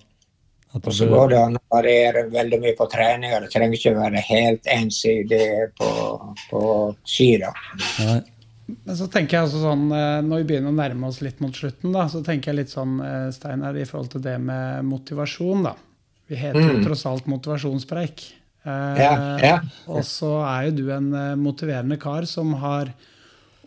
Og 0.75 0.89
så 0.93 1.07
går 1.07 1.29
det 1.31 1.39
an 1.39 1.55
å 1.61 1.63
variere 1.77 2.25
veldig 2.33 2.59
mye 2.65 2.75
på 2.75 2.87
treninger. 2.91 3.45
Det 3.45 3.51
trenger 3.53 3.77
ikke 3.79 3.93
være 3.95 4.23
helt 4.27 4.67
ensidig 4.67 5.45
på, 5.79 5.91
på 6.51 6.63
ski. 7.07 7.29
da. 7.45 7.53
Nei. 8.01 8.17
Men 8.67 8.97
så 8.97 9.07
tenker 9.13 9.37
jeg 9.37 9.45
altså 9.47 9.61
sånn, 9.61 9.83
eh, 9.93 10.21
Når 10.25 10.41
vi 10.41 10.47
begynner 10.53 10.73
å 10.73 10.77
nærme 10.79 11.09
oss 11.11 11.19
litt 11.21 11.41
mot 11.45 11.53
slutten, 11.53 11.93
da, 11.93 12.07
så 12.09 12.23
tenker 12.25 12.53
jeg 12.53 12.63
litt 12.63 12.73
sånn, 12.73 12.95
eh, 13.05 13.27
Steinar, 13.37 13.77
i 13.77 13.85
forhold 13.85 14.11
til 14.15 14.23
det 14.25 14.39
med 14.41 14.85
motivasjon. 14.89 15.63
da. 15.69 15.75
Vi 16.29 16.37
heter 16.37 16.61
jo 16.63 16.79
Mm. 16.79 16.85
tross 16.87 17.05
alt 17.07 17.27
motivasjonspreik. 17.27 18.33
Eh, 18.65 18.97
Ja, 18.99 19.37
ja. 19.39 19.61
Og 19.89 20.01
så 20.03 20.41
er 20.49 20.71
jo 20.71 20.77
du 20.77 20.91
en 20.91 21.11
motiverende 21.39 21.99
kar 22.01 22.25
som 22.27 22.55
har 22.55 22.93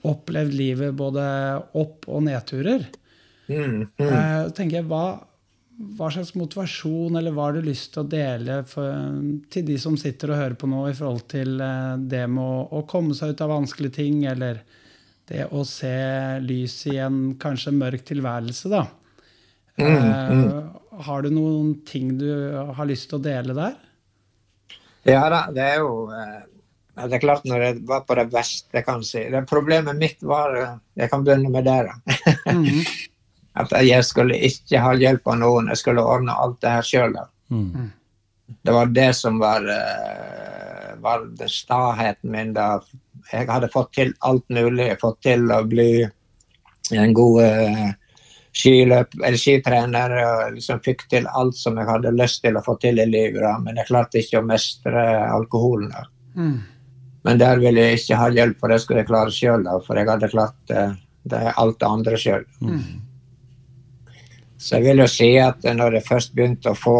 opplevd 0.03 0.53
livet 0.53 0.95
både 0.95 1.61
opp- 1.75 2.07
og 2.07 2.23
nedturer. 2.23 2.85
Mm, 3.49 3.87
mm. 3.99 4.51
Tenker 4.53 4.71
jeg, 4.81 4.87
hva, 4.87 5.19
hva 5.97 6.09
slags 6.11 6.33
motivasjon 6.35 7.15
eller 7.17 7.31
hva 7.31 7.45
har 7.51 7.53
du 7.53 7.61
lyst 7.61 7.93
til 7.93 8.03
å 8.03 8.09
dele 8.09 8.63
for, 8.65 8.91
til 9.51 9.63
de 9.65 9.77
som 9.77 9.95
sitter 9.95 10.31
og 10.31 10.37
hører 10.37 10.55
på 10.57 10.67
nå, 10.67 10.89
i 10.89 10.93
forhold 10.97 11.27
til 11.29 11.57
det 11.57 12.27
med 12.29 12.43
å, 12.43 12.67
å 12.71 12.87
komme 12.87 13.13
seg 13.13 13.29
ut 13.35 13.41
av 13.41 13.49
vanskelige 13.53 13.93
ting, 13.93 14.25
eller 14.25 14.61
det 15.27 15.47
å 15.51 15.63
se 15.67 15.93
lys 16.43 16.75
i 16.91 16.97
en 17.03 17.35
kanskje 17.39 17.73
mørk 17.75 18.05
tilværelse, 18.07 18.71
da. 18.71 18.85
Eh, 19.77 20.53
har 21.07 21.21
du 21.21 21.29
noen 21.29 21.73
ting 21.85 22.15
du 22.17 22.29
har 22.73 22.87
lyst 22.89 23.11
til 23.11 23.19
å 23.19 23.25
dele 23.25 23.53
der? 23.57 23.75
Ja 25.07 25.27
da, 25.31 25.43
det 25.53 25.63
er 25.63 25.83
jo 25.83 26.07
eh, 26.11 26.39
Det 26.97 27.19
er 27.19 27.21
klart 27.21 27.45
når 27.47 27.61
jeg 27.63 27.75
var 27.87 28.01
på 28.07 28.17
det 28.17 28.25
verste, 28.33 28.81
kan 28.83 29.05
si. 29.05 29.21
Det 29.29 29.43
Problemet 29.49 29.99
mitt 29.99 30.23
var 30.25 30.55
eh, 30.57 30.73
Jeg 31.03 31.11
kan 31.13 31.27
begynne 31.27 31.51
med 31.53 31.67
det. 31.69 31.77
da. 31.91 32.55
Mm. 32.55 32.81
At 33.61 33.73
jeg 33.85 34.05
skulle 34.05 34.37
ikke 34.49 34.81
ha 34.81 34.91
hjelp 34.97 35.29
av 35.33 35.39
noen. 35.41 35.69
Jeg 35.73 35.81
skulle 35.81 36.03
ordne 36.05 36.35
alt 36.37 36.59
det 36.61 36.73
her 36.75 36.85
sjøl. 36.85 37.15
Mm. 37.49 37.87
Det 38.47 38.71
var 38.71 38.85
det 38.85 39.13
som 39.13 39.39
var, 39.39 39.61
eh, 39.69 40.95
var 40.97 41.25
det 41.39 41.49
staheten 41.51 42.31
min 42.31 42.53
da. 42.53 42.81
Jeg 43.31 43.49
hadde 43.49 43.69
fått 43.71 43.93
til 43.93 44.13
alt 44.19 44.47
mulig. 44.49 44.93
Fått 45.01 45.21
til 45.21 45.51
å 45.51 45.63
bli 45.67 46.07
en 46.95 47.13
god 47.13 47.41
uh, 47.43 47.89
skiløp, 48.55 49.17
eller 49.19 49.39
skitrener 49.39 50.13
og 50.21 50.53
liksom 50.55 50.79
fikk 50.85 51.03
til 51.11 51.27
alt 51.27 51.57
som 51.59 51.75
jeg 51.75 51.89
hadde 51.89 52.15
lyst 52.15 52.39
til 52.45 52.55
å 52.55 52.63
få 52.63 52.77
til 52.79 53.01
i 53.03 53.07
livet. 53.09 53.41
Da. 53.43 53.57
Men 53.63 53.81
jeg 53.81 53.89
klarte 53.89 54.21
ikke 54.21 54.39
å 54.39 54.47
mestre 54.47 55.03
alkoholen. 55.27 55.91
Da. 55.91 56.05
Mm. 56.39 56.57
Men 57.27 57.41
der 57.43 57.59
ville 57.59 57.83
jeg 57.83 57.99
ikke 57.99 58.21
ha 58.21 58.29
hjelp, 58.31 58.59
for 58.61 58.71
det 58.71 58.79
skulle 58.83 59.03
jeg 59.03 59.11
klare 59.11 59.35
sjøl. 59.35 59.67
For 59.83 59.99
jeg 59.99 60.07
hadde 60.07 60.31
klart 60.31 60.71
uh, 60.71 60.95
det, 61.27 61.43
alt 61.51 61.79
det 61.83 61.91
andre 61.91 62.21
sjøl. 62.21 62.47
Så 64.57 64.77
jeg 64.79 64.87
vil 64.87 65.03
jo 65.03 65.09
si 65.11 65.33
at 65.41 65.67
når 65.67 65.99
jeg 65.99 66.07
først 66.07 66.31
begynte 66.37 66.71
å 66.71 66.79
få 66.79 66.99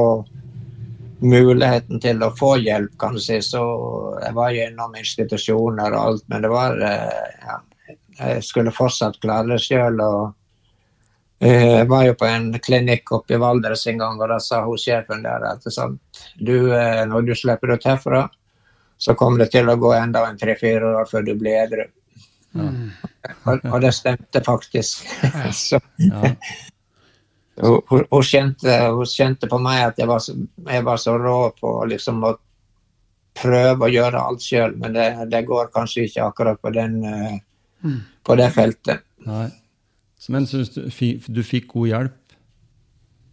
muligheten 1.20 2.02
til 2.02 2.22
å 2.24 2.32
få 2.38 2.56
hjelp, 2.62 2.94
kan 3.00 3.16
du 3.18 3.22
si, 3.22 3.40
så 3.42 3.62
jeg 4.22 4.36
var 4.38 4.54
gjennom 4.56 4.98
institusjoner 5.00 5.94
og 5.96 6.02
alt, 6.02 6.26
men 6.32 6.46
det 6.46 6.52
var 6.54 6.82
eh, 6.86 7.32
ja, 7.46 7.62
Jeg 8.20 8.44
skulle 8.46 8.74
fortsatt 8.74 9.20
klare 9.22 9.54
det 9.54 9.62
sjøl. 9.62 10.02
Eh, 11.40 11.78
Jeg 11.78 11.88
var 11.90 12.06
jo 12.06 12.16
på 12.18 12.26
en 12.30 12.52
klinikk 12.60 13.12
oppe 13.18 13.36
i 13.36 13.42
Valdres 13.42 13.88
en 13.88 14.02
gang, 14.02 14.22
og 14.22 14.30
da 14.30 14.40
sa 14.42 14.64
hun 14.66 14.78
sjefen 14.82 15.24
der 15.26 15.46
at 15.52 15.66
du, 16.38 16.74
eh, 16.74 17.04
når 17.06 17.28
du 17.28 17.36
slipper 17.36 17.74
ut 17.74 17.86
herfra, 17.86 18.28
så 18.98 19.14
kommer 19.14 19.44
det 19.44 19.52
til 19.54 19.70
å 19.70 19.78
gå 19.78 19.94
enda 19.94 20.26
en 20.26 20.38
tre-fire 20.38 20.96
år 21.02 21.10
før 21.10 21.26
du 21.26 21.36
blir 21.38 21.60
edru. 21.66 21.86
Og, 22.58 23.60
og 23.70 23.82
det 23.84 23.94
stemte 23.94 24.42
faktisk. 24.46 25.06
så, 25.54 25.80
Ja. 26.02 26.34
Hun, 27.62 28.04
hun, 28.12 28.24
kjente, 28.24 28.76
hun 28.94 29.10
kjente 29.10 29.50
på 29.50 29.60
meg 29.62 29.84
at 29.88 30.02
jeg 30.02 30.10
var 30.10 30.22
så, 30.22 30.36
jeg 30.68 30.86
var 30.86 31.02
så 31.02 31.16
rå 31.18 31.40
på 31.58 31.72
liksom 31.90 32.22
å 32.28 32.36
prøve 33.38 33.88
å 33.88 33.92
gjøre 33.92 34.22
alt 34.30 34.44
sjøl, 34.46 34.76
men 34.82 34.94
det, 34.98 35.08
det 35.32 35.44
går 35.46 35.72
kanskje 35.74 36.08
ikke 36.08 36.26
akkurat 36.26 36.62
på, 36.62 36.74
den, 36.74 37.00
eh, 37.06 37.98
på 38.26 38.38
det 38.40 38.52
feltet. 38.56 39.06
Nei. 39.28 39.50
Men 40.34 40.48
syns 40.50 40.74
du 40.74 40.82
du 40.90 41.44
fikk 41.46 41.70
god 41.72 41.88
hjelp? 41.92 42.16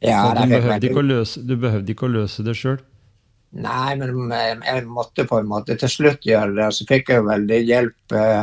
Ja, 0.05 0.35
du, 0.37 0.43
behøvde 0.51 0.91
ikke 0.91 1.01
å 1.01 1.07
løse, 1.07 1.41
du 1.41 1.55
behøvde 1.57 1.95
ikke 1.95 2.07
å 2.07 2.13
løse 2.13 2.45
det 2.45 2.57
sjøl? 2.59 2.83
Nei, 3.55 3.95
men 3.97 4.33
jeg, 4.35 4.59
jeg 4.67 4.85
måtte 4.91 5.25
på 5.31 5.39
en 5.41 5.49
måte 5.49 5.77
til 5.81 5.91
slutt 5.91 6.27
gjøre 6.27 6.57
det. 6.59 6.67
Så 6.75 6.85
fikk 6.89 7.13
jeg 7.15 7.25
veldig 7.25 7.61
hjelp 7.63 8.17
eh, 8.19 8.43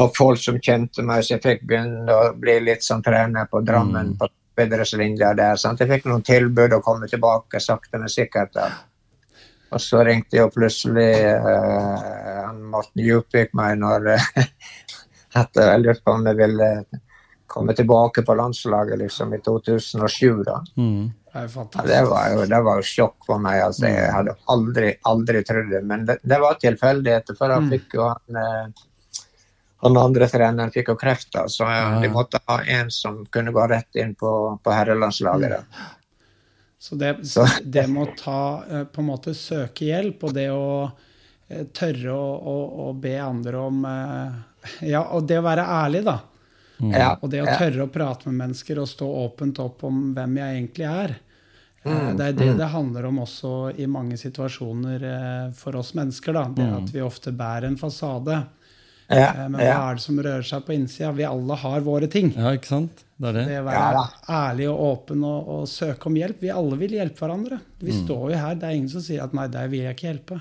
av 0.00 0.10
folk 0.16 0.40
som 0.42 0.58
kjente 0.58 1.04
meg, 1.06 1.22
så 1.22 1.36
jeg 1.36 1.44
fikk 1.44 1.66
begynne 1.68 2.16
å 2.16 2.32
bli 2.40 2.58
litt 2.64 2.84
sånn 2.84 3.04
trener 3.04 3.46
på 3.50 3.62
Drammen. 3.66 4.16
på 4.18 4.28
idrettslinja 4.62 5.32
der. 5.38 5.56
Sant? 5.60 5.80
Jeg 5.82 5.90
fikk 5.90 6.06
noen 6.10 6.24
tilbud 6.26 6.76
å 6.76 6.82
komme 6.84 7.08
tilbake 7.10 7.60
sakte, 7.62 8.00
men 8.00 8.12
sikkert. 8.12 8.54
Da. 8.56 8.68
Og 9.74 9.82
så 9.82 10.02
ringte 10.06 10.38
jo 10.38 10.46
plutselig 10.54 11.10
uh, 11.42 12.44
han 12.46 12.62
Morten 12.70 13.02
Djupvik 13.02 13.54
meg 13.58 13.80
når 13.82 14.12
uh, 14.14 14.30
at 15.40 15.60
jeg 15.60 15.82
lurte 15.82 16.04
på 16.04 16.16
om 16.16 16.30
jeg 16.30 16.40
ville 16.40 16.70
komme 17.56 17.74
tilbake 17.76 18.22
på 18.26 18.34
landslaget 18.34 18.98
liksom 18.98 19.34
i 19.34 19.40
2007. 19.44 20.42
da. 20.44 20.60
Mm. 20.76 21.12
Det 21.36 21.48
Ja, 21.74 21.82
det, 21.84 22.02
var 22.08 22.28
jo, 22.32 22.44
det 22.48 22.60
var 22.64 22.78
jo 22.80 22.84
sjokk 22.88 23.26
for 23.28 23.40
meg. 23.42 23.60
Altså. 23.60 23.86
Jeg 23.90 24.12
hadde 24.12 24.34
aldri, 24.52 24.92
aldri 25.04 25.42
trodd 25.44 25.68
det. 25.70 25.82
Men 25.84 26.06
det, 26.08 26.18
det 26.24 26.38
var 26.40 26.56
tilfeldigheter, 26.60 27.36
for 27.36 27.52
da 27.52 27.58
fikk 27.68 27.96
jo 27.98 28.06
han 28.08 28.38
eh, 28.40 28.84
han 29.84 29.96
andre 30.00 30.28
treneren 30.28 30.72
fikk 30.72 30.88
jo 30.88 30.96
kreft, 30.96 31.32
da, 31.34 31.44
så 31.52 31.66
de 32.02 32.08
måtte 32.08 32.40
ha 32.48 32.62
en 32.64 32.90
som 32.90 33.20
kunne 33.32 33.52
gå 33.52 33.66
rett 33.68 33.98
inn 34.00 34.14
på, 34.16 34.30
på 34.64 34.72
herrelandslaget. 34.72 35.56
Da. 35.58 35.90
Så 36.78 36.94
det, 36.94 37.16
det 37.64 37.86
med 37.90 38.02
å 38.02 38.14
ta, 38.18 38.40
eh, 38.70 38.84
på 38.84 39.02
en 39.02 39.10
måte 39.10 39.34
søke 39.34 39.88
hjelp, 39.88 40.24
og 40.28 40.34
det 40.36 40.48
å 40.54 40.68
eh, 41.48 41.66
tørre 41.76 42.14
å, 42.14 42.30
å, 42.36 42.56
å 42.86 42.92
be 42.94 43.16
andre 43.20 43.62
om 43.68 43.84
eh, 43.90 44.40
Ja, 44.92 45.04
og 45.14 45.28
det 45.28 45.40
å 45.40 45.44
være 45.46 45.66
ærlig, 45.66 46.02
da. 46.06 46.18
Ja, 46.76 47.14
Og 47.22 47.30
det 47.32 47.40
å 47.40 47.46
tørre 47.56 47.86
å 47.86 47.92
prate 47.92 48.28
med 48.28 48.36
mennesker 48.42 48.82
og 48.82 48.88
stå 48.90 49.06
åpent 49.24 49.60
opp 49.64 49.84
om 49.88 50.10
hvem 50.16 50.34
jeg 50.36 50.56
egentlig 50.58 50.88
er. 50.90 51.14
Mm, 51.86 52.10
Det 52.18 52.26
er 52.26 52.34
det 52.36 52.48
det 52.58 52.68
handler 52.68 53.06
om 53.08 53.22
også 53.22 53.52
i 53.80 53.86
mange 53.88 54.18
situasjoner 54.20 55.06
for 55.56 55.78
oss 55.80 55.94
mennesker. 55.96 56.36
da, 56.36 56.42
Det 56.52 56.66
at 56.82 56.92
vi 56.92 57.00
ofte 57.06 57.32
bærer 57.32 57.70
en 57.70 57.78
fasade. 57.80 58.42
Ja, 59.08 59.28
Eh, 59.30 59.48
Men 59.48 59.60
hva 59.60 59.90
er 59.90 59.94
det 59.94 60.02
som 60.02 60.16
rører 60.18 60.42
seg 60.46 60.64
på 60.66 60.74
innsida? 60.74 61.12
Vi 61.14 61.24
alle 61.24 61.54
har 61.54 61.80
våre 61.86 62.08
ting. 62.10 62.32
Ja, 62.34 62.50
ikke 62.56 62.66
sant? 62.72 63.04
Det 63.16 63.28
er 63.28 63.32
det. 63.38 63.44
Det 63.48 63.60
å 63.60 63.66
være 63.68 64.02
ærlig 64.28 64.66
og 64.72 64.80
åpen 64.88 65.22
og, 65.24 65.48
og 65.48 65.68
søke 65.70 66.06
om 66.10 66.18
hjelp. 66.18 66.40
Vi 66.42 66.50
alle 66.50 66.76
vil 66.80 66.96
hjelpe 66.98 67.22
hverandre. 67.22 67.60
Vi 67.78 67.92
Mm. 67.92 68.04
står 68.04 68.30
jo 68.32 68.36
her. 68.36 68.54
Det 68.54 68.64
er 68.64 68.74
ingen 68.76 68.88
som 68.88 69.00
sier 69.00 69.22
at 69.22 69.32
'nei, 69.32 69.46
deg 69.48 69.70
vil 69.70 69.80
jeg 69.80 69.96
ikke 69.96 70.10
hjelpe'. 70.10 70.40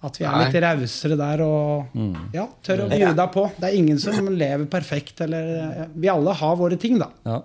At 0.00 0.16
vi 0.16 0.24
er 0.24 0.36
litt 0.38 0.54
rausere 0.62 1.16
der 1.18 1.40
og 1.42 1.86
ja, 2.32 2.46
tør 2.62 2.84
å 2.84 2.88
bjuda 2.88 3.26
på. 3.32 3.50
Det 3.58 3.64
er 3.68 3.76
ingen 3.76 3.98
som 3.98 4.28
lever 4.28 4.66
perfekt. 4.66 5.20
Eller, 5.20 5.88
vi 5.94 6.08
alle 6.08 6.32
har 6.32 6.56
våre 6.56 6.78
ting, 6.78 6.98
da. 6.98 7.08
Ja. 7.26 7.42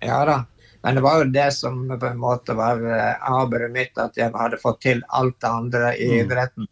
ja 0.00 0.24
da. 0.24 0.44
Men 0.82 0.94
det 0.96 1.02
var 1.02 1.18
jo 1.22 1.30
det 1.30 1.52
som 1.52 1.82
på 1.88 2.06
en 2.08 2.16
måte 2.18 2.56
var 2.56 2.80
eh, 2.80 3.68
mitt, 3.68 3.98
at 3.98 4.16
jeg 4.16 4.32
hadde 4.32 4.56
fått 4.56 4.80
til 4.80 5.02
alt 5.10 5.36
det 5.40 5.50
andre 5.50 5.92
i 5.98 6.08
idretten. 6.22 6.64
Mm. 6.64 6.68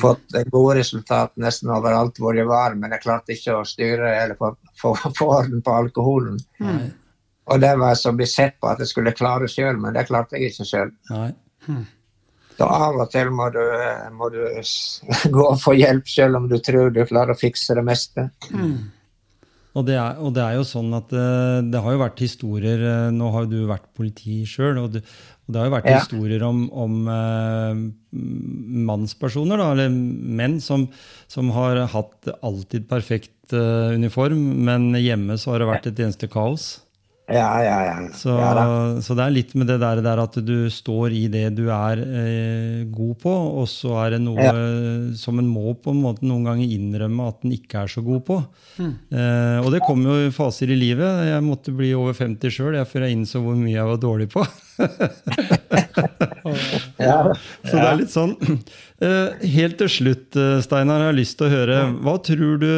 Fått 0.00 0.34
eh, 0.36 0.44
gode 0.52 0.76
resultat 0.80 1.32
nesten 1.40 1.72
overalt 1.72 2.18
hvor 2.20 2.36
jeg 2.36 2.48
var, 2.48 2.76
men 2.78 2.92
jeg 2.92 3.04
klarte 3.04 3.36
ikke 3.36 3.56
å 3.56 3.64
styre 3.68 4.10
eller 4.18 4.36
få, 4.36 4.52
få, 4.80 4.92
få 5.16 5.30
orden 5.38 5.64
på 5.64 5.76
alkoholen. 5.76 6.36
Mm. 6.60 6.90
Og 7.52 7.60
det 7.62 7.72
var 7.80 7.96
så 7.98 8.12
å 8.12 8.18
bli 8.18 8.28
sett 8.28 8.58
på 8.60 8.68
at 8.70 8.82
jeg 8.82 8.92
skulle 8.92 9.16
klare 9.16 9.48
sjøl, 9.50 9.80
men 9.80 9.96
det 9.96 10.06
klarte 10.10 10.38
jeg 10.38 10.52
ikke 10.52 10.68
sjøl. 10.68 10.94
Nei. 11.10 11.32
Så 12.52 12.68
av 12.68 12.98
og 13.00 13.08
til 13.10 13.30
må 13.32 13.48
du, 13.54 13.62
må 14.12 14.28
du 14.32 14.42
gå 15.36 15.46
og 15.46 15.60
få 15.62 15.74
hjelp 15.78 16.08
sjøl 16.08 16.36
om 16.38 16.50
du 16.50 16.58
tror 16.62 16.92
du 16.92 17.04
klarer 17.08 17.34
å 17.34 17.38
fikse 17.38 17.74
det 17.78 17.84
meste. 17.86 18.28
Og 19.72 19.86
det, 19.88 19.94
er, 19.96 20.18
og 20.20 20.34
det 20.36 20.42
er 20.44 20.58
jo 20.58 20.64
sånn 20.68 20.90
at 20.98 21.12
eh, 21.16 21.62
det 21.72 21.80
har 21.80 21.94
jo 21.94 22.00
vært 22.02 22.18
historier 22.20 22.82
eh, 22.84 23.06
Nå 23.16 23.30
har 23.32 23.46
jo 23.46 23.52
du 23.54 23.68
vært 23.70 23.86
politi 23.96 24.42
sjøl, 24.44 24.76
og, 24.82 24.98
og 25.00 25.48
det 25.54 25.60
har 25.62 25.70
jo 25.70 25.74
vært 25.78 25.88
Ja. 25.88 26.00
historier 26.02 26.44
om, 26.44 26.66
om 26.76 26.98
eh, 27.08 27.80
mannspersoner, 28.92 29.56
da, 29.60 29.70
eller 29.72 29.88
menn, 29.92 30.58
som, 30.60 30.86
som 31.30 31.50
har 31.56 31.80
hatt 31.94 32.28
alltid 32.44 32.84
perfekt 32.90 33.54
eh, 33.56 33.94
uniform, 33.96 34.42
men 34.68 34.90
hjemme 35.00 35.38
så 35.40 35.54
har 35.54 35.64
det 35.64 35.70
vært 35.72 35.88
et 35.92 36.04
eneste 36.04 36.28
kaos. 36.32 36.81
Ja, 37.30 37.62
ja, 37.62 37.76
ja. 37.86 37.96
Så, 38.18 38.32
ja 38.34 38.64
så 39.00 39.14
det 39.14 39.24
er 39.24 39.34
litt 39.34 39.52
med 39.54 39.68
det 39.70 39.78
der, 39.80 40.00
der 40.02 40.20
at 40.24 40.34
du 40.42 40.66
står 40.72 41.14
i 41.14 41.22
det 41.30 41.44
du 41.54 41.68
er 41.70 42.02
eh, 42.02 42.82
god 42.90 43.14
på, 43.22 43.32
og 43.62 43.68
så 43.70 43.94
er 44.02 44.16
det 44.16 44.22
noe 44.24 44.48
som 45.18 45.38
en 45.38 45.48
må 45.48 45.76
på 45.78 45.94
en 45.94 46.02
måte 46.02 46.26
noen 46.26 46.48
ganger 46.50 46.74
innrømme 46.74 47.28
at 47.30 47.46
en 47.46 47.54
ikke 47.54 47.84
er 47.84 47.92
så 47.94 48.02
god 48.04 48.24
på. 48.26 48.40
Eh, 48.82 49.58
og 49.62 49.70
det 49.74 49.84
kommer 49.86 50.10
jo 50.10 50.28
i 50.28 50.34
faser 50.34 50.74
i 50.74 50.78
livet. 50.78 51.28
Jeg 51.30 51.46
måtte 51.46 51.74
bli 51.76 51.92
over 51.96 52.18
50 52.18 52.56
sjøl 52.58 52.80
før 52.90 53.06
jeg 53.06 53.16
innså 53.16 53.44
hvor 53.44 53.56
mye 53.58 53.76
jeg 53.76 53.90
var 53.92 54.02
dårlig 54.02 54.28
på. 54.34 54.44
Ja. 57.02 57.16
Så 57.64 57.74
det 57.76 57.86
er 57.88 57.96
litt 58.00 58.12
sånn. 58.12 58.36
Eh, 59.02 59.46
helt 59.50 59.78
til 59.80 59.88
slutt, 59.90 60.36
eh, 60.38 60.60
Steinar, 60.62 61.00
jeg 61.02 61.08
har 61.10 61.16
lyst 61.16 61.34
til 61.40 61.48
å 61.48 61.50
høre. 61.50 61.78
Hva 62.04 62.12
tror 62.22 62.60
du 62.62 62.68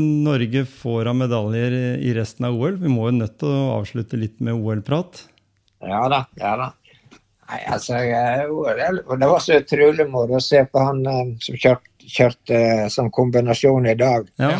Norge 0.00 0.62
får 0.70 1.10
av 1.10 1.18
medaljer 1.18 1.74
i- 2.00 2.14
resten 2.16 2.46
av 2.48 2.56
OL? 2.56 2.78
Vi 2.80 2.88
må 2.88 3.10
jo 3.10 3.18
nødt 3.18 3.34
til 3.42 3.50
å 3.52 3.74
avslutte 3.82 4.16
litt 4.16 4.40
med 4.40 4.54
OL-prat. 4.56 5.26
ja 5.84 6.06
da. 6.08 6.22
Ja 6.40 6.54
da. 6.56 6.70
Nei, 7.50 7.58
altså, 7.68 7.98
det 8.00 9.28
var 9.28 9.42
så 9.44 9.58
utrolig 9.60 10.06
moro 10.08 10.38
å 10.38 10.42
se 10.42 10.62
på 10.64 10.80
han 10.86 11.04
eh, 11.06 11.34
som 11.44 11.54
kjørte, 11.60 12.08
kjørte 12.08 12.62
som 12.90 13.10
kombinasjon 13.12 13.90
i 13.90 13.94
dag. 14.00 14.30
Ja, 14.40 14.56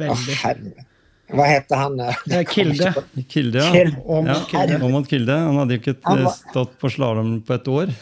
Veldig. 0.00 0.38
herre. 0.40 0.86
Hva 1.28 1.44
heter 1.44 1.76
han? 1.76 1.96
Det 2.24 2.44
Kilde. 2.48 2.92
Kilde, 3.28 3.58
ja. 3.60 3.72
Kilde. 3.72 4.00
Om 4.06 4.26
Ja, 4.30 4.34
Kilde. 4.48 5.02
Kilde. 5.10 5.34
Han 5.38 5.58
hadde 5.60 5.76
jo 5.76 5.80
ikke 5.82 5.96
var- 6.04 6.38
stått 6.50 6.78
på 6.80 6.90
slalåm 6.90 7.34
på 7.44 7.54
et 7.58 7.68
år. 7.68 7.92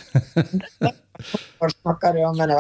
Hva 1.57 1.69
snakker 1.73 2.13
de 2.13 2.25
om? 2.29 2.37
Men 2.37 2.51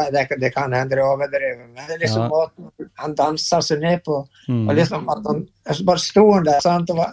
det, 0.40 0.50
kan 0.54 0.72
hende 0.72 0.96
det 0.96 0.98
er 0.98 1.04
overdrevet. 1.04 1.66
Men 1.74 1.86
det 1.86 1.94
er 1.98 2.00
liksom 2.06 2.22
Ja. 2.24 2.28
måten 2.32 2.90
han 2.96 3.14
dansa 3.14 3.60
seg 3.62 3.80
ned 3.82 4.02
på. 4.04 4.22
Mm. 4.48 4.68
Og 4.68 4.74
liksom 4.78 5.08
at 5.12 5.26
han 5.28 5.42
så 5.76 5.84
bare 5.84 5.98
sto 6.02 6.24
han 6.32 6.44
der, 6.48 6.60
sant? 6.64 6.90
Og 6.90 6.96
var, 6.96 7.12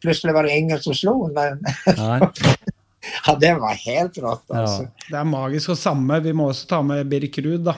plutselig 0.00 0.34
var 0.36 0.42
det 0.46 0.56
ingen 0.56 0.80
som 0.80 0.94
slo 0.94 1.16
han. 1.36 1.60
Ja, 3.26 3.34
det 3.36 3.50
var 3.60 3.74
helt 3.76 4.16
rått, 4.16 4.46
Ja. 4.48 4.62
altså. 4.62 4.86
Det 5.10 5.18
er 5.20 5.24
magisk. 5.28 5.68
Og 5.74 5.76
samme, 5.76 6.22
vi 6.24 6.32
må 6.32 6.46
også 6.48 6.66
ta 6.70 6.78
med 6.82 7.04
Birk 7.10 7.36
Ruud, 7.44 7.64
da. 7.66 7.74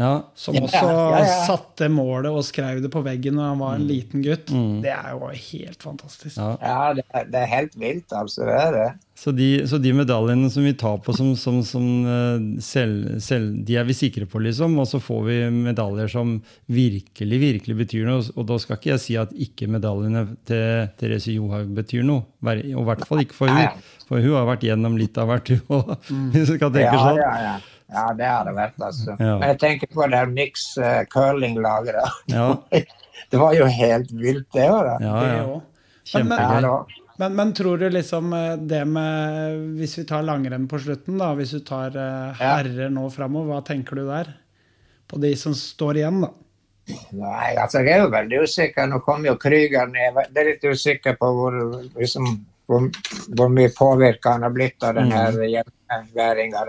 Ja. 0.00 0.14
Som 0.34 0.56
også 0.56 0.80
ja, 0.80 1.20
ja. 1.20 1.34
satte 1.44 1.90
målet 1.92 2.32
og 2.32 2.40
skrev 2.48 2.78
det 2.80 2.88
på 2.94 3.02
veggen 3.04 3.36
når 3.36 3.50
han 3.50 3.58
var 3.60 3.74
en 3.76 3.84
liten 3.84 4.22
gutt. 4.24 4.48
Mm. 4.48 4.78
Det 4.84 4.94
er 4.94 5.10
jo 5.12 5.28
helt 5.28 5.84
fantastisk. 5.84 6.38
ja. 6.40 6.54
Ja, 6.64 6.78
det, 6.96 7.04
er- 7.12 7.28
det 7.28 7.42
er 7.44 7.50
helt 7.52 7.76
vilt, 7.76 8.12
altså. 8.16 8.46
Det 8.48 8.56
er 8.62 8.72
det. 8.78 8.88
Så, 9.20 9.34
de, 9.36 9.48
så 9.68 9.76
de 9.76 9.90
medaljene 9.92 10.48
som 10.48 10.64
vi 10.64 10.72
tar 10.80 10.96
på 11.04 11.12
som, 11.12 11.34
som, 11.36 11.58
som 11.68 11.84
eh, 12.08 12.46
selv, 12.64 13.18
selv, 13.20 13.58
de 13.68 13.76
er 13.76 13.84
vi 13.84 13.92
sikre 13.98 14.24
på, 14.24 14.40
liksom. 14.40 14.78
Og 14.80 14.88
så 14.88 14.96
får 15.04 15.20
vi 15.26 15.36
medaljer 15.52 16.08
som 16.08 16.38
virkelig, 16.72 17.40
virkelig 17.42 17.76
betyr 17.82 18.08
noe. 18.08 18.24
Og 18.40 18.46
da 18.48 18.56
skal 18.62 18.78
ikke 18.80 18.94
jeg 18.94 19.02
si 19.04 19.18
at 19.20 19.34
ikke 19.36 19.68
medaljene 19.68 20.24
til 20.48 20.88
Therese 21.00 21.34
Johaug 21.36 21.74
betyr 21.76 22.06
noe. 22.08 22.24
Og 22.40 22.64
i 22.64 22.86
hvert 22.88 23.04
fall 23.10 23.20
ikke 23.26 23.36
for 23.36 23.52
hun. 23.52 23.84
For 24.08 24.24
hun 24.24 24.32
har 24.38 24.48
vært 24.48 24.64
gjennom 24.66 24.96
litt 24.98 25.20
av 25.20 25.28
hvert, 25.30 25.52
hun 25.52 25.60
òg. 25.82 25.92
Hvis 26.32 26.48
du 26.48 26.56
skal 26.56 26.72
tenke 26.74 26.96
Ja, 26.96 27.04
sånn. 27.04 27.68
Ja, 27.92 28.04
det 28.16 28.26
har 28.30 28.44
det 28.48 28.54
vært, 28.56 28.78
altså. 28.86 29.16
Ja. 29.18 29.34
Men 29.38 29.48
jeg 29.52 29.58
tenker 29.62 29.90
på 29.94 30.06
det 30.12 30.22
Mix 30.32 30.64
uh, 30.78 31.02
curlinglaget. 31.12 31.94
da. 31.98 32.10
Ja, 32.34 32.48
Det 33.30 33.38
var 33.38 33.52
jo 33.54 33.66
helt 33.70 34.10
vilt, 34.16 34.46
det 34.56 34.64
òg. 34.70 34.86
ja, 34.86 34.96
ja. 35.00 35.44
Men- 35.44 35.46
men- 35.46 35.60
Ja, 36.10 36.18
Kjempegøy. 36.18 36.62
da. 36.62 37.06
Men, 37.20 37.34
men 37.36 37.50
tror 37.52 37.76
du 37.78 37.84
liksom 37.92 38.32
eh, 38.32 38.56
det 38.56 38.78
med 38.88 39.76
Hvis 39.78 39.98
vi 39.98 40.04
tar 40.08 40.22
langrenn 40.24 40.64
på 40.66 40.78
slutten, 40.80 41.18
da. 41.20 41.34
Hvis 41.36 41.50
du 41.52 41.60
tar 41.60 41.88
eh, 41.94 42.34
Ja. 42.40 42.56
herrer 42.56 42.88
nå 42.90 43.04
framover, 43.12 43.52
hva 43.52 43.60
tenker 43.66 43.94
du 44.00 44.06
der? 44.08 44.30
På 45.06 45.20
de 45.20 45.34
som 45.36 45.52
står 45.54 46.00
igjen, 46.00 46.22
da. 46.24 46.30
Nei, 47.12 47.52
altså 47.60 47.84
jeg 47.84 47.92
er 47.98 48.00
jo 48.06 48.08
veldig 48.10 48.40
usikker. 48.48 48.88
Nå 48.90 48.98
kom 49.04 49.22
jo 49.28 49.36
Krüger 49.38 49.86
ned. 49.92 50.16
Jeg 50.16 50.32
er 50.34 50.48
litt 50.48 50.64
usikker 50.64 51.18
på 51.20 51.28
hvor, 51.36 51.58
liksom, 52.00 52.26
hvor, 52.66 52.88
hvor 53.36 53.52
mye 53.52 53.68
påvirka 53.76 54.32
han 54.38 54.42
har 54.48 54.50
blitt 54.56 54.82
av 54.82 54.96
den 54.98 55.12
her 55.12 55.36
hjemmeværinga. 55.44 56.64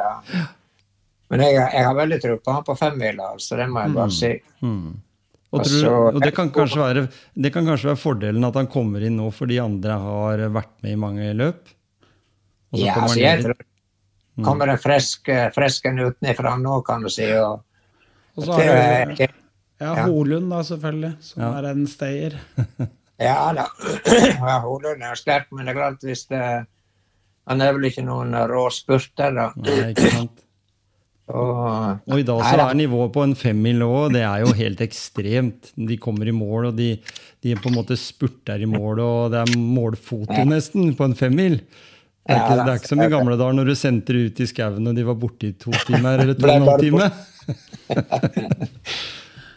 Men 1.32 1.41
jeg, 1.45 1.55
jeg 1.55 1.86
har 1.88 1.95
veldig 1.95 2.19
tro 2.23 2.36
på 2.43 2.53
han 2.57 2.63
på 2.67 2.75
femmila, 2.79 3.29
altså. 3.38 3.55
Det 3.59 3.67
må 3.71 3.86
jeg 3.86 3.95
bare 3.95 4.13
si. 4.17 4.32
Mm. 4.61 4.91
Og, 5.51 5.59
Altså, 5.59 5.82
tror, 5.84 6.15
og 6.15 6.21
det, 6.23 6.29
kan 6.36 6.49
være, 6.55 7.01
det 7.43 7.49
kan 7.51 7.65
kanskje 7.67 7.89
være 7.89 7.99
fordelen 7.99 8.45
at 8.47 8.55
han 8.55 8.69
kommer 8.71 9.03
inn 9.03 9.17
nå 9.19 9.25
fordi 9.36 9.57
andre 9.59 9.97
har 9.99 10.43
vært 10.55 10.71
med 10.86 10.93
i 10.93 10.99
mange 10.99 11.25
løp? 11.36 11.73
Og 12.71 12.79
så 12.79 12.86
Ja, 12.86 12.93
kommer 12.95 13.09
altså, 13.09 13.19
jeg 13.25 13.43
tror 13.43 14.45
kommer 14.47 14.71
en 14.71 14.79
frisk, 14.79 15.27
fresken 15.55 15.99
utenfra 15.99 16.53
nå, 16.61 16.77
kan 16.88 17.03
du 17.03 17.09
si. 17.11 17.27
og 17.36 17.65
Og 18.39 18.45
så 18.47 18.55
har 18.55 19.11
du 19.11 19.25
ja, 19.25 19.27
ja. 19.82 20.05
Holund, 20.05 20.47
da, 20.53 20.61
selvfølgelig, 20.63 21.11
som 21.25 21.41
Ja. 21.43 21.51
er 21.59 21.69
en 21.73 21.88
stayer. 21.88 22.38
Ja 23.21 23.51
da. 23.53 23.67
Ja, 24.39 24.59
Holund 24.63 25.03
er 25.03 25.19
sterk, 25.19 25.51
men 25.51 25.65
det 25.67 25.75
er 25.75 25.77
klart 25.82 26.01
hvis 26.07 26.23
det 26.32 26.41
Han 27.49 27.61
er 27.61 27.73
vel 27.75 27.89
ikke 27.89 28.05
noen 28.05 28.32
rå 28.49 28.63
spurter, 28.71 29.34
da. 29.36 29.51
Nei, 29.57 29.91
ikke 29.91 30.11
sant? 30.15 30.45
Og, 31.32 31.99
Og 32.09 32.19
i 32.19 32.26
dag 32.28 32.41
så 32.43 32.57
er 32.65 32.76
nivået 32.76 33.13
på 33.13 33.24
en 33.24 33.36
femmil 33.39 33.84
òg, 33.86 34.11
det 34.17 34.24
er 34.26 34.41
jo 34.43 34.51
helt 34.57 34.82
ekstremt. 34.84 35.69
De 35.78 35.95
kommer 36.01 36.28
i 36.28 36.34
mål, 36.36 36.72
og 36.72 36.76
de, 36.80 36.95
de 37.43 37.55
på 37.55 37.69
en 37.69 37.78
måte 37.78 37.95
spurter 37.99 38.59
i 38.59 38.67
mål, 38.69 38.99
og 38.99 39.32
det 39.32 39.43
er 39.43 39.57
målfoto 39.57 40.43
nesten 40.49 40.95
på 40.97 41.07
en 41.07 41.15
femmil. 41.15 41.61
Det 42.22 42.36
er, 42.36 42.43
ikke, 42.43 42.65
det 42.65 42.74
er 42.74 42.82
ikke 42.82 42.91
som 42.91 43.01
i 43.01 43.09
gamle 43.09 43.38
dager 43.39 43.55
når 43.57 43.72
du 43.72 43.76
sendte 43.78 44.13
ut 44.13 44.41
i 44.43 44.45
skauen 44.45 44.86
og 44.91 44.93
de 44.93 45.03
var 45.07 45.15
borte 45.17 45.47
i 45.49 45.55
to 45.57 45.72
timer 45.88 46.22
eller 46.22 46.36
to 46.38 46.45
og 46.45 46.53
en 46.53 46.67
halv 46.69 46.84
time. 46.86 47.07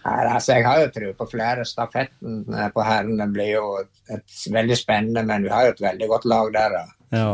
Nei, 0.04 0.24
altså, 0.28 0.58
jeg 0.58 0.66
har 0.66 0.82
jo 0.82 0.88
tro 0.92 1.10
på 1.16 1.26
flere. 1.32 1.64
Stafetten 1.68 2.42
på 2.48 2.64
på 2.74 2.84
herrene 2.84 3.26
blir 3.32 3.54
jo 3.54 3.64
et, 4.12 4.24
veldig 4.52 4.76
spennende, 4.76 5.22
men 5.24 5.46
vi 5.46 5.52
har 5.52 5.68
jo 5.68 5.74
et 5.74 5.80
veldig 5.84 6.08
godt 6.10 6.26
lag 6.28 6.50
der. 6.56 6.76
da. 6.76 6.84
Ja. 7.16 7.30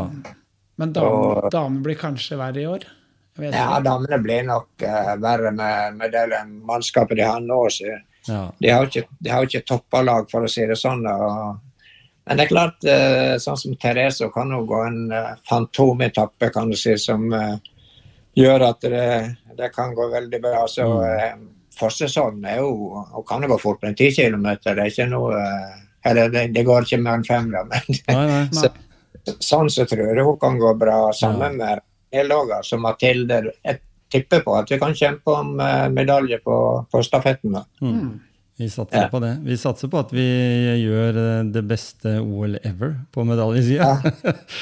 Men 0.79 0.93
damen, 0.95 1.11
Og- 1.11 1.51
damer 1.51 1.81
blir 1.83 1.99
kanskje 1.99 2.37
verre 2.39 2.61
i 2.61 2.65
år? 2.65 2.85
Ja, 3.39 3.79
damene 3.79 4.19
blir 4.19 4.43
nok 4.43 4.83
uh, 4.83 5.15
verre 5.21 5.51
med, 5.55 5.97
med 5.97 6.11
det 6.11 6.41
mannskapet 6.67 7.17
de 7.17 7.25
har 7.25 7.39
nå. 7.43 7.63
Så 7.71 7.87
ja. 8.27 8.43
de 8.59 8.69
har 8.69 8.87
ikke, 8.87 9.05
de 9.19 9.31
har 9.31 9.47
ikke 9.47 9.63
toppa 9.67 10.01
lag, 10.05 10.27
for 10.31 10.45
å 10.45 10.51
si 10.51 10.65
det 10.67 10.77
sånn. 10.79 11.05
Og, 11.07 11.55
men 12.27 12.37
det 12.37 12.45
er 12.45 12.51
klart, 12.51 12.83
uh, 12.85 13.35
sånn 13.41 13.59
som 13.59 13.77
Therese 13.81 14.27
hun 14.27 14.33
kan 14.35 14.51
jo 14.53 14.65
gå 14.69 14.83
en 14.87 15.01
uh, 15.13 15.31
fantometappe, 15.49 16.51
kan 16.53 16.69
du 16.69 16.77
si, 16.77 16.97
som 17.01 17.31
eh, 17.33 17.55
gjør 18.37 18.67
at 18.67 18.85
det, 18.85 19.07
det 19.57 19.71
kan 19.75 19.95
gå 19.95 20.11
veldig 20.11 20.41
bra. 20.43 20.65
Så 20.69 20.87
uh, 21.01 21.33
forsesongen 21.77 22.45
er 22.45 22.61
jo 22.61 23.05
Hun 23.13 23.25
kan 23.27 23.43
jo 23.43 23.53
gå 23.53 23.57
fort 23.61 23.81
på 23.81 23.89
en 23.89 23.97
ti 23.97 24.11
kilometer. 24.15 24.75
Det 24.75 24.83
er 24.83 24.93
ikke 24.93 25.09
noe 25.11 25.37
eh, 25.39 25.79
Eller 26.09 26.29
det, 26.33 26.47
det 26.55 26.65
går 26.65 26.87
ikke 26.87 27.01
mer 27.01 27.19
enn 27.19 27.27
fem, 27.27 27.51
da. 27.53 27.63
Men 27.69 28.01
Nei, 28.07 28.25
nei. 28.33 28.45
Nei. 28.57 28.71
sånn 29.51 29.69
så 29.69 29.85
tror 29.85 30.15
jeg 30.15 30.25
hun 30.25 30.37
kan 30.41 30.55
gå 30.57 30.73
bra 30.81 31.11
sammen 31.13 31.59
med 31.59 31.83
nedlogger 32.13 32.63
som 32.67 32.81
Mathilde. 32.85 33.41
Jeg 33.63 33.79
tipper 34.11 34.41
på 34.43 34.57
at 34.59 34.71
vi 34.71 34.79
kan 34.81 34.93
kjempe 34.97 35.31
om 35.31 35.53
eh, 35.63 35.87
medalje 35.89 36.37
på, 36.43 36.57
på 36.91 37.01
stafetten. 37.03 37.51
da. 37.59 37.63
Mm. 37.81 38.19
Vi 38.61 38.67
satser 38.69 39.01
Ja. 39.01 39.07
på 39.09 39.19
det. 39.23 39.29
Vi 39.41 39.55
satser 39.57 39.87
på 39.89 39.97
at 40.03 40.11
vi 40.13 40.25
gjør 40.83 41.15
eh, 41.17 41.43
det 41.49 41.63
beste 41.65 42.17
OL 42.21 42.57
ever 42.67 42.91
på 43.15 43.23
medaljesida. 43.25 43.87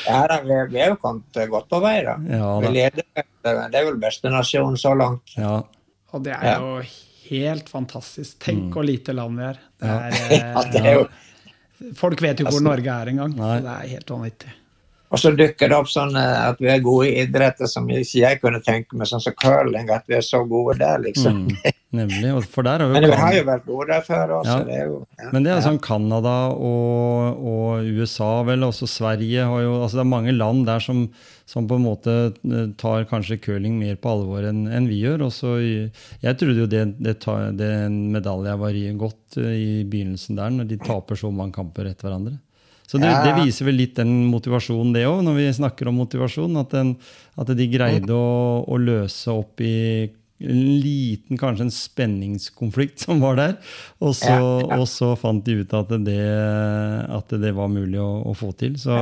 Ja, 0.08 0.22
da, 0.30 0.38
vi, 0.45 0.60
vi 0.72 0.80
er 0.86 0.93
jo 0.93 1.00
kommet 1.02 1.36
eh, 1.41 1.50
godt 1.52 1.68
på 1.74 1.82
vei, 1.84 1.97
da. 2.06 2.16
Ja, 2.30 2.52
vi 2.64 2.72
leder, 2.78 3.04
det 3.43 3.82
er 3.82 3.89
vel 3.89 3.97
beste 4.00 4.32
nasjon 4.32 4.78
så 4.80 4.93
langt. 4.95 5.34
Ja. 5.36 5.58
Og 6.14 6.24
det 6.24 6.38
er 6.38 6.45
Ja. 6.54 6.60
jo 6.62 6.84
helt 7.30 7.68
fantastisk. 7.70 8.38
Tenk 8.45 8.72
Mm. 8.78 8.86
lite 8.86 9.14
land 9.14 9.38
vi 9.38 9.43
er. 9.50 9.60
Det 9.82 9.89
er 9.89 10.32
Ja, 10.39 10.64
det 10.72 10.86
er 10.86 10.93
jo, 11.02 11.04
folk 12.00 12.22
vet 12.24 12.39
jo 12.39 12.45
hvor 12.47 12.56
Altså, 12.56 12.64
Norge 12.70 12.95
er 13.02 13.12
engang. 13.12 13.36
Det 13.36 13.74
er 13.76 13.88
helt 13.97 14.10
vanvittig. 14.16 14.54
Og 15.10 15.18
så 15.18 15.32
dukker 15.34 15.72
det 15.72 15.78
opp 15.78 15.89
sånn 15.89 16.14
at 16.20 16.60
vi 16.62 16.70
er 16.70 16.84
gode 16.86 17.10
i 17.10 17.18
idretter 17.24 17.70
som 17.70 17.88
ikke 17.89 18.22
jeg 18.22 18.39
kunne 18.43 18.62
tenke 18.66 18.97
meg, 18.97 19.10
sånn 19.10 19.24
som 19.24 19.36
curling, 19.41 19.89
at 19.89 20.05
vi 20.10 20.20
er 20.20 20.26
så 20.26 20.43
gode 20.45 20.78
der, 20.82 21.01
liksom. 21.01 21.47
Mm. 21.47 21.78
Nemlig. 21.97 22.32
For 22.53 22.66
der 22.66 22.84
har 22.84 22.91
Men 22.93 23.07
vi 23.10 23.18
har 23.18 23.34
jo 23.34 23.45
vært 23.47 23.66
gode 23.66 23.88
der 23.89 24.03
før 24.05 24.36
også. 24.39 24.57
Ja. 24.60 24.66
Det 24.68 24.76
er 24.78 24.91
jo, 24.91 24.99
ja. 25.18 25.30
Men 25.34 25.45
det 25.45 25.53
er 25.53 25.64
sånn 25.66 25.80
Canada 25.82 26.36
og, 26.53 27.39
og 27.53 27.89
USA, 27.97 28.30
vel, 28.45 28.68
også 28.68 28.89
Sverige 28.89 29.47
har 29.49 29.64
jo 29.66 29.80
altså 29.80 29.97
Det 29.97 30.03
er 30.03 30.12
mange 30.12 30.36
land 30.36 30.68
der 30.70 30.84
som, 30.86 31.07
som 31.49 31.66
på 31.70 31.80
en 31.80 31.88
måte 31.88 32.18
eh, 32.30 32.68
tar 32.78 33.07
kanskje 33.10 33.39
curling 33.41 33.80
mer 33.82 33.97
på 33.97 34.14
alvor 34.14 34.45
enn 34.45 34.68
en 34.68 34.89
vi 34.91 35.01
gjør. 35.01 35.26
Og 35.26 35.34
så, 35.34 35.55
jeg 35.57 36.38
trodde 36.38 36.62
jo 36.62 36.70
det, 36.70 36.86
det, 37.01 37.18
det 37.57 37.72
medalja 37.89 38.53
var 38.62 38.78
godt 39.01 39.41
eh, 39.41 39.55
i 39.57 39.72
begynnelsen 39.89 40.38
der, 40.38 40.53
når 40.53 40.70
de 40.70 40.80
taper 40.86 41.18
så 41.18 41.34
mange 41.34 41.57
kamper 41.57 41.89
etter 41.89 42.10
hverandre. 42.10 42.38
Så 42.89 42.97
det, 42.97 43.09
det 43.21 43.35
viser 43.43 43.67
vel 43.69 43.77
litt 43.77 43.97
den 43.99 44.15
motivasjonen, 44.31 44.95
det 44.95 45.03
òg, 45.05 45.19
når 45.27 45.35
vi 45.37 45.49
snakker 45.59 45.91
om 45.91 45.99
motivasjon. 46.01 46.55
At, 46.57 46.71
den, 46.73 46.95
at 47.37 47.51
de 47.53 47.67
greide 47.69 48.15
å, 48.15 48.63
å 48.65 48.79
løse 48.81 49.29
opp 49.29 49.61
i 49.61 49.73
en 50.39 50.61
liten 50.79 51.35
kanskje 51.37 51.65
en 51.67 51.73
spenningskonflikt 51.75 53.03
som 53.03 53.19
var 53.21 53.35
der. 53.37 53.53
Og 54.01 54.15
så, 54.17 54.33
og 54.71 54.85
så 54.89 55.11
fant 55.19 55.43
de 55.45 55.59
ut 55.61 55.75
at 55.75 55.91
det, 56.07 56.17
at 57.19 57.35
det 57.43 57.51
var 57.57 57.69
mulig 57.69 57.99
å, 58.01 58.09
å 58.31 58.33
få 58.39 58.53
til. 58.57 58.77
Så 58.79 58.97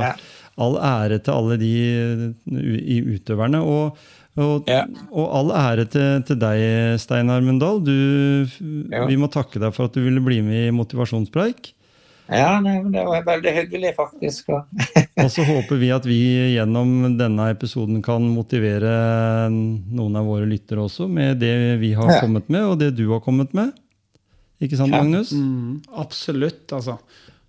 all 0.58 0.76
ære 0.82 1.20
til 1.22 1.36
alle 1.38 1.58
de 1.62 1.72
i 2.50 2.98
utøverne. 3.14 3.62
Og, 3.62 3.96
og, 4.38 4.68
Ja. 4.68 4.82
og 5.14 5.32
all 5.40 5.54
ære 5.62 5.88
til, 5.94 6.22
til 6.28 6.42
deg, 6.42 6.98
Steinar 7.02 7.40
Mundal. 7.46 7.80
Du, 7.86 7.94
Ja. 8.90 9.06
Vi 9.08 9.16
må 9.16 9.30
takke 9.32 9.62
deg 9.62 9.72
for 9.78 9.88
at 9.88 9.96
du 9.96 10.02
ville 10.04 10.20
bli 10.20 10.42
med 10.44 10.68
i 10.68 10.74
Motivasjonspreik. 10.76 11.72
Ja, 12.28 12.58
nei, 12.60 12.74
men 12.82 12.92
det 12.92 13.04
var 13.08 13.22
veldig 13.24 13.52
hyggelig, 13.56 13.94
faktisk. 13.96 14.50
Og, 15.22 15.30
så 15.32 15.44
håper 15.48 15.78
vi 15.80 15.88
at 15.94 16.04
vi 16.06 16.18
gjennom 16.54 17.16
denne 17.18 17.46
episoden 17.54 18.02
kan 18.04 18.26
motivere 18.30 18.90
noen 19.50 20.18
av 20.20 20.28
våre 20.28 20.46
lyttere 20.50 20.84
også 20.84 21.08
med 21.10 21.40
det 21.40 21.54
vi 21.80 21.94
har 21.96 22.12
Ja. 22.12 22.20
kommet 22.20 22.50
med, 22.52 22.66
og 22.68 22.76
det 22.82 22.90
du 22.98 23.06
har 23.14 23.20
kommet 23.24 23.54
med. 23.56 23.72
Ikke 24.60 24.76
sant, 24.76 24.92
Ja. 24.92 25.00
Magnus? 25.02 25.32
Mm, 25.32 25.80
absolutt, 25.96 26.66
altså. 26.76 26.98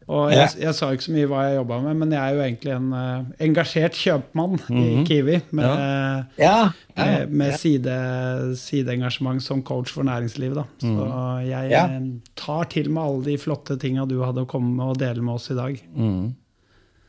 Og 0.10 0.32
jeg, 0.34 0.50
jeg 0.58 0.74
sa 0.74 0.88
ikke 0.90 1.04
så 1.06 1.12
mye 1.14 1.28
hva 1.30 1.42
jeg 1.46 1.58
jobba 1.60 1.76
med, 1.84 1.98
men 2.02 2.14
jeg 2.16 2.20
er 2.20 2.34
jo 2.34 2.42
egentlig 2.42 2.72
en 2.74 2.88
uh, 2.98 3.26
engasjert 3.46 3.94
kjøpmann 3.94 4.56
Mhm. 4.66 4.80
i 4.82 5.04
Kiwi. 5.06 5.36
Med, 5.52 5.66
ja, 5.70 6.26
ja, 6.42 6.56
med, 6.98 7.30
med 7.44 7.54
side, 7.62 7.94
sideengasjement 8.58 9.42
som 9.46 9.62
coach 9.64 9.92
for 9.94 10.04
næringslivet. 10.08 10.56
Da. 10.58 10.66
Så 10.82 11.06
jeg 11.46 11.70
Ja. 11.72 11.84
eh, 11.86 12.02
tar 12.36 12.66
til 12.74 12.90
meg 12.90 13.04
alle 13.06 13.24
de 13.30 13.38
flotte 13.38 13.78
tinga 13.80 14.08
du 14.10 14.18
hadde 14.26 14.42
å 14.42 14.50
komme 14.50 14.74
med 14.76 14.96
og 14.96 14.98
dele 14.98 15.22
med 15.22 15.36
oss 15.36 15.52
i 15.52 15.58
dag. 15.60 15.78
Mm. 15.96 16.34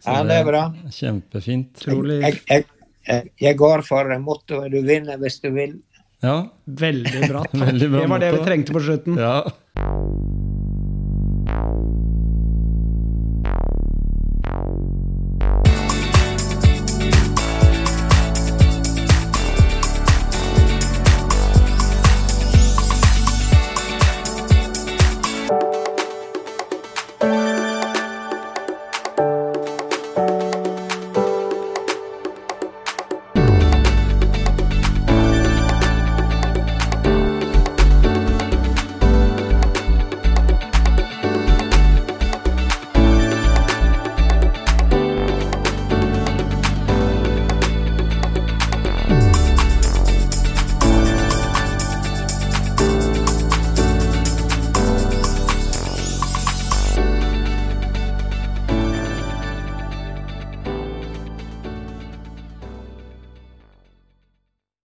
ja, 0.07 0.23
det 0.25 0.37
er 0.43 0.45
bra. 0.45 0.63
Kjempefint. 0.91 1.81
Jeg, 1.87 2.43
jeg, 2.51 2.65
jeg, 3.09 3.31
jeg 3.41 3.57
går 3.57 3.83
for 3.83 4.05
mottoet 4.21 4.71
'du 4.71 4.83
vinner 4.83 5.17
hvis 5.17 5.41
du 5.41 5.49
vil'. 5.57 5.79
Ja, 6.23 6.49
veldig 6.69 7.29
bra. 7.31 7.43
Takk. 7.49 7.55
Veldig 7.65 7.91
bra 7.91 8.01
det 8.05 8.09
var 8.11 8.19
det 8.21 8.33
vi 8.35 8.45
trengte 8.45 8.73
på 8.77 8.81
slutten. 8.85 9.17
ja. 9.17 9.41